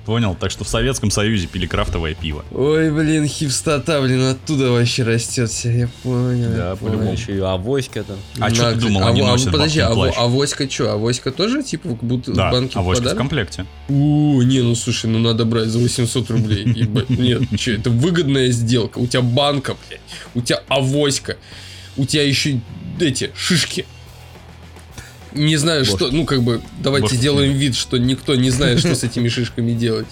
Понял, 0.05 0.37
так 0.39 0.51
что 0.51 0.65
в 0.65 0.69
Советском 0.69 1.11
Союзе 1.11 1.47
пили 1.47 1.67
крафтовое 1.67 2.15
пиво. 2.15 2.45
Ой, 2.53 2.91
блин, 2.91 3.27
хипстота, 3.27 4.03
блин, 4.03 4.23
оттуда 4.23 4.71
вообще 4.71 5.03
растет 5.03 5.51
вся, 5.51 5.71
я 5.71 5.89
понял. 6.03 6.51
Да, 6.55 6.71
я 6.71 6.77
по-любому. 6.77 7.05
понял. 7.05 7.13
Еще 7.13 7.37
и 7.37 7.41
авоська 7.41 8.05
там. 8.05 8.17
А 8.39 8.51
чё 8.51 8.73
ты 8.73 8.81
думал, 8.81 9.07
они 9.07 9.23
во- 9.23 9.29
носят 9.29 9.53
Подожди, 9.53 9.81
а, 9.81 9.89
авоська 9.89 10.69
что? 10.71 10.93
Авоська 10.93 11.31
тоже, 11.33 11.63
типа, 11.63 11.91
как 11.91 12.05
будто 12.05 12.33
Да, 12.33 12.51
в 12.51 12.53
банке 12.53 12.79
а 12.79 12.83
войска 12.83 13.15
в 13.15 13.17
комплекте. 13.17 13.65
У, 13.89 14.43
не, 14.43 14.61
ну 14.61 14.75
слушай, 14.75 15.07
ну 15.07 15.19
надо 15.19 15.47
брать 15.47 15.69
за 15.69 15.79
800 15.79 16.31
рублей. 16.31 16.65
ебать. 16.75 17.09
Нет, 17.09 17.43
что, 17.59 17.71
это 17.71 17.89
выгодная 17.91 18.51
сделка. 18.51 18.99
У 18.99 19.07
тебя 19.07 19.23
банка, 19.23 19.75
блядь. 19.89 20.01
У 20.35 20.43
тебя 20.43 20.61
авоська. 20.69 21.39
У 21.97 22.05
тебя 22.05 22.25
еще 22.25 22.61
эти 23.01 23.31
шишки. 23.35 23.87
Не 25.35 25.57
знаю, 25.57 25.85
что, 25.85 26.11
ну 26.11 26.25
как 26.25 26.43
бы, 26.43 26.61
давайте 26.81 27.05
Бошки. 27.07 27.17
сделаем 27.17 27.53
вид, 27.53 27.75
что 27.77 27.97
никто 27.99 28.35
не 28.37 28.51
знает, 28.51 28.79
что 28.79 28.95
с 28.95 29.03
этими 29.05 29.29
шишками 29.29 29.73
делать. 29.73 30.07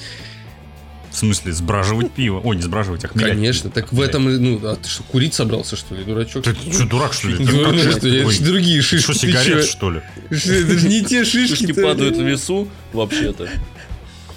В 1.11 1.17
смысле, 1.17 1.53
сбраживать 1.53 2.11
пиво? 2.11 2.41
Ой, 2.43 2.57
не 2.57 2.63
сбраживать, 2.63 3.05
а 3.05 3.09
хмелять. 3.09 3.33
Конечно, 3.35 3.69
так 3.71 3.93
в 3.93 4.01
этом, 4.01 4.25
ну, 4.25 4.59
а 4.67 4.77
ты 4.77 4.89
что, 4.89 5.03
курить 5.03 5.35
собрался, 5.35 5.77
что 5.77 5.95
ли, 5.95 6.05
дурачок? 6.05 6.43
Ты 6.43 6.55
что, 6.73 6.87
дурак, 6.87 7.13
что 7.13 7.29
ли? 7.29 7.37
Ты 7.37 7.45
же- 7.45 7.91
что, 7.93 8.09
это 8.09 8.27
Ой, 8.27 8.33
ж 8.33 8.39
другие 8.39 8.81
шишки. 8.81 9.05
что, 9.05 9.15
сигарет, 9.15 9.65
что 9.67 9.91
ли? 9.91 10.01
Это 10.31 10.79
же 10.79 10.89
не 10.89 11.05
те 11.05 11.25
шишки. 11.27 11.55
Шишки 11.67 11.73
падают 11.73 12.17
в 12.17 12.27
лесу, 12.27 12.67
вообще-то. 12.95 13.49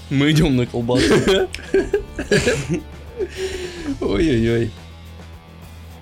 Мы 0.10 0.32
идем 0.32 0.56
на 0.58 0.66
колбасу. 0.68 1.04
Ой-ой-ой. 4.02 4.72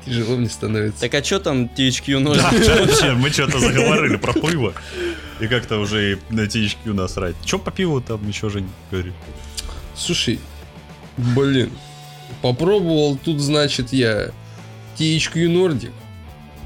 Тяжело 0.05 0.37
мне 0.37 0.49
становится. 0.49 1.01
Так 1.01 1.13
а 1.13 1.23
что 1.23 1.39
там 1.39 1.65
THQ 1.65 2.19
0? 2.19 2.37
Да, 2.41 2.51
вообще, 2.51 3.13
мы 3.13 3.29
что-то 3.29 3.59
заговорили 3.59 4.17
про 4.17 4.33
пиво. 4.33 4.73
И 5.39 5.47
как-то 5.47 5.79
уже 5.79 6.13
и 6.13 6.17
на 6.29 6.41
THQ 6.41 6.93
насрать. 6.93 7.35
Че 7.43 7.59
по 7.59 7.71
пиву 7.71 8.01
там 8.01 8.27
еще 8.27 8.49
же 8.49 8.63
говорит? 8.91 9.13
Слушай, 9.95 10.39
блин, 11.17 11.71
попробовал 12.41 13.17
тут, 13.17 13.39
значит, 13.39 13.93
я 13.93 14.31
THQ 14.97 15.33
Nordic. 15.47 15.91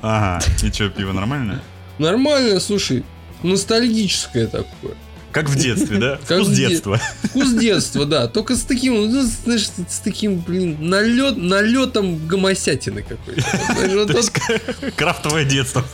Ага, 0.01 0.43
и 0.63 0.71
что, 0.71 0.89
пиво 0.89 1.11
нормальное? 1.11 1.61
Нормально, 1.97 2.59
слушай, 2.59 3.03
ностальгическое 3.43 4.47
такое. 4.47 4.95
Как 5.31 5.49
в 5.49 5.55
детстве, 5.55 5.97
да? 5.97 6.19
Как 6.27 6.39
Вкус 6.41 6.49
де- 6.49 6.67
детства. 6.69 6.99
Вкус 7.23 7.51
детства, 7.51 8.05
да, 8.05 8.27
только 8.27 8.55
с 8.55 8.63
таким, 8.63 9.11
ну, 9.11 9.21
знаешь, 9.21 9.67
с 9.89 9.99
таким, 9.99 10.39
блин, 10.39 10.77
налет, 10.79 11.37
налетом 11.37 12.25
гомосятины 12.27 13.03
какой-то. 13.03 13.41
Крафтовое 14.95 15.45
детство. 15.45 15.83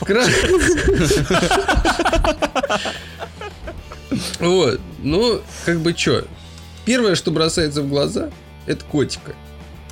Вот, 4.38 4.80
ну, 5.02 5.40
как 5.64 5.80
бы 5.80 5.92
чё, 5.92 6.24
первое, 6.84 7.14
что 7.16 7.30
бросается 7.30 7.82
в 7.82 7.88
глаза, 7.88 8.30
это 8.66 8.84
котика. 8.84 9.34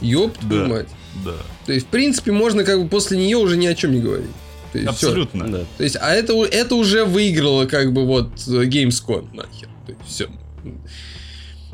Ёб 0.01 0.37
твою 0.39 0.67
мать. 0.69 0.89
Да, 1.25 1.35
То 1.67 1.73
есть, 1.73 1.87
в 1.87 1.89
принципе, 1.91 2.33
можно 2.33 2.65
как 2.65 2.81
бы 2.83 2.89
после 2.89 3.19
нее 3.19 3.37
уже 3.37 3.57
ни 3.57 3.67
о 3.67 3.75
чем 3.75 3.93
не 3.93 4.01
говорить. 4.01 4.31
То 4.73 4.79
есть, 4.79 4.89
абсолютно. 4.89 5.49
Да. 5.49 5.65
То 5.77 5.85
есть, 5.85 5.97
а 6.01 6.11
это, 6.11 6.33
это 6.45 6.75
уже 6.75 7.05
выиграло 7.05 7.67
как 7.67 7.93
бы 7.93 8.07
вот 8.07 8.35
Gamescom 8.37 9.35
нахер. 9.35 9.69
То 9.87 9.93
есть, 9.93 10.01
все. 10.07 10.29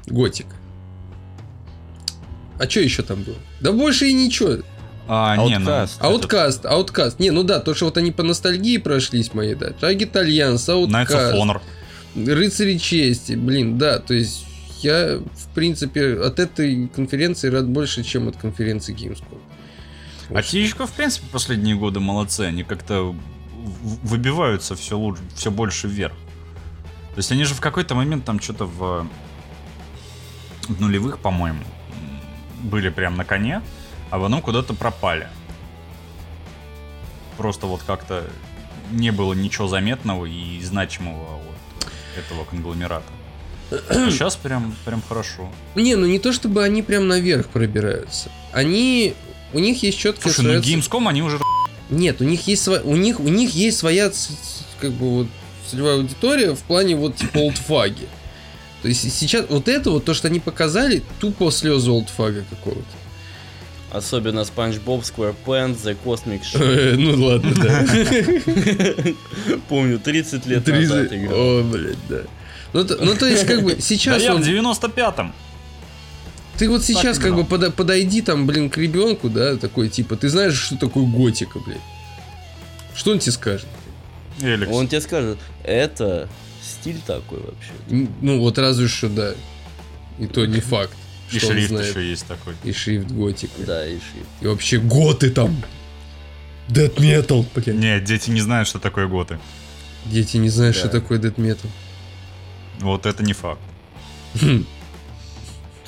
Готик. 0.07 0.47
А 2.59 2.69
что 2.69 2.81
еще 2.81 3.03
там 3.03 3.23
было? 3.23 3.37
Да 3.61 3.73
больше 3.73 4.09
и 4.09 4.13
ничего. 4.13 4.59
А, 5.07 5.37
не, 5.37 5.59
ну, 5.59 5.71
Outcast. 5.71 6.67
ауткаст. 6.67 7.19
Не, 7.19 7.31
ну 7.31 7.43
да, 7.43 7.61
то, 7.61 7.73
что 7.75 7.87
вот 7.87 7.97
они 7.97 8.11
по 8.11 8.23
ностальгии 8.23 8.77
прошлись 8.77 9.33
мои, 9.33 9.55
да. 9.55 9.69
Target 9.69 10.13
Alliance, 10.13 10.67
Knights 10.67 11.09
of 11.09 11.33
ауткаст, 11.33 11.35
Honor. 11.35 11.61
Рыцари 12.15 12.77
чести, 12.77 13.33
блин, 13.33 13.79
да, 13.79 14.01
то 14.01 14.13
есть 14.13 14.45
я, 14.83 15.19
в 15.19 15.55
принципе, 15.55 16.15
от 16.15 16.39
этой 16.39 16.89
конференции 16.89 17.49
рад 17.49 17.67
больше, 17.67 18.03
чем 18.03 18.29
от 18.29 18.37
конференции 18.37 18.95
Gamescom. 18.95 19.39
А 20.31 20.35
THQ, 20.35 20.87
в 20.87 20.93
принципе, 20.93 21.27
последние 21.33 21.75
годы 21.75 22.01
молодцы. 22.01 22.43
Они 22.43 22.63
как-то 22.65 23.15
выбиваются 24.03 24.77
все 24.77 24.97
лучше, 24.97 25.23
все 25.35 25.51
больше 25.51 25.89
вверх. 25.89 26.15
То 27.13 27.19
есть 27.19 27.33
они 27.33 27.45
же 27.45 27.55
в 27.55 27.61
какой-то 27.61 27.95
момент 27.95 28.25
там 28.25 28.41
что-то 28.41 28.67
в, 28.67 29.09
в 30.69 30.81
нулевых, 30.81 31.19
по-моему, 31.19 31.65
были 32.63 32.91
прям 32.91 33.17
на 33.17 33.25
коне, 33.25 33.63
а 34.11 34.19
потом 34.19 34.41
куда-то 34.41 34.75
пропали. 34.75 35.29
Просто 37.37 37.67
вот 37.67 37.83
как-то 37.87 38.25
не 38.91 39.11
было 39.11 39.33
ничего 39.33 39.69
заметного 39.69 40.27
и 40.27 40.61
значимого 40.63 41.41
от 41.81 42.19
этого 42.19 42.45
конгломерата. 42.45 43.07
Сейчас 43.71 44.37
прям, 44.37 44.75
прям 44.85 45.03
хорошо. 45.07 45.51
Не, 45.75 45.95
ну 45.95 46.07
не 46.07 46.19
то 46.19 46.33
чтобы 46.33 46.65
они 46.65 46.83
прям 46.83 47.09
наверх 47.09 47.49
пробираются. 47.49 48.31
Они... 48.53 49.15
У 49.53 49.59
них 49.59 49.83
есть 49.83 49.99
четкая 49.99 50.33
Слушай, 50.33 50.47
ну 50.57 50.63
своя... 50.63 50.77
Gamescom 50.79 51.09
они 51.09 51.23
уже 51.23 51.39
Нет, 51.91 52.21
у 52.21 52.25
них 52.25 52.47
есть 52.47 52.63
своя... 52.63 52.81
У 52.83 52.97
них, 52.97 53.21
у 53.21 53.29
них 53.29 53.55
есть 53.55 53.79
своя 53.79 54.11
как 54.81 54.93
бы 54.93 55.11
вот 55.11 55.27
целевая 55.67 55.97
аудитория 55.97 56.55
в 56.55 56.61
плане 56.63 56.97
вот 56.97 57.17
типа 57.17 57.39
олдфаги. 57.39 58.09
То 58.83 58.89
есть 58.89 59.13
сейчас 59.13 59.47
вот 59.49 59.69
это 59.69 59.91
вот, 59.91 60.05
то, 60.05 60.15
что 60.15 60.29
они 60.29 60.39
показали, 60.41 61.03
тупо 61.21 61.51
слезы 61.51 61.91
олдфага 61.91 62.45
какого-то. 62.49 62.85
Особенно 63.91 64.45
Спанч 64.45 64.77
Боб, 64.77 65.03
SquarePants, 65.03 65.83
The 65.83 65.97
Cosmic 66.05 66.43
Show. 66.53 66.95
Ну 66.97 67.25
ладно, 67.25 67.55
да. 67.57 69.13
Помню, 69.69 69.99
30 69.99 70.47
лет 70.47 70.67
назад 70.67 71.09
за- 71.09 71.17
играл. 71.17 71.39
О, 71.39 71.63
блядь, 71.63 71.97
да. 72.09 72.21
Ну, 72.75 72.85
то- 72.85 72.99
ну, 73.03 73.15
то 73.15 73.27
есть, 73.27 73.47
как 73.47 73.63
бы, 73.63 73.75
Да 73.77 73.81
сейчас 73.81 74.23
я 74.23 74.35
в 74.35 74.37
он- 74.37 74.43
95-м. 74.43 75.33
Ты 76.59 76.69
вот 76.69 76.85
сейчас 76.85 77.19
как 77.19 77.35
бы 77.37 77.45
подойди 77.45 78.21
там, 78.21 78.47
блин, 78.47 78.69
к 78.69 78.77
ребенку, 78.79 79.29
да, 79.29 79.57
такой 79.57 79.89
типа, 79.89 80.17
ты 80.17 80.29
знаешь, 80.29 80.55
что 80.55 80.77
такое 80.77 81.05
готика, 81.05 81.61
блядь? 81.61 81.79
Что 82.95 83.13
он 83.13 83.21
тебе 83.21 83.33
скажет? 83.33 83.69
Эликс. 84.41 84.71
Он 84.73 84.89
тебе 84.89 85.01
скажет, 85.01 85.39
это 85.63 86.29
стиль 86.63 87.01
такой 87.07 87.39
вообще. 87.41 88.09
Ну, 88.21 88.41
вот 88.41 88.59
разве 88.59 88.89
что, 88.89 89.09
да. 89.09 89.35
И 90.19 90.27
то 90.27 90.45
не 90.47 90.61
факт. 90.61 90.97
И 91.31 91.39
что 91.39 91.49
он 91.49 91.53
шрифт 91.55 91.69
знает. 91.69 91.91
еще 91.91 92.09
есть 92.09 92.27
такой. 92.27 92.55
И 92.65 92.73
шрифт 92.73 93.11
готика. 93.11 93.63
Да, 93.65 93.87
и 93.87 93.93
шрифт. 93.93 94.29
И 94.41 94.47
вообще 94.47 94.79
готы 94.79 95.31
там. 95.31 95.63
Dead 96.69 96.95
Metal, 96.97 97.47
блядь. 97.55 97.77
Нет, 97.77 98.05
дети 98.05 98.31
не 98.31 98.41
знают, 98.41 98.67
что 98.69 98.79
такое 98.79 99.07
готы. 99.07 99.39
Дети 100.07 100.39
не 100.39 100.49
знают, 100.49 100.75
Да. 100.75 100.81
что 100.81 100.89
такое 100.89 101.19
Dead 101.19 101.35
Metal. 101.37 101.69
Вот 102.81 103.07
это 103.07 103.23
не 103.23 103.33
факт. 103.33 103.61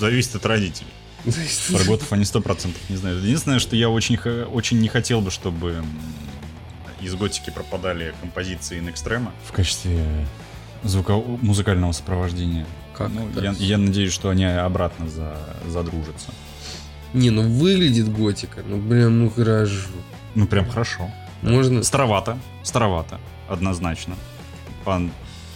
Зависит 0.01 0.35
от 0.35 0.47
родителей. 0.47 0.89
Про 1.69 1.85
готов 1.85 2.11
они 2.15 2.25
сто 2.25 2.41
процентов 2.41 2.81
не 2.89 2.97
знают. 2.97 3.23
Единственное, 3.23 3.59
что 3.59 3.77
я 3.77 3.91
очень, 3.91 4.19
очень 4.19 4.81
не 4.81 4.89
хотел 4.89 5.21
бы, 5.21 5.31
чтобы 5.31 5.85
из 7.03 7.15
готики 7.15 7.51
пропадали 7.51 8.15
композиции 8.23 8.81
extrema 8.81 9.31
в 9.47 9.53
качестве 9.53 10.27
звука 10.83 11.17
музыкального 11.17 11.93
сопровождения. 11.93 12.67
Как 12.95 13.11
Ну, 13.11 13.29
я, 13.41 13.53
я 13.59 13.77
надеюсь, 13.77 14.13
что 14.13 14.31
они 14.31 14.45
обратно 14.45 15.09
за, 15.09 15.37
задружатся. 15.69 16.33
Не, 17.13 17.29
ну 17.29 17.43
выглядит 17.43 18.11
готика. 18.11 18.63
Ну, 18.67 18.81
прям, 18.81 19.19
ну 19.19 19.31
хорошо. 19.31 19.89
Ну, 20.35 20.47
прям 20.47 20.69
хорошо. 20.69 21.11
Можно... 21.43 21.83
Старовато, 21.83 22.39
старовато, 22.63 23.21
однозначно. 23.49 24.15
По, 24.85 25.03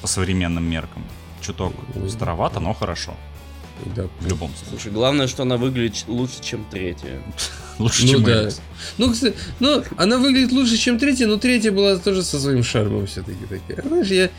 по 0.02 0.06
современным 0.06 0.64
меркам. 0.64 1.02
Чуток 1.40 1.72
старовато, 2.10 2.60
но 2.60 2.74
хорошо. 2.74 3.14
Да. 3.96 4.06
В 4.20 4.26
любом 4.28 4.50
случае. 4.50 4.70
Слушай, 4.70 4.92
главное, 4.92 5.26
что 5.26 5.42
она 5.42 5.56
выглядит 5.56 6.04
лучше, 6.06 6.36
чем 6.42 6.64
третья. 6.70 7.20
Лучше, 7.78 8.02
Ну 8.04 8.08
чем 8.08 8.22
да. 8.22 8.48
Ну, 8.98 9.12
кстати, 9.12 9.34
ну, 9.58 9.82
она 9.96 10.18
выглядит 10.18 10.52
лучше, 10.52 10.76
чем 10.76 10.96
третья, 10.98 11.26
но 11.26 11.38
третья 11.38 11.72
была 11.72 11.96
тоже 11.96 12.22
со 12.22 12.38
своим 12.38 12.62
шармом 12.62 13.06
все-таки 13.08 13.44
такая. 13.50 13.82
Знаешь, 13.86 14.06
я 14.06 14.30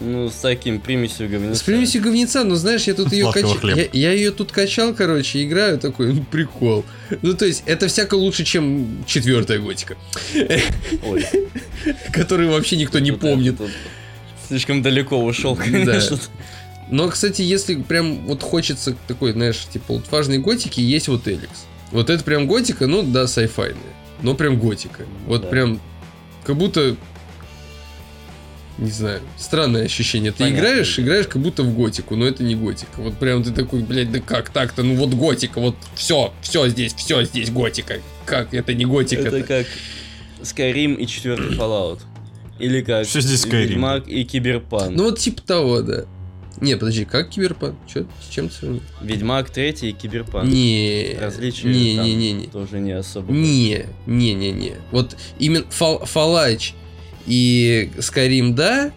Ну, 0.00 0.30
с 0.30 0.34
таким 0.36 0.80
примесью 0.80 1.28
говнеца. 1.28 1.58
с 1.58 1.62
примесью 1.62 2.02
говнеца, 2.02 2.44
но 2.44 2.54
знаешь, 2.54 2.84
я 2.84 2.94
тут 2.94 3.12
ее 3.12 3.32
качал. 3.32 3.58
Я, 3.64 3.88
я 3.92 4.12
ее 4.12 4.30
тут 4.30 4.52
качал, 4.52 4.94
короче, 4.94 5.42
играю 5.44 5.78
такой, 5.80 6.12
ну, 6.14 6.22
прикол. 6.22 6.84
Ну, 7.20 7.34
то 7.34 7.46
есть, 7.46 7.64
это 7.66 7.88
всяко 7.88 8.14
лучше, 8.14 8.44
чем 8.44 9.02
четвертая 9.08 9.58
готика, 9.58 9.96
Ой, 11.04 11.26
которую 12.12 12.52
вообще 12.52 12.76
никто 12.76 13.00
не 13.00 13.10
помнит. 13.10 13.56
Слишком 14.46 14.82
далеко 14.82 15.22
ушел, 15.22 15.56
конечно. 15.56 16.18
Но, 16.90 17.08
кстати, 17.08 17.42
если 17.42 17.76
прям 17.76 18.24
вот 18.26 18.42
хочется 18.42 18.96
такой, 19.06 19.32
знаешь, 19.32 19.66
типа 19.72 19.92
олдфажной 19.92 20.38
готики, 20.38 20.80
есть 20.80 21.08
вот 21.08 21.28
Эликс. 21.28 21.66
Вот 21.92 22.10
это 22.10 22.22
прям 22.24 22.46
готика, 22.46 22.86
ну 22.86 23.02
да, 23.02 23.26
сайфайная. 23.26 23.78
Но 24.22 24.34
прям 24.34 24.58
готика. 24.58 25.04
Вот 25.26 25.42
Да. 25.42 25.48
прям 25.48 25.80
как 26.44 26.56
будто 26.56 26.96
не 28.78 28.90
знаю, 28.92 29.20
странное 29.36 29.86
ощущение. 29.86 30.30
Ты 30.30 30.38
Понятно, 30.44 30.58
играешь, 30.60 30.96
да. 30.96 31.02
играешь 31.02 31.26
как 31.26 31.42
будто 31.42 31.64
в 31.64 31.74
готику, 31.76 32.14
но 32.14 32.26
это 32.26 32.44
не 32.44 32.54
готика. 32.54 33.00
Вот 33.00 33.14
прям 33.18 33.42
ты 33.42 33.50
такой, 33.50 33.80
блядь, 33.82 34.12
да 34.12 34.20
как 34.20 34.50
так-то? 34.50 34.84
Ну 34.84 34.94
вот 34.94 35.10
готика, 35.10 35.60
вот 35.60 35.74
все, 35.96 36.32
все 36.42 36.68
здесь, 36.68 36.94
все 36.94 37.24
здесь 37.24 37.50
готика. 37.50 38.00
Как 38.24 38.54
это 38.54 38.74
не 38.74 38.84
готика? 38.84 39.22
Это 39.22 39.42
как 39.42 39.66
Skyrim 40.42 40.94
и 40.94 41.06
четвертый 41.08 41.56
Fallout. 41.56 42.00
Или 42.60 42.82
как 42.82 43.06
Всё 43.06 43.20
здесь 43.20 43.44
Skyrim. 43.44 43.66
Ведьмак 43.66 44.08
и 44.08 44.22
Киберпанк. 44.24 44.92
Ну 44.94 45.04
вот 45.04 45.18
типа 45.18 45.42
того, 45.42 45.82
да. 45.82 46.04
Не, 46.60 46.76
подожди, 46.76 47.04
как 47.04 47.30
киберпанк? 47.30 47.76
Чё, 47.86 48.06
с 48.22 48.28
чем 48.32 48.50
сравнить? 48.50 48.82
Ведьмак 49.00 49.50
третий 49.50 49.90
и 49.90 49.92
Киберпанк. 49.92 50.48
Не, 50.50 51.16
Различия 51.20 51.68
не, 51.68 51.96
не, 51.96 52.14
не, 52.14 52.32
не. 52.32 52.46
тоже 52.46 52.80
не 52.80 52.92
особо. 52.92 53.32
Не, 53.32 53.86
не, 54.06 54.34
не, 54.34 54.50
не. 54.50 54.72
Вот 54.90 55.16
именно 55.38 55.64
Fall, 55.70 56.04
Fallout 56.04 56.74
и 57.26 57.90
Skyrim, 57.98 58.54
да, 58.54 58.92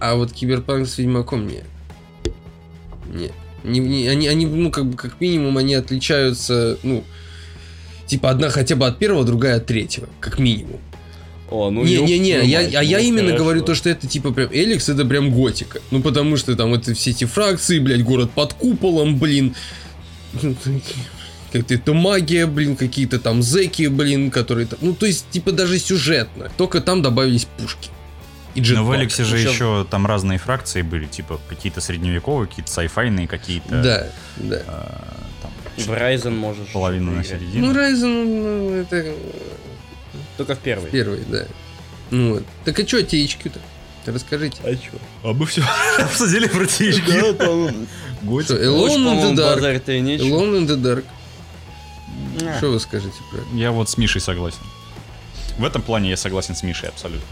а 0.00 0.14
вот 0.14 0.32
Киберпанк 0.32 0.86
с 0.86 0.98
Ведьмаком 0.98 1.46
не. 1.48 1.62
Не. 3.12 3.30
Не, 3.64 3.80
не- 3.80 4.08
они, 4.08 4.28
они, 4.28 4.46
ну, 4.46 4.70
как 4.70 4.86
бы, 4.86 4.96
как 4.96 5.20
минимум, 5.20 5.58
они 5.58 5.74
отличаются, 5.74 6.78
ну, 6.84 7.02
типа, 8.06 8.30
одна 8.30 8.50
хотя 8.50 8.76
бы 8.76 8.86
от 8.86 8.98
первого, 8.98 9.24
другая 9.24 9.56
от 9.56 9.66
третьего, 9.66 10.08
как 10.20 10.38
минимум. 10.38 10.78
О, 11.50 11.70
ну 11.70 11.84
Не-не-не, 11.84 12.30
ёб 12.30 12.40
твою 12.42 12.68
я, 12.70 12.80
а 12.80 12.82
я 12.82 12.98
ну, 12.98 13.04
именно 13.04 13.28
хорошо. 13.28 13.44
говорю 13.44 13.62
то, 13.62 13.74
что 13.74 13.88
это 13.88 14.06
типа 14.06 14.32
прям 14.32 14.48
Эликс, 14.52 14.88
это 14.88 15.04
прям 15.04 15.30
готика. 15.30 15.80
Ну 15.90 16.02
потому 16.02 16.36
что 16.36 16.54
там 16.56 16.74
это 16.74 16.94
все 16.94 17.10
эти 17.10 17.24
фракции, 17.24 17.78
блядь, 17.78 18.04
город 18.04 18.30
под 18.32 18.52
куполом, 18.54 19.18
блин. 19.18 19.54
Как-то 21.52 21.74
это 21.74 21.94
магия, 21.94 22.46
блин, 22.46 22.76
какие-то 22.76 23.18
там 23.18 23.42
зеки, 23.42 23.86
блин, 23.86 24.30
которые 24.30 24.66
там... 24.66 24.78
Ну, 24.82 24.92
то 24.92 25.06
есть, 25.06 25.30
типа, 25.30 25.52
даже 25.52 25.78
сюжетно. 25.78 26.50
Только 26.58 26.82
там 26.82 27.00
добавились 27.00 27.46
пушки. 27.56 27.88
И 28.54 28.60
Но 28.60 28.84
в 28.84 28.94
Эликсе 28.94 29.24
же 29.24 29.36
Причем- 29.36 29.50
еще 29.50 29.86
там 29.90 30.06
разные 30.06 30.38
фракции 30.38 30.82
были, 30.82 31.06
типа 31.06 31.40
какие-то 31.48 31.80
средневековые, 31.80 32.48
какие-то 32.48 32.70
сайфайные, 32.70 33.28
какие-то... 33.28 33.82
Да, 33.82 34.08
да. 34.36 34.62
а, 34.66 35.14
там, 35.42 35.52
В 35.76 35.88
Ryzen 35.90 36.30
можешь 36.36 36.68
половину 36.72 37.12
на 37.12 37.24
середину. 37.24 37.66
Ну, 37.66 37.72
Ryzen, 37.72 38.24
ну, 38.24 38.70
это 38.74 39.14
Только 40.38 40.54
в 40.54 40.58
первый. 40.60 40.90
первый, 40.90 41.20
да. 41.28 41.44
Ну, 42.10 42.34
вот. 42.34 42.44
Так 42.64 42.78
а 42.80 42.86
что 42.86 43.00
THQ-то? 43.00 43.60
Расскажите. 44.10 44.56
А 44.64 44.74
чё? 44.74 44.92
А 45.22 45.34
мы 45.34 45.44
все 45.44 45.62
обсудили 45.98 46.46
про 46.46 46.64
THQ. 46.64 47.20
Да, 47.20 47.32
там... 47.34 47.86
Готик. 48.22 48.46
Что, 48.46 48.64
Alone 48.64 49.04
in 49.04 49.34
the 49.34 49.36
Dark. 49.36 49.90
и. 49.90 50.30
Alone 50.30 50.60
in 50.60 50.66
the 50.66 50.76
Dark. 50.80 51.04
Что 52.56 52.70
вы 52.70 52.80
скажете 52.80 53.18
про 53.30 53.38
это? 53.40 53.48
Я 53.54 53.70
вот 53.72 53.90
с 53.90 53.98
Мишей 53.98 54.20
согласен. 54.20 54.60
В 55.58 55.64
этом 55.64 55.82
плане 55.82 56.08
я 56.10 56.16
согласен 56.16 56.54
с 56.54 56.62
Мишей 56.62 56.88
абсолютно. 56.88 57.26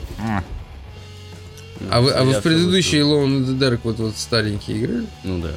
А, 1.91 2.01
вы, 2.01 2.11
а 2.11 2.25
вы 2.25 2.33
в 2.33 2.43
предыдущий 2.43 3.01
всё 3.01 3.07
Alone 3.07 3.39
in 3.39 3.47
the 3.47 3.59
Dark 3.59 3.81
вот, 3.85 3.99
вот 3.99 4.17
старенькие 4.17 4.79
играли? 4.79 5.01
вот- 5.01 5.09
Ну 5.25 5.39
да. 5.39 5.53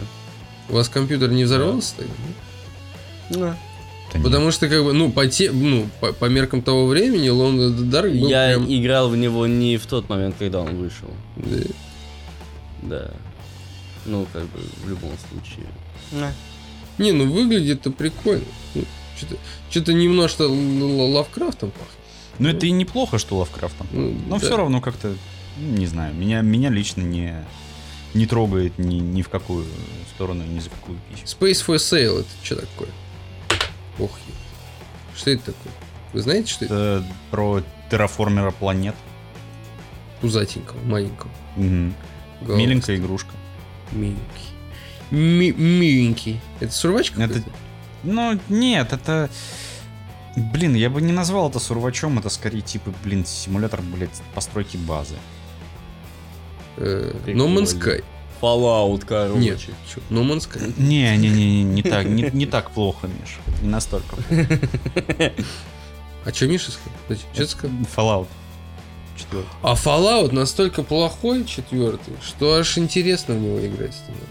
У 0.69 0.73
вас 0.73 0.87
компьютер 0.87 1.29
не 1.31 1.43
взорвался 1.45 1.95
тогда? 1.97 2.13
Да. 3.29 3.57
Да 4.11 4.19
нет. 4.19 4.25
Потому 4.25 4.51
что, 4.51 4.67
как 4.67 4.83
бы, 4.83 4.93
ну, 4.93 5.11
по, 5.11 5.27
те, 5.27 5.51
ну, 5.51 5.87
по, 5.99 6.13
по 6.13 6.25
меркам 6.25 6.61
того 6.61 6.87
времени, 6.87 7.29
in 7.29 7.75
the 7.75 7.89
Dark 7.89 8.09
был 8.19 8.27
Я 8.27 8.49
прям... 8.49 8.65
играл 8.65 9.09
в 9.09 9.17
него 9.17 9.47
не 9.47 9.77
в 9.77 9.85
тот 9.85 10.09
момент, 10.09 10.35
когда 10.39 10.61
он 10.61 10.75
вышел. 10.75 11.09
Да. 11.35 11.57
Да. 12.81 13.11
Ну, 14.05 14.25
как 14.31 14.43
бы, 14.43 14.59
в 14.83 14.89
любом 14.89 15.11
случае. 15.29 15.67
Не, 16.97 17.13
ну 17.13 17.31
выглядит-то 17.31 17.91
прикольно. 17.91 18.43
Ну, 18.75 18.83
что-то, 19.69 19.93
немножко 19.93 20.43
Лавкрафтом 20.43 21.71
пахнет. 21.71 21.99
Ну 22.39 22.49
это 22.49 22.65
и 22.65 22.71
неплохо, 22.71 23.17
что 23.17 23.37
Лавкрафтом. 23.37 23.87
Ну, 23.91 24.15
Но 24.27 24.39
да. 24.39 24.45
все 24.45 24.57
равно 24.57 24.81
как-то, 24.81 25.13
ну, 25.57 25.77
не 25.77 25.87
знаю, 25.87 26.13
меня, 26.15 26.41
меня 26.41 26.69
лично 26.69 27.01
не, 27.01 27.35
не 28.13 28.25
трогает 28.25 28.77
ни, 28.77 28.95
ни 28.95 29.21
в 29.21 29.29
какую 29.29 29.65
сторону, 30.15 30.43
ни 30.43 30.59
за 30.59 30.69
какую 30.69 30.97
пищу. 31.09 31.23
Space 31.25 31.65
for 31.65 31.75
Sale, 31.75 32.21
это 32.21 32.29
что 32.43 32.55
такое? 32.55 32.89
Ох, 33.99 34.11
ё. 34.27 34.33
что 35.17 35.31
это 35.31 35.45
такое? 35.53 35.73
Вы 36.13 36.21
знаете, 36.21 36.51
что 36.51 36.65
это? 36.65 36.73
Это 36.73 37.05
про 37.31 37.61
терраформера 37.91 38.51
планет. 38.51 38.95
Пузатенького, 40.21 40.81
маленького. 40.83 41.31
Голова. 41.55 42.57
Миленькая 42.57 42.95
игрушка. 42.97 43.31
Миленький. 43.91 44.21
Ми- 45.11 45.51
миленький. 45.51 46.39
Это 46.59 46.71
сурвачка? 46.71 47.21
Это-? 47.23 47.43
Ну, 48.03 48.39
нет, 48.49 48.93
это... 48.93 49.29
Блин, 50.35 50.75
я 50.75 50.89
бы 50.89 51.01
не 51.01 51.11
назвал 51.11 51.49
это 51.49 51.59
сурвачом, 51.59 52.19
это 52.19 52.29
скорее 52.29 52.61
типа, 52.61 52.93
блин, 53.03 53.25
симулятор, 53.25 53.81
блядь, 53.81 54.21
постройки 54.33 54.77
базы. 54.77 55.15
Э, 56.77 57.13
No. 57.27 57.47
Man's 57.47 57.77
Sky. 57.77 58.03
Fallout, 58.41 59.03
короче. 59.05 59.39
Нет, 59.39 59.59
чё, 59.59 60.01
No 60.09 60.23
Man's 60.23 60.47
Sky. 60.49 60.73
Не, 60.77 61.15
не, 61.17 61.29
не, 61.29 61.63
не, 61.63 61.63
не 61.63 61.81
так, 61.83 62.05
не, 62.05 62.29
не 62.33 62.45
так 62.45 62.71
плохо, 62.71 63.07
Миш. 63.07 63.37
Не 63.61 63.69
настолько. 63.69 64.15
А 66.25 66.33
что 66.33 66.47
Миша 66.47 66.71
сказал? 66.71 67.23
Что 67.33 67.47
сказал? 67.47 67.77
Fallout. 67.95 68.27
Четвертый. 69.17 69.49
А 69.61 69.73
Fallout 69.73 70.33
настолько 70.33 70.83
плохой, 70.83 71.45
четвертый, 71.45 72.13
что 72.21 72.55
аж 72.55 72.77
интересно 72.77 73.35
в 73.35 73.39
него 73.39 73.59
играть 73.65 73.93
становится. 73.93 74.27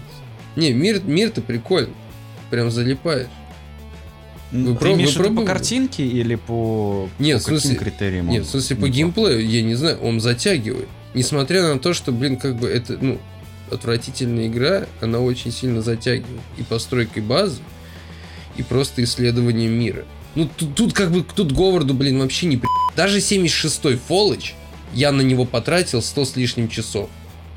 Не, 0.57 0.73
мир, 0.73 1.03
мир-то 1.03 1.41
прикольный. 1.41 1.95
Прям 2.51 2.71
залипаешь. 2.71 3.29
Вы 4.53 4.75
Ты 4.77 4.85
проб- 4.85 4.95
имеешь 4.95 5.17
вы 5.17 5.35
по 5.35 5.45
картинке 5.45 6.07
или 6.07 6.35
по, 6.37 7.09
Нет, 7.19 7.39
по 7.43 7.49
смысле- 7.49 7.75
каким 7.77 7.85
критериям? 7.93 8.29
Нет, 8.29 8.45
в 8.47 8.51
смысле, 8.51 8.77
по 8.77 8.89
геймплею, 8.89 9.47
я 9.47 9.63
не 9.63 9.75
знаю, 9.75 9.99
он 10.01 10.21
затягивает. 10.21 10.89
Несмотря 11.15 11.63
на 11.75 11.79
то, 11.79 11.93
что, 11.93 12.13
блин, 12.13 12.37
как 12.37 12.57
бы 12.57 12.69
это, 12.69 12.97
ну, 13.01 13.19
отвратительная 13.71 14.47
игра, 14.49 14.87
она 15.01 15.21
очень 15.21 15.53
сильно 15.53 15.83
затягивает. 15.83 16.41
И 16.57 16.63
постройкой 16.63 17.23
базы, 17.23 17.61
и 18.57 18.63
просто 18.63 19.03
исследованием 19.05 19.73
мира. 19.73 20.05
Ну, 20.35 20.49
тут, 20.57 20.75
тут 20.75 20.93
как 20.93 21.11
бы, 21.11 21.23
тут 21.35 21.53
Говарду, 21.53 21.95
блин, 21.95 22.19
вообще 22.21 22.47
не 22.47 22.57
при... 22.57 22.69
Даже 22.97 23.19
76-й 23.19 23.97
Фоллэч, 23.97 24.55
я 24.95 25.13
на 25.13 25.23
него 25.23 25.45
потратил 25.45 26.03
100 26.03 26.25
с 26.25 26.37
лишним 26.37 26.69
часов. 26.69 27.09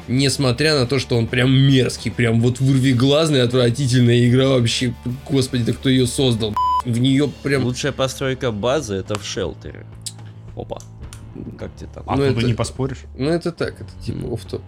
Несмотря 0.07 0.80
на 0.80 0.88
то, 0.88 0.97
что 0.99 1.18
он 1.18 1.28
прям 1.28 1.51
мерзкий, 1.51 2.12
прям 2.12 2.41
вот 2.41 2.59
вырвиглазная, 2.59 3.43
отвратительная 3.43 4.28
игра 4.28 4.49
вообще. 4.49 4.93
Господи, 5.30 5.64
да 5.64 5.74
кто 5.74 5.89
ее 5.89 6.07
создал? 6.07 6.55
В 6.86 6.97
нее 6.97 7.32
прям... 7.43 7.64
Лучшая 7.66 7.91
постройка 7.91 8.51
базы 8.51 8.95
это 8.95 9.18
в 9.18 9.26
шелтере. 9.26 9.86
Опа. 10.55 10.80
Как 11.57 11.76
тебе 11.76 11.89
там? 11.93 12.03
А 12.07 12.16
Ну, 12.16 12.24
это- 12.24 12.41
не 12.45 12.53
поспоришь. 12.53 12.99
Ну, 13.16 13.30
это 13.30 13.51
так, 13.51 13.80
это 13.80 13.91
типа 14.03 14.34
оф 14.34 14.43
топ 14.45 14.64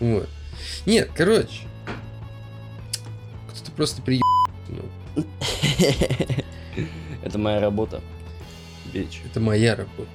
Вот. 0.00 0.28
Нет, 0.86 1.10
короче. 1.14 1.62
Кто-то 3.50 3.70
просто 3.72 4.02
при... 4.02 4.20
Ну, 4.68 5.24
Это 7.22 7.38
моя 7.38 7.60
работа. 7.60 8.00
Бич. 8.92 9.20
это 9.24 9.40
моя 9.40 9.74
работа. 9.74 10.08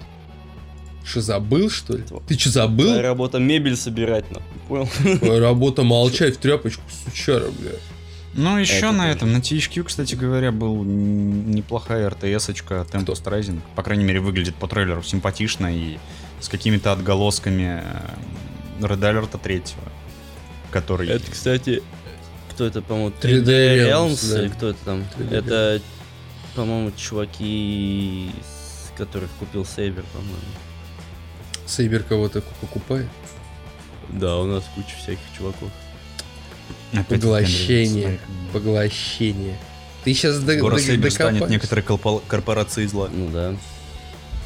Что, 1.03 1.21
забыл, 1.21 1.69
что 1.69 1.97
ли? 1.97 2.03
Ты 2.27 2.37
что, 2.37 2.49
Моя 2.49 2.67
забыл? 2.67 3.01
работа 3.01 3.39
мебель 3.39 3.75
собирать, 3.75 4.29
нахуй. 4.31 4.45
Понял? 4.67 5.17
Твоя 5.19 5.39
работа 5.41 5.83
молчать 5.83 6.35
в 6.35 6.37
тряпочку, 6.39 6.83
сучара, 7.05 7.49
бля. 7.59 7.71
Ну, 8.33 8.57
еще 8.57 8.77
Это 8.77 8.91
на 8.91 9.03
тоже. 9.05 9.15
этом, 9.17 9.33
на 9.33 9.37
THQ, 9.37 9.83
кстати 9.83 10.15
говоря, 10.15 10.51
был 10.53 10.83
неплохая 10.83 12.09
РТС-очка 12.09 12.85
Tempest 12.89 13.23
Rising. 13.25 13.59
По 13.75 13.83
крайней 13.83 14.05
мере, 14.05 14.21
выглядит 14.21 14.55
по 14.55 14.67
трейлеру 14.67 15.03
симпатично 15.03 15.75
и 15.75 15.97
с 16.39 16.47
какими-то 16.47 16.93
отголосками 16.93 17.81
э, 17.83 17.97
Red 18.85 18.99
Alert 18.99 19.39
3, 19.41 19.63
который... 20.71 21.09
Это, 21.09 21.31
кстати, 21.31 21.81
кто 22.51 22.65
это, 22.65 22.81
по-моему, 22.81 23.13
3D 23.21 23.43
3D 23.43 23.89
Realms, 23.89 24.33
да. 24.33 24.41
или 24.41 24.49
кто 24.49 24.69
это 24.69 24.79
там? 24.85 25.05
3D 25.17 25.35
Это, 25.35 25.81
по-моему, 26.55 26.91
чуваки, 26.97 28.31
которых 28.97 29.29
купил 29.39 29.65
Сейбер, 29.65 30.03
по-моему. 30.13 30.35
Сейбер 31.65 32.03
кого-то 32.03 32.41
покупает. 32.59 33.07
Да, 34.09 34.37
у 34.37 34.45
нас 34.45 34.63
куча 34.75 34.95
всяких 34.97 35.23
чуваков. 35.37 35.71
Опять 36.91 37.21
Поглощение. 37.21 38.19
Поглощение. 38.51 39.57
Ты 40.03 40.13
сейчас 40.13 40.39
до, 40.39 40.57
Скоро 40.57 40.75
до- 40.75 40.81
Сейбер 40.81 41.11
станет 41.11 41.49
некоторой 41.49 41.83
корпорацией 42.27 42.87
зла. 42.87 43.09
Ну 43.13 43.29
да. 43.29 43.55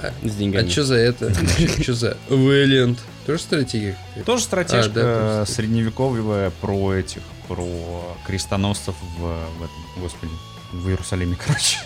А- 0.02 0.28
С 0.28 0.36
деньгами. 0.36 0.68
А 0.68 0.70
что 0.70 0.84
за 0.84 0.96
это? 0.96 1.34
Что 1.82 1.94
за... 1.94 2.18
Вэлиант. 2.30 3.00
Тоже 3.26 3.40
стратегия? 3.40 3.98
Тоже 4.26 4.44
стратежка 4.44 4.92
А, 4.96 5.40
да, 5.40 5.46
средневековая 5.52 6.52
про 6.62 6.94
этих, 6.94 7.22
про 7.48 8.16
крестоносцев 8.28 8.96
в, 9.18 9.22
в 9.22 9.64
этом, 9.64 10.02
господи, 10.02 10.32
в 10.72 10.88
Иерусалиме, 10.90 11.36
короче. 11.46 11.78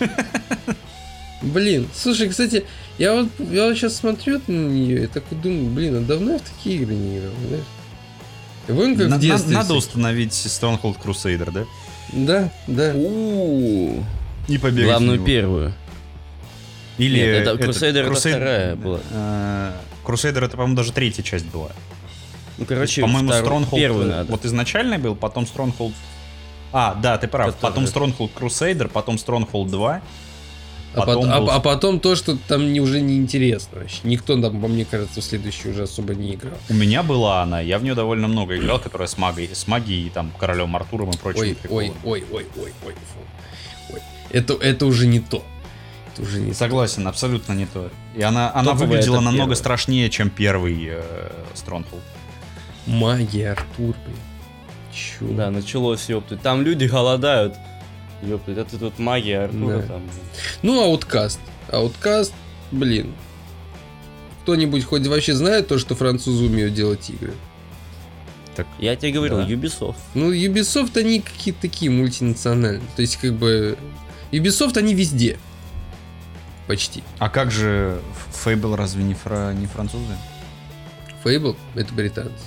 Блин, 1.42 1.88
слушай, 1.94 2.28
кстати, 2.28 2.66
я 2.98 3.14
вот, 3.14 3.28
я 3.38 3.66
вот 3.66 3.74
сейчас 3.76 3.96
смотрю 3.96 4.40
на 4.46 4.52
нее 4.68 5.04
и 5.04 5.06
такой 5.06 5.38
думаю, 5.38 5.70
блин, 5.70 5.96
а 5.96 6.00
давно 6.00 6.32
я 6.32 6.38
в 6.38 6.42
такие 6.42 6.76
игры 6.76 6.94
не 6.94 7.18
играл, 7.18 7.32
знаешь? 7.48 7.64
Помню, 8.66 8.96
как 8.98 9.08
На- 9.08 9.16
в 9.16 9.20
детстве... 9.20 9.52
Надо 9.54 9.64
всякие- 9.64 9.78
установить 9.78 10.32
Stronghold 10.32 10.96
Crusader, 11.02 11.50
да? 11.50 11.64
Да, 12.12 12.52
да. 12.66 12.92
У-у-у. 12.94 14.04
И 14.48 14.58
побегать 14.58 14.84
Главную 14.90 15.12
в 15.12 15.16
него. 15.22 15.26
первую. 15.26 15.72
Или 16.98 17.16
Нет, 17.20 17.46
это 17.48 17.52
Crusader 17.64 18.00
это 18.00 18.10
Crusade- 18.10 18.30
вторая 18.30 18.76
была. 18.76 19.00
Crusader 20.04 20.44
это, 20.44 20.50
по-моему, 20.56 20.76
даже 20.76 20.92
третья 20.92 21.22
часть 21.22 21.46
была. 21.46 21.70
Ну, 22.58 22.64
короче, 22.66 23.00
По-моему, 23.02 23.30
Stronghold 23.30 23.74
первый 23.76 24.06
э, 24.06 24.10
надо. 24.10 24.30
вот 24.32 24.44
изначальный 24.44 24.98
был, 24.98 25.14
потом 25.14 25.44
Stronghold... 25.44 25.92
А, 26.72 26.94
да, 26.94 27.16
ты 27.18 27.26
прав. 27.26 27.54
Который- 27.56 27.60
Потом 27.60 27.84
Stronghold 27.84 28.30
Crusader, 28.38 28.88
потом 28.88 29.16
Stronghold 29.16 29.70
2. 29.70 30.02
А, 30.92 30.98
Потом 31.00 31.24
пот- 31.24 31.30
а- 31.32 31.40
был- 31.40 31.50
а 31.50 31.60
потом 31.60 32.00
то, 32.00 32.16
что 32.16 32.36
там 32.36 32.72
не, 32.72 32.80
уже 32.80 33.00
не 33.00 33.16
интересно 33.16 33.78
вообще. 33.78 33.98
Никто 34.02 34.40
там, 34.40 34.60
по 34.60 34.68
мне 34.68 34.84
кажется, 34.84 35.20
в 35.20 35.24
следующий 35.24 35.68
уже 35.70 35.84
особо 35.84 36.14
не 36.14 36.34
играл. 36.34 36.54
У 36.68 36.74
меня 36.74 37.02
была 37.02 37.42
она, 37.42 37.60
я 37.60 37.78
в 37.78 37.82
нее 37.84 37.94
довольно 37.94 38.26
много 38.28 38.56
играл, 38.56 38.78
которая 38.80 39.06
с 39.08 39.16
магией, 39.16 39.54
с 39.54 39.66
магией, 39.68 40.08
и 40.08 40.10
там, 40.10 40.32
королем 40.38 40.74
Артуром 40.76 41.10
и 41.10 41.16
прочим. 41.16 41.40
Ой, 41.42 41.56
ой, 41.70 41.92
ой, 42.04 42.24
ой, 42.32 42.46
ой, 42.56 42.72
ой, 42.86 42.92
фу. 42.94 43.94
Ой. 43.94 44.00
Это, 44.30 44.54
это 44.54 44.86
уже 44.86 45.06
не 45.06 45.20
то. 45.20 45.44
Уже 46.20 46.40
не 46.40 46.50
то. 46.50 46.56
Согласен, 46.56 47.06
абсолютно 47.06 47.52
не 47.52 47.66
то. 47.66 47.90
И 48.14 48.22
она, 48.22 48.52
она 48.54 48.74
выглядела 48.74 49.16
намного 49.16 49.36
первая. 49.38 49.56
страшнее, 49.56 50.10
чем 50.10 50.30
первый 50.30 50.76
э, 50.88 51.02
Stronghold. 51.54 52.02
Магия, 52.86 53.52
Артур, 53.52 53.94
блин. 54.04 54.16
Чё? 54.92 55.28
Да, 55.34 55.50
началось, 55.50 56.08
ёптать. 56.08 56.40
Там 56.42 56.62
люди 56.62 56.84
голодают. 56.84 57.54
Ёптать, 58.22 58.58
это 58.58 58.78
тут 58.78 58.98
магия 58.98 59.44
Артура 59.44 59.78
Да. 59.78 59.82
там. 59.86 60.02
Ну, 60.62 60.80
ауткаст. 60.82 61.40
Ауткаст, 61.70 62.34
блин. 62.72 63.14
Кто-нибудь 64.42 64.84
хоть 64.84 65.06
вообще 65.06 65.34
знает 65.34 65.68
то, 65.68 65.78
что 65.78 65.94
французы 65.94 66.44
умеют 66.44 66.74
делать 66.74 67.08
игры? 67.10 67.34
Так, 68.56 68.66
Я 68.78 68.96
тебе 68.96 69.12
говорил, 69.12 69.38
Да. 69.38 69.46
Ubisoft. 69.46 69.96
Ну, 70.14 70.32
Ubisoft, 70.32 70.98
они 70.98 71.20
какие-то 71.20 71.60
такие 71.62 71.90
мультинациональные. 71.90 72.82
То 72.96 73.02
есть, 73.02 73.16
как 73.16 73.34
бы... 73.34 73.78
Ubisoft, 74.32 74.76
они 74.76 74.92
везде. 74.94 75.38
Почти. 76.70 77.02
а 77.18 77.28
как 77.28 77.50
же 77.50 78.00
Fable 78.44 78.76
разве 78.76 79.02
не, 79.02 79.14
фра- 79.14 79.52
не 79.52 79.66
французы? 79.66 80.16
Fable— 81.24 81.56
это 81.74 81.92
британцы. 81.92 82.44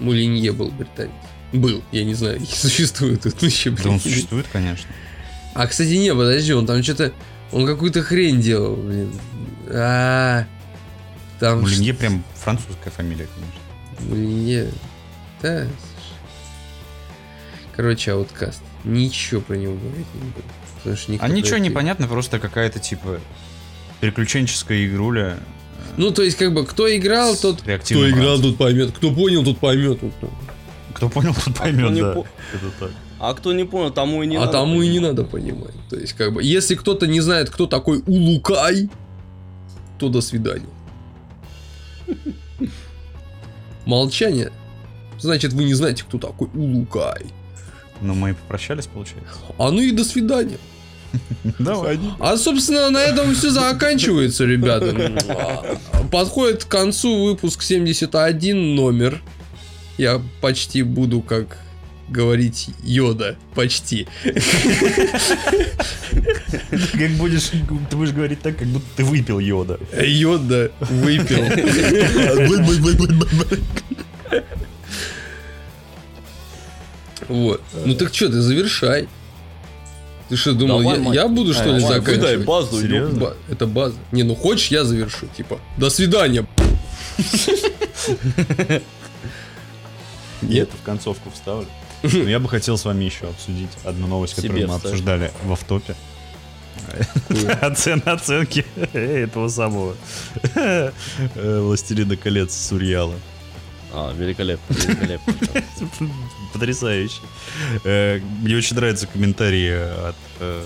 Мулинье 0.00 0.50
был 0.50 0.72
британец. 0.72 1.12
Был, 1.52 1.84
я 1.92 2.04
не 2.04 2.14
знаю, 2.14 2.40
существует 2.52 3.22
тут 3.22 3.40
еще, 3.40 3.70
Да 3.70 3.90
он 3.90 4.00
существует, 4.00 4.46
конечно. 4.52 4.90
А, 5.54 5.68
кстати, 5.68 5.90
не, 5.90 6.12
подожди, 6.12 6.52
он 6.52 6.66
там 6.66 6.82
что-то... 6.82 7.12
Он 7.52 7.66
какую-то 7.66 8.02
хрень 8.02 8.40
делал, 8.40 8.74
блин. 8.74 9.12
А, 9.68 10.44
там... 11.38 11.60
Мулинье 11.60 11.94
прям 11.94 12.24
французская 12.34 12.90
фамилия, 12.90 13.28
конечно. 13.32 14.08
Мулинье... 14.10 14.72
Да, 15.40 15.60
слушай. 15.60 16.16
Короче, 17.76 18.10
ауткаст. 18.10 18.60
Ничего 18.82 19.40
про 19.40 19.54
него 19.54 19.76
говорить 19.76 20.06
не 20.14 20.30
буду. 20.30 20.48
Потому 20.88 20.96
что 20.96 21.12
никто 21.12 21.26
А 21.26 21.28
ничего 21.28 21.56
это- 21.56 21.60
не 21.60 21.70
понятно, 21.70 22.08
просто 22.08 22.38
какая-то 22.38 22.78
типа 22.78 23.20
приключенческая 24.00 24.86
игруля. 24.86 25.38
Ну, 25.96 26.10
то 26.12 26.22
есть, 26.22 26.36
как 26.36 26.54
бы, 26.54 26.64
кто 26.64 26.94
играл, 26.94 27.34
тот... 27.36 27.62
Кто 27.62 28.08
играл, 28.08 28.34
ранцем. 28.34 28.50
тот 28.50 28.58
поймет. 28.58 28.92
Кто 28.96 29.10
понял, 29.12 29.44
тот 29.44 29.58
поймет. 29.58 30.00
Кто 30.94 31.08
понял, 31.08 31.34
тот 31.34 31.42
кто 31.42 31.52
поймет, 31.52 31.90
не 31.90 32.00
да. 32.02 32.12
по- 32.12 32.26
Это 32.54 32.70
так. 32.78 32.90
А 33.18 33.34
кто 33.34 33.52
не 33.52 33.64
понял, 33.64 33.90
тому 33.90 34.22
и 34.22 34.26
не 34.26 34.36
а 34.36 34.40
надо. 34.40 34.52
тому 34.52 34.80
и 34.80 34.86
не 34.88 34.98
понимать. 34.98 35.16
надо 35.16 35.24
понимать. 35.24 35.74
То 35.90 35.96
есть, 35.96 36.12
как 36.12 36.32
бы, 36.32 36.42
если 36.42 36.76
кто-то 36.76 37.06
не 37.08 37.20
знает, 37.20 37.50
кто 37.50 37.66
такой 37.66 38.02
Улукай, 38.06 38.88
то 39.98 40.08
до 40.08 40.20
свидания. 40.20 40.68
Молчание. 43.86 44.52
Значит, 45.18 45.52
вы 45.52 45.64
не 45.64 45.74
знаете, 45.74 46.04
кто 46.04 46.18
такой 46.18 46.48
Улукай. 46.54 47.26
Ну, 48.00 48.14
мы 48.14 48.30
и 48.30 48.32
попрощались, 48.34 48.86
получается. 48.86 49.40
А 49.58 49.70
ну 49.72 49.80
и 49.80 49.90
до 49.90 50.04
свидания. 50.04 50.58
Давай. 51.58 51.98
А, 52.18 52.36
собственно, 52.36 52.90
на 52.90 52.98
этом 52.98 53.34
все 53.34 53.50
заканчивается, 53.50 54.44
ребята. 54.44 55.12
Подходит 56.10 56.64
к 56.64 56.68
концу 56.68 57.24
выпуск 57.24 57.62
71 57.62 58.74
номер. 58.74 59.20
Я 59.96 60.22
почти 60.40 60.82
буду 60.82 61.20
как 61.20 61.58
говорить 62.08 62.70
Йода. 62.82 63.36
Почти. 63.54 64.06
Как 66.72 67.10
будешь, 67.16 67.50
ты 67.90 67.96
будешь 67.96 68.12
говорить 68.12 68.40
так, 68.40 68.56
как 68.56 68.68
будто 68.68 68.86
ты 68.96 69.04
выпил 69.04 69.38
йода. 69.38 69.78
Йода 70.00 70.72
выпил. 70.80 71.44
Вот. 77.28 77.62
Ну 77.84 77.94
так 77.94 78.14
что, 78.14 78.28
ты 78.28 78.40
завершай. 78.40 79.08
Ты 80.28 80.36
что, 80.36 80.52
думал, 80.52 80.80
Давай, 80.80 80.96
я, 80.98 81.02
мать. 81.02 81.14
я 81.14 81.28
буду, 81.28 81.54
что 81.54 81.62
А, 81.62 81.66
ли, 81.78 81.84
Выдай 81.84 82.00
заканчивать? 82.00 82.44
базу, 82.46 82.80
Серьезно? 82.82 83.18
Ба- 83.20 83.36
это 83.48 83.66
база. 83.66 83.94
Не, 84.12 84.24
ну 84.24 84.34
хочешь, 84.34 84.68
я 84.68 84.84
завершу. 84.84 85.26
Типа, 85.36 85.58
до 85.78 85.88
свидания. 85.90 86.46
Нет, 90.42 90.68
в 90.80 90.84
концовку 90.84 91.30
вставлю. 91.30 91.66
Но 92.02 92.28
я 92.28 92.38
бы 92.38 92.48
хотел 92.48 92.78
с 92.78 92.84
вами 92.84 93.04
еще 93.04 93.26
обсудить 93.28 93.70
одну 93.84 94.06
новость, 94.06 94.34
Себе 94.36 94.48
которую 94.48 94.68
мы 94.68 94.74
обсуждали 94.76 95.32
в 95.44 95.52
автопе. 95.52 95.94
Оцен, 97.60 98.02
оценки 98.06 98.64
этого 98.92 99.48
самого 99.48 99.96
э, 100.54 100.90
Властелина 101.34 102.16
колец 102.16 102.54
Сурьяла. 102.54 103.14
А, 103.92 104.12
великолепно, 104.14 104.74
великолепно. 104.74 105.34
Потрясающе. 106.52 107.20
Э, 107.84 108.20
Мне 108.42 108.56
очень 108.56 108.76
нравятся 108.76 109.06
комментарии 109.06 110.08
от 110.08 110.16
э, 110.40 110.64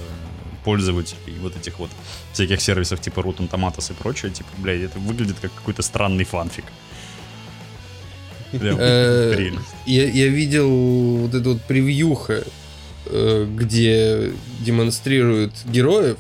пользователей 0.65 1.39
вот 1.41 1.57
этих 1.57 1.79
вот 1.79 1.91
всяких 2.33 2.61
сервисов 2.61 3.01
типа 3.01 3.21
Rotten 3.21 3.49
Tomatoes 3.49 3.93
и 3.93 3.95
прочее. 3.95 4.33
Типа, 4.33 4.49
блядь, 4.59 4.83
это 4.83 4.99
выглядит 4.99 5.37
как 5.41 5.55
какой-то 5.55 5.83
странный 5.83 6.25
фанфик. 6.25 6.65
Э. 8.53 9.51
Я, 9.87 10.09
я 10.09 10.27
видел 10.27 10.69
вот 11.19 11.35
эту 11.35 11.55
вот 11.55 11.63
превьюха, 11.63 12.45
где 13.11 14.33
демонстрируют 14.61 15.53
героев, 15.65 16.19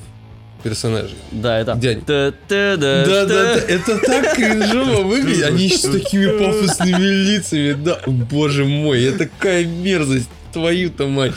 персонажей. 0.62 1.16
Да, 1.30 1.58
это... 1.58 1.74
Где 1.74 1.90
они? 1.90 2.02
Да, 2.06 2.32
да, 2.48 2.76
да, 2.76 3.26
та. 3.26 3.58
это 3.60 3.98
так 3.98 4.34
кринжово 4.34 5.02
выглядит. 5.02 5.44
Они 5.44 5.64
еще 5.64 5.76
с 5.76 5.80
такими 5.82 6.26
пафосными 6.26 7.06
лицами, 7.26 7.72
да. 7.72 8.00
Боже 8.06 8.64
мой, 8.64 9.02
это 9.04 9.18
такая 9.20 9.64
мерзость. 9.64 10.28
Твою-то 10.52 11.06
мать. 11.08 11.32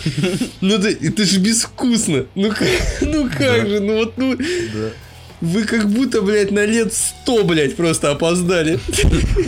Ну 0.59 0.77
да, 0.77 0.89
это 0.89 1.23
же 1.23 1.39
безвкусно. 1.39 2.25
Ну 2.35 2.49
как, 2.49 2.67
ну 2.99 3.29
как 3.29 3.63
Да. 3.63 3.65
же, 3.65 3.79
ну 3.79 3.95
вот, 3.95 4.17
ну... 4.17 4.37
Вы 5.41 5.63
как 5.63 5.89
будто, 5.89 6.21
блядь, 6.21 6.51
на 6.51 6.65
лет 6.65 6.93
100, 6.93 7.43
блядь, 7.43 7.75
просто 7.75 8.11
опоздали. 8.11 8.79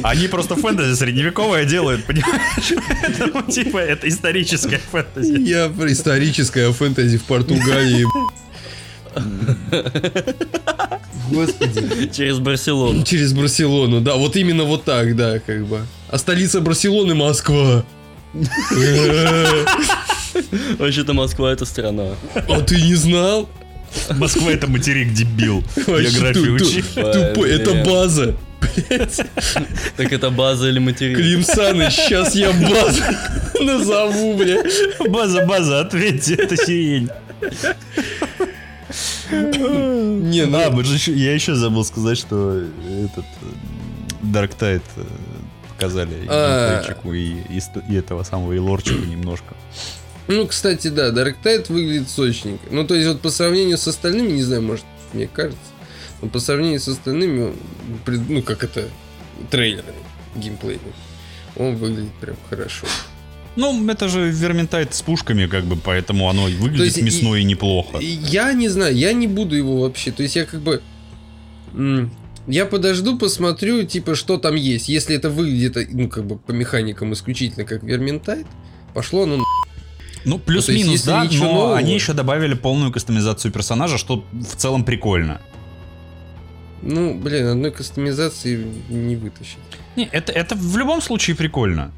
Они 0.03 0.27
просто 0.27 0.55
фэнтези 0.55 0.95
средневековое 0.95 1.65
делают, 1.65 2.05
понимаешь? 2.05 2.73
Поэтому, 3.01 3.49
типа, 3.49 3.77
это 3.77 4.07
историческое 4.07 4.79
фэнтези. 4.91 5.39
Я 5.39 5.69
про 5.69 5.91
историческое 5.91 6.71
фэнтези 6.71 7.17
в 7.17 7.23
Португалии. 7.23 8.05
Господи. 11.29 12.09
Через 12.13 12.39
Барселону. 12.39 13.03
Через 13.03 13.33
Барселону, 13.33 14.01
да, 14.01 14.15
вот 14.15 14.35
именно 14.35 14.63
вот 14.63 14.83
так, 14.85 15.15
да, 15.15 15.39
как 15.39 15.65
бы. 15.65 15.81
А 16.09 16.17
столица 16.17 16.61
Барселоны 16.61 17.15
Москва. 17.15 17.83
Вообще-то 20.77 21.13
Москва 21.13 21.51
это 21.51 21.65
страна. 21.65 22.15
А 22.35 22.61
ты 22.61 22.81
не 22.81 22.95
знал? 22.95 23.49
Москва 24.17 24.51
это 24.51 24.67
материк, 24.67 25.13
дебил. 25.13 25.63
Вообще 25.87 26.09
Географию 26.09 26.53
учи. 26.55 26.83
Тупой, 26.93 27.51
это 27.51 27.83
база. 27.85 28.35
Так 29.95 30.11
это 30.11 30.29
база 30.29 30.67
или 30.69 30.79
материк? 30.79 31.17
Клим 31.17 31.43
Саныч, 31.43 31.93
сейчас 31.93 32.35
я 32.35 32.51
базу 32.51 33.01
назову, 33.61 34.35
бля. 34.35 34.63
База, 35.09 35.45
база, 35.45 35.81
ответьте, 35.81 36.35
это 36.35 36.57
сирень. 36.57 37.09
Не, 39.31 40.41
А, 40.41 40.69
ну, 40.69 40.79
еще, 40.79 41.13
я 41.13 41.33
еще 41.33 41.55
забыл 41.55 41.83
сказать, 41.83 42.17
что 42.17 42.63
этот 43.03 43.25
Dark 44.23 44.57
Tide 44.57 44.81
э, 44.95 45.03
показали 45.69 46.23
и 46.23 46.27
А. 46.27 46.83
и, 47.13 47.61
и 47.89 47.95
этого 47.95 48.23
самого, 48.23 48.53
и 48.53 48.59
лорчику 48.59 49.05
немножко. 49.05 49.55
ну, 50.27 50.47
кстати, 50.47 50.87
да, 50.89 51.09
Dark 51.09 51.35
Tide 51.43 51.71
выглядит 51.71 52.09
сочненько. 52.09 52.65
Ну, 52.71 52.85
то 52.85 52.95
есть, 52.95 53.07
вот 53.07 53.21
по 53.21 53.29
сравнению 53.29 53.77
с 53.77 53.87
остальными, 53.87 54.31
не 54.31 54.43
знаю, 54.43 54.61
может, 54.61 54.85
мне 55.13 55.27
кажется, 55.27 55.59
но 56.21 56.29
по 56.29 56.39
сравнению 56.39 56.79
с 56.79 56.87
остальными, 56.87 57.53
ну, 58.05 58.41
как 58.41 58.63
это, 58.63 58.87
трейлерами 59.51 59.97
геймплейными, 60.35 60.93
он 61.55 61.75
выглядит 61.75 62.13
прям 62.15 62.35
хорошо. 62.49 62.87
Ну, 63.57 63.89
это 63.89 64.07
же 64.07 64.29
Vermintide 64.29 64.93
с 64.93 65.01
пушками, 65.01 65.47
как 65.47 65.65
бы, 65.65 65.75
поэтому 65.75 66.29
оно 66.29 66.43
выглядит 66.43 66.85
есть 66.85 66.97
и- 66.99 67.01
мясно 67.01 67.33
и 67.35 67.43
неплохо. 67.43 67.97
Я 67.99 68.53
не 68.53 68.69
знаю, 68.69 68.95
я 68.95 69.11
не 69.13 69.27
буду 69.27 69.55
его 69.55 69.81
вообще. 69.81 70.11
То 70.11 70.23
есть 70.23 70.35
я 70.35 70.45
как 70.45 70.61
бы... 70.61 70.81
Я 72.47 72.65
подожду, 72.65 73.17
посмотрю, 73.17 73.83
типа, 73.83 74.15
что 74.15 74.37
там 74.37 74.55
есть. 74.55 74.87
Если 74.87 75.15
это 75.15 75.29
выглядит, 75.29 75.91
ну, 75.91 76.07
как 76.07 76.25
бы, 76.25 76.37
по 76.37 76.51
механикам 76.53 77.11
исключительно 77.11 77.65
как 77.65 77.83
Vermintide, 77.83 78.47
пошло 78.93 79.23
оно 79.23 79.37
на... 79.37 79.43
Ну, 80.23 80.39
плюс-минус, 80.39 81.05
Ну, 81.05 81.11
да, 81.11 81.23
но 81.23 81.45
нового. 81.45 81.77
они 81.77 81.93
еще 81.93 82.13
добавили 82.13 82.53
полную 82.53 82.91
кастомизацию 82.91 83.51
персонажа, 83.51 83.97
что 83.97 84.23
в 84.31 84.55
целом 84.55 84.83
прикольно. 84.85 85.41
Ну, 86.81 87.15
блин, 87.15 87.47
одной 87.47 87.71
кастомизации 87.71 88.65
не 88.89 89.15
вытащить. 89.15 89.57
Не, 89.95 90.07
это, 90.11 90.31
это 90.31 90.55
в 90.55 90.77
любом 90.77 91.01
случае 91.01 91.35
прикольно. 91.35 91.91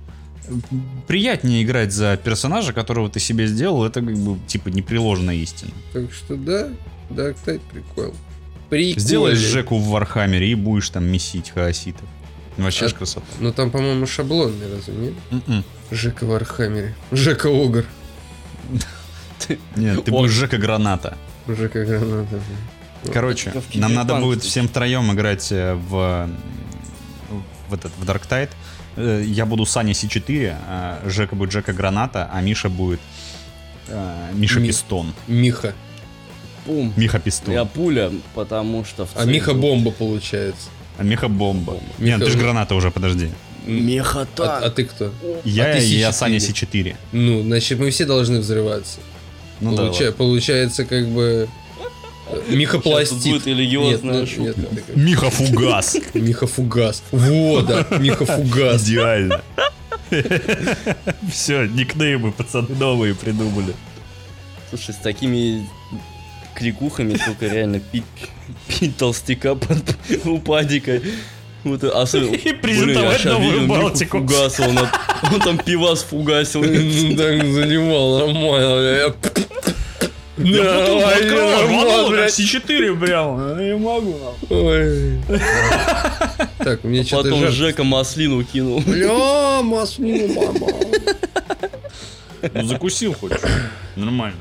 Приятнее 1.07 1.63
играть 1.63 1.91
за 1.91 2.17
персонажа, 2.17 2.73
которого 2.73 3.09
ты 3.09 3.19
себе 3.19 3.47
сделал, 3.47 3.85
это 3.85 4.01
как 4.01 4.17
бы 4.17 4.39
типа 4.47 4.69
непреложная 4.69 5.35
истина. 5.35 5.71
Так 5.93 6.11
что 6.11 6.35
да, 6.35 6.69
Dark 7.09 7.37
Tide 7.45 7.61
прикол. 7.71 8.13
Прикольно. 8.69 8.99
Сделаешь 8.99 9.37
Жеку 9.37 9.77
в 9.77 9.87
Warhammer 9.89 10.45
е 10.45 10.51
и 10.51 10.55
будешь 10.55 10.89
там 10.89 11.05
месить 11.05 11.49
хаоситов. 11.51 12.07
Вообще 12.57 12.85
А- 12.85 12.89
ж 12.89 12.93
красота. 12.93 13.25
Ну 13.39 13.53
там, 13.53 13.71
по-моему, 13.71 14.05
шаблонный, 14.05 14.71
разве 14.71 14.93
нет? 14.93 15.13
М-м. 15.31 15.63
Жека 15.91 16.25
в 16.25 16.33
Warhammer 16.33 16.84
е. 16.84 16.95
Жека 17.11 17.47
Огр. 17.47 17.85
Нет, 19.75 20.03
ты 20.03 20.11
будешь 20.11 20.31
Жека 20.31 20.57
Граната. 20.57 21.17
Жека 21.47 21.85
Граната. 21.85 22.39
Короче, 23.13 23.53
нам 23.75 23.93
надо 23.93 24.15
будет 24.19 24.43
всем 24.43 24.67
втроем 24.67 25.11
играть 25.13 25.51
э, 25.51 25.73
в, 25.73 26.29
в, 27.69 27.73
этот, 27.73 27.91
в 27.97 28.03
Dark 28.03 28.27
Tide. 28.29 28.49
Э, 28.99 29.23
Я 29.25 29.45
буду 29.45 29.65
Саня 29.65 29.93
С4, 29.93 30.55
а 30.67 31.01
Жека 31.05 31.35
будет 31.35 31.51
Жека 31.51 31.71
Граната, 31.73 32.29
а 32.33 32.41
Миша 32.41 32.69
будет 32.69 32.99
э, 33.87 34.31
Миша 34.33 34.59
Ми- 34.59 34.67
Пистон. 34.67 35.13
Миха. 35.27 35.73
Пум. 36.65 36.93
Миха 36.97 37.19
Пистон. 37.19 37.53
Я 37.53 37.65
пуля, 37.65 38.11
потому 38.35 38.83
что 38.85 39.05
в 39.05 39.09
А 39.15 39.25
Миха 39.25 39.53
Бомба 39.53 39.91
получается. 39.91 40.67
А 40.97 41.03
Миха 41.03 41.29
Бомба. 41.29 41.73
Миха 41.97 42.17
Нет, 42.17 42.19
ты 42.27 42.31
же. 42.31 42.37
Граната 42.37 42.75
уже, 42.75 42.91
подожди. 42.91 43.29
Мехота. 43.65 44.57
А, 44.57 44.65
а 44.65 44.69
ты 44.69 44.83
кто? 44.83 45.11
Я, 45.45 45.73
ты 45.75 45.79
я 45.85 46.09
С4. 46.09 46.13
Саня 46.13 46.37
С4. 46.37 46.95
Ну, 47.13 47.41
значит, 47.43 47.79
мы 47.79 47.89
все 47.91 48.05
должны 48.05 48.39
взрываться. 48.39 48.99
Ну 49.61 49.75
да, 49.75 49.83
Получа- 49.83 50.05
ладно. 50.05 50.11
Получается, 50.11 50.85
как 50.85 51.07
бы... 51.07 51.47
э, 52.31 52.41
Миха 52.55 52.79
Сейчас 52.83 53.11
будет 53.23 53.47
религиозная 53.47 54.21
Нет, 54.21 54.29
шутка. 54.29 54.41
нет, 54.43 54.57
это 54.71 54.81
как- 54.81 54.95
Миха 54.95 55.29
Фугас. 55.29 55.97
Миха 56.13 56.47
Фугас. 56.47 57.03
Вот, 57.11 57.65
да, 57.67 57.85
Миха 57.97 58.25
Фугас. 58.25 58.83
Идеально. 58.83 59.41
Все, 61.31 61.65
никнеймы 61.65 62.31
пацаны 62.31 62.75
новые 62.79 63.13
придумали. 63.15 63.73
Слушай, 64.69 64.93
с 64.93 64.97
такими 64.97 65.67
крикухами 66.55 67.13
только 67.15 67.47
реально 67.47 67.79
пить, 67.79 68.03
пить 68.67 68.97
толстяка 68.97 69.55
под 69.55 69.95
упадикой. 70.25 71.01
Вот, 71.63 71.83
особенно, 71.83 72.35
И 72.35 72.53
презентовать 72.53 73.21
Блин, 73.23 73.33
новую 73.33 73.67
Балтику. 73.67 74.19
Фугаса, 74.19 74.63
он, 74.67 74.77
он 75.33 75.39
там 75.41 75.57
пивас 75.57 76.03
фугасил. 76.03 76.61
Так 77.17 77.43
занимал, 77.53 78.19
нормально. 78.19 79.13
Я 80.39 80.63
Да, 80.63 80.79
бутылку 80.79 81.07
открывал, 81.07 81.63
рванул, 81.63 82.09
блядь. 82.11 82.39
С4 82.39 82.99
прям. 82.99 83.59
Я 83.59 83.65
не 83.65 83.77
могу. 83.77 84.17
Ой. 84.49 85.19
Так, 86.59 86.83
мне 86.83 87.03
что-то 87.03 87.31
Потом. 87.31 87.47
Жека 87.51 87.83
маслину 87.83 88.43
кинул. 88.43 88.81
Бля, 88.81 89.61
маслину, 89.61 90.33
мама. 90.33 90.67
Ну 92.53 92.63
закусил 92.63 93.13
хоть. 93.13 93.33
Нормально. 93.95 94.39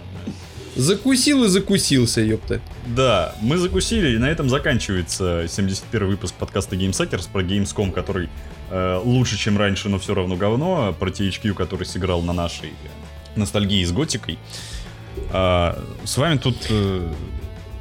Закусил 0.77 1.43
и 1.45 1.49
закусился, 1.49 2.21
ёпта. 2.21 2.61
Да, 2.87 3.35
мы 3.41 3.57
закусили, 3.57 4.15
и 4.15 4.19
на 4.19 4.27
этом 4.27 4.49
заканчивается 4.49 5.47
71 5.49 6.07
выпуск 6.07 6.35
подкаста 6.35 6.77
GameSuckers 6.77 7.29
про 7.33 7.43
Gamescom, 7.43 7.91
который 7.91 8.29
э, 8.71 9.01
лучше, 9.05 9.37
чем 9.37 9.59
раньше, 9.59 9.89
но 9.89 9.99
все 9.99 10.15
равно 10.15 10.37
говно, 10.37 10.95
про 10.97 11.11
THQ, 11.11 11.55
который 11.55 11.85
сыграл 11.85 12.23
на 12.23 12.33
нашей 12.33 12.69
э, 12.69 12.73
ностальгии 13.35 13.83
с 13.85 13.91
Готикой. 13.91 14.39
А, 15.31 15.83
с 16.05 16.17
вами 16.17 16.39
тут 16.39 16.57
э, 16.71 17.13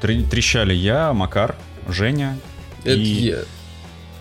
тре- 0.02 0.24
трещали 0.24 0.74
я, 0.74 1.14
Макар, 1.14 1.56
Женя 1.88 2.38
Это 2.84 2.96
и... 2.98 3.04
я. 3.30 3.38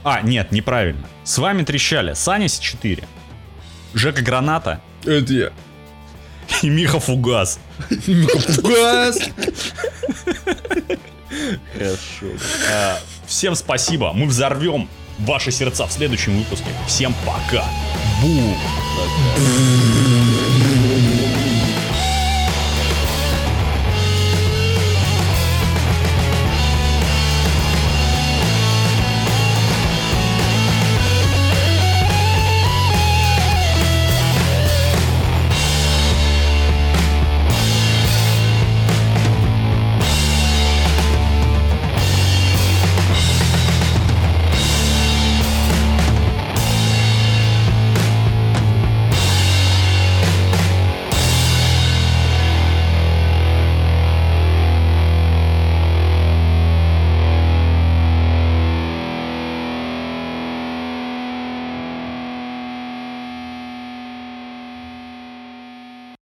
А, 0.04 0.20
нет, 0.22 0.52
неправильно. 0.52 1.06
С 1.24 1.38
вами 1.38 1.64
трещали 1.64 2.12
Саня 2.14 2.46
С4, 2.46 3.02
Жека 3.94 4.22
Граната 4.22 4.80
Это 5.04 5.32
я. 5.32 5.50
и 6.62 6.68
Миха 6.68 7.00
Фугас. 7.00 7.58
Миха 8.06 8.38
Фугас. 8.38 9.18
Хорошо. 11.72 12.26
А, 12.72 12.98
всем 13.26 13.54
спасибо, 13.56 14.12
мы 14.12 14.26
взорвем 14.26 14.88
ваши 15.18 15.50
сердца 15.50 15.86
в 15.86 15.92
следующем 15.92 16.38
выпуске. 16.38 16.66
Всем 16.86 17.12
пока. 17.24 17.64
Бум. 18.22 18.56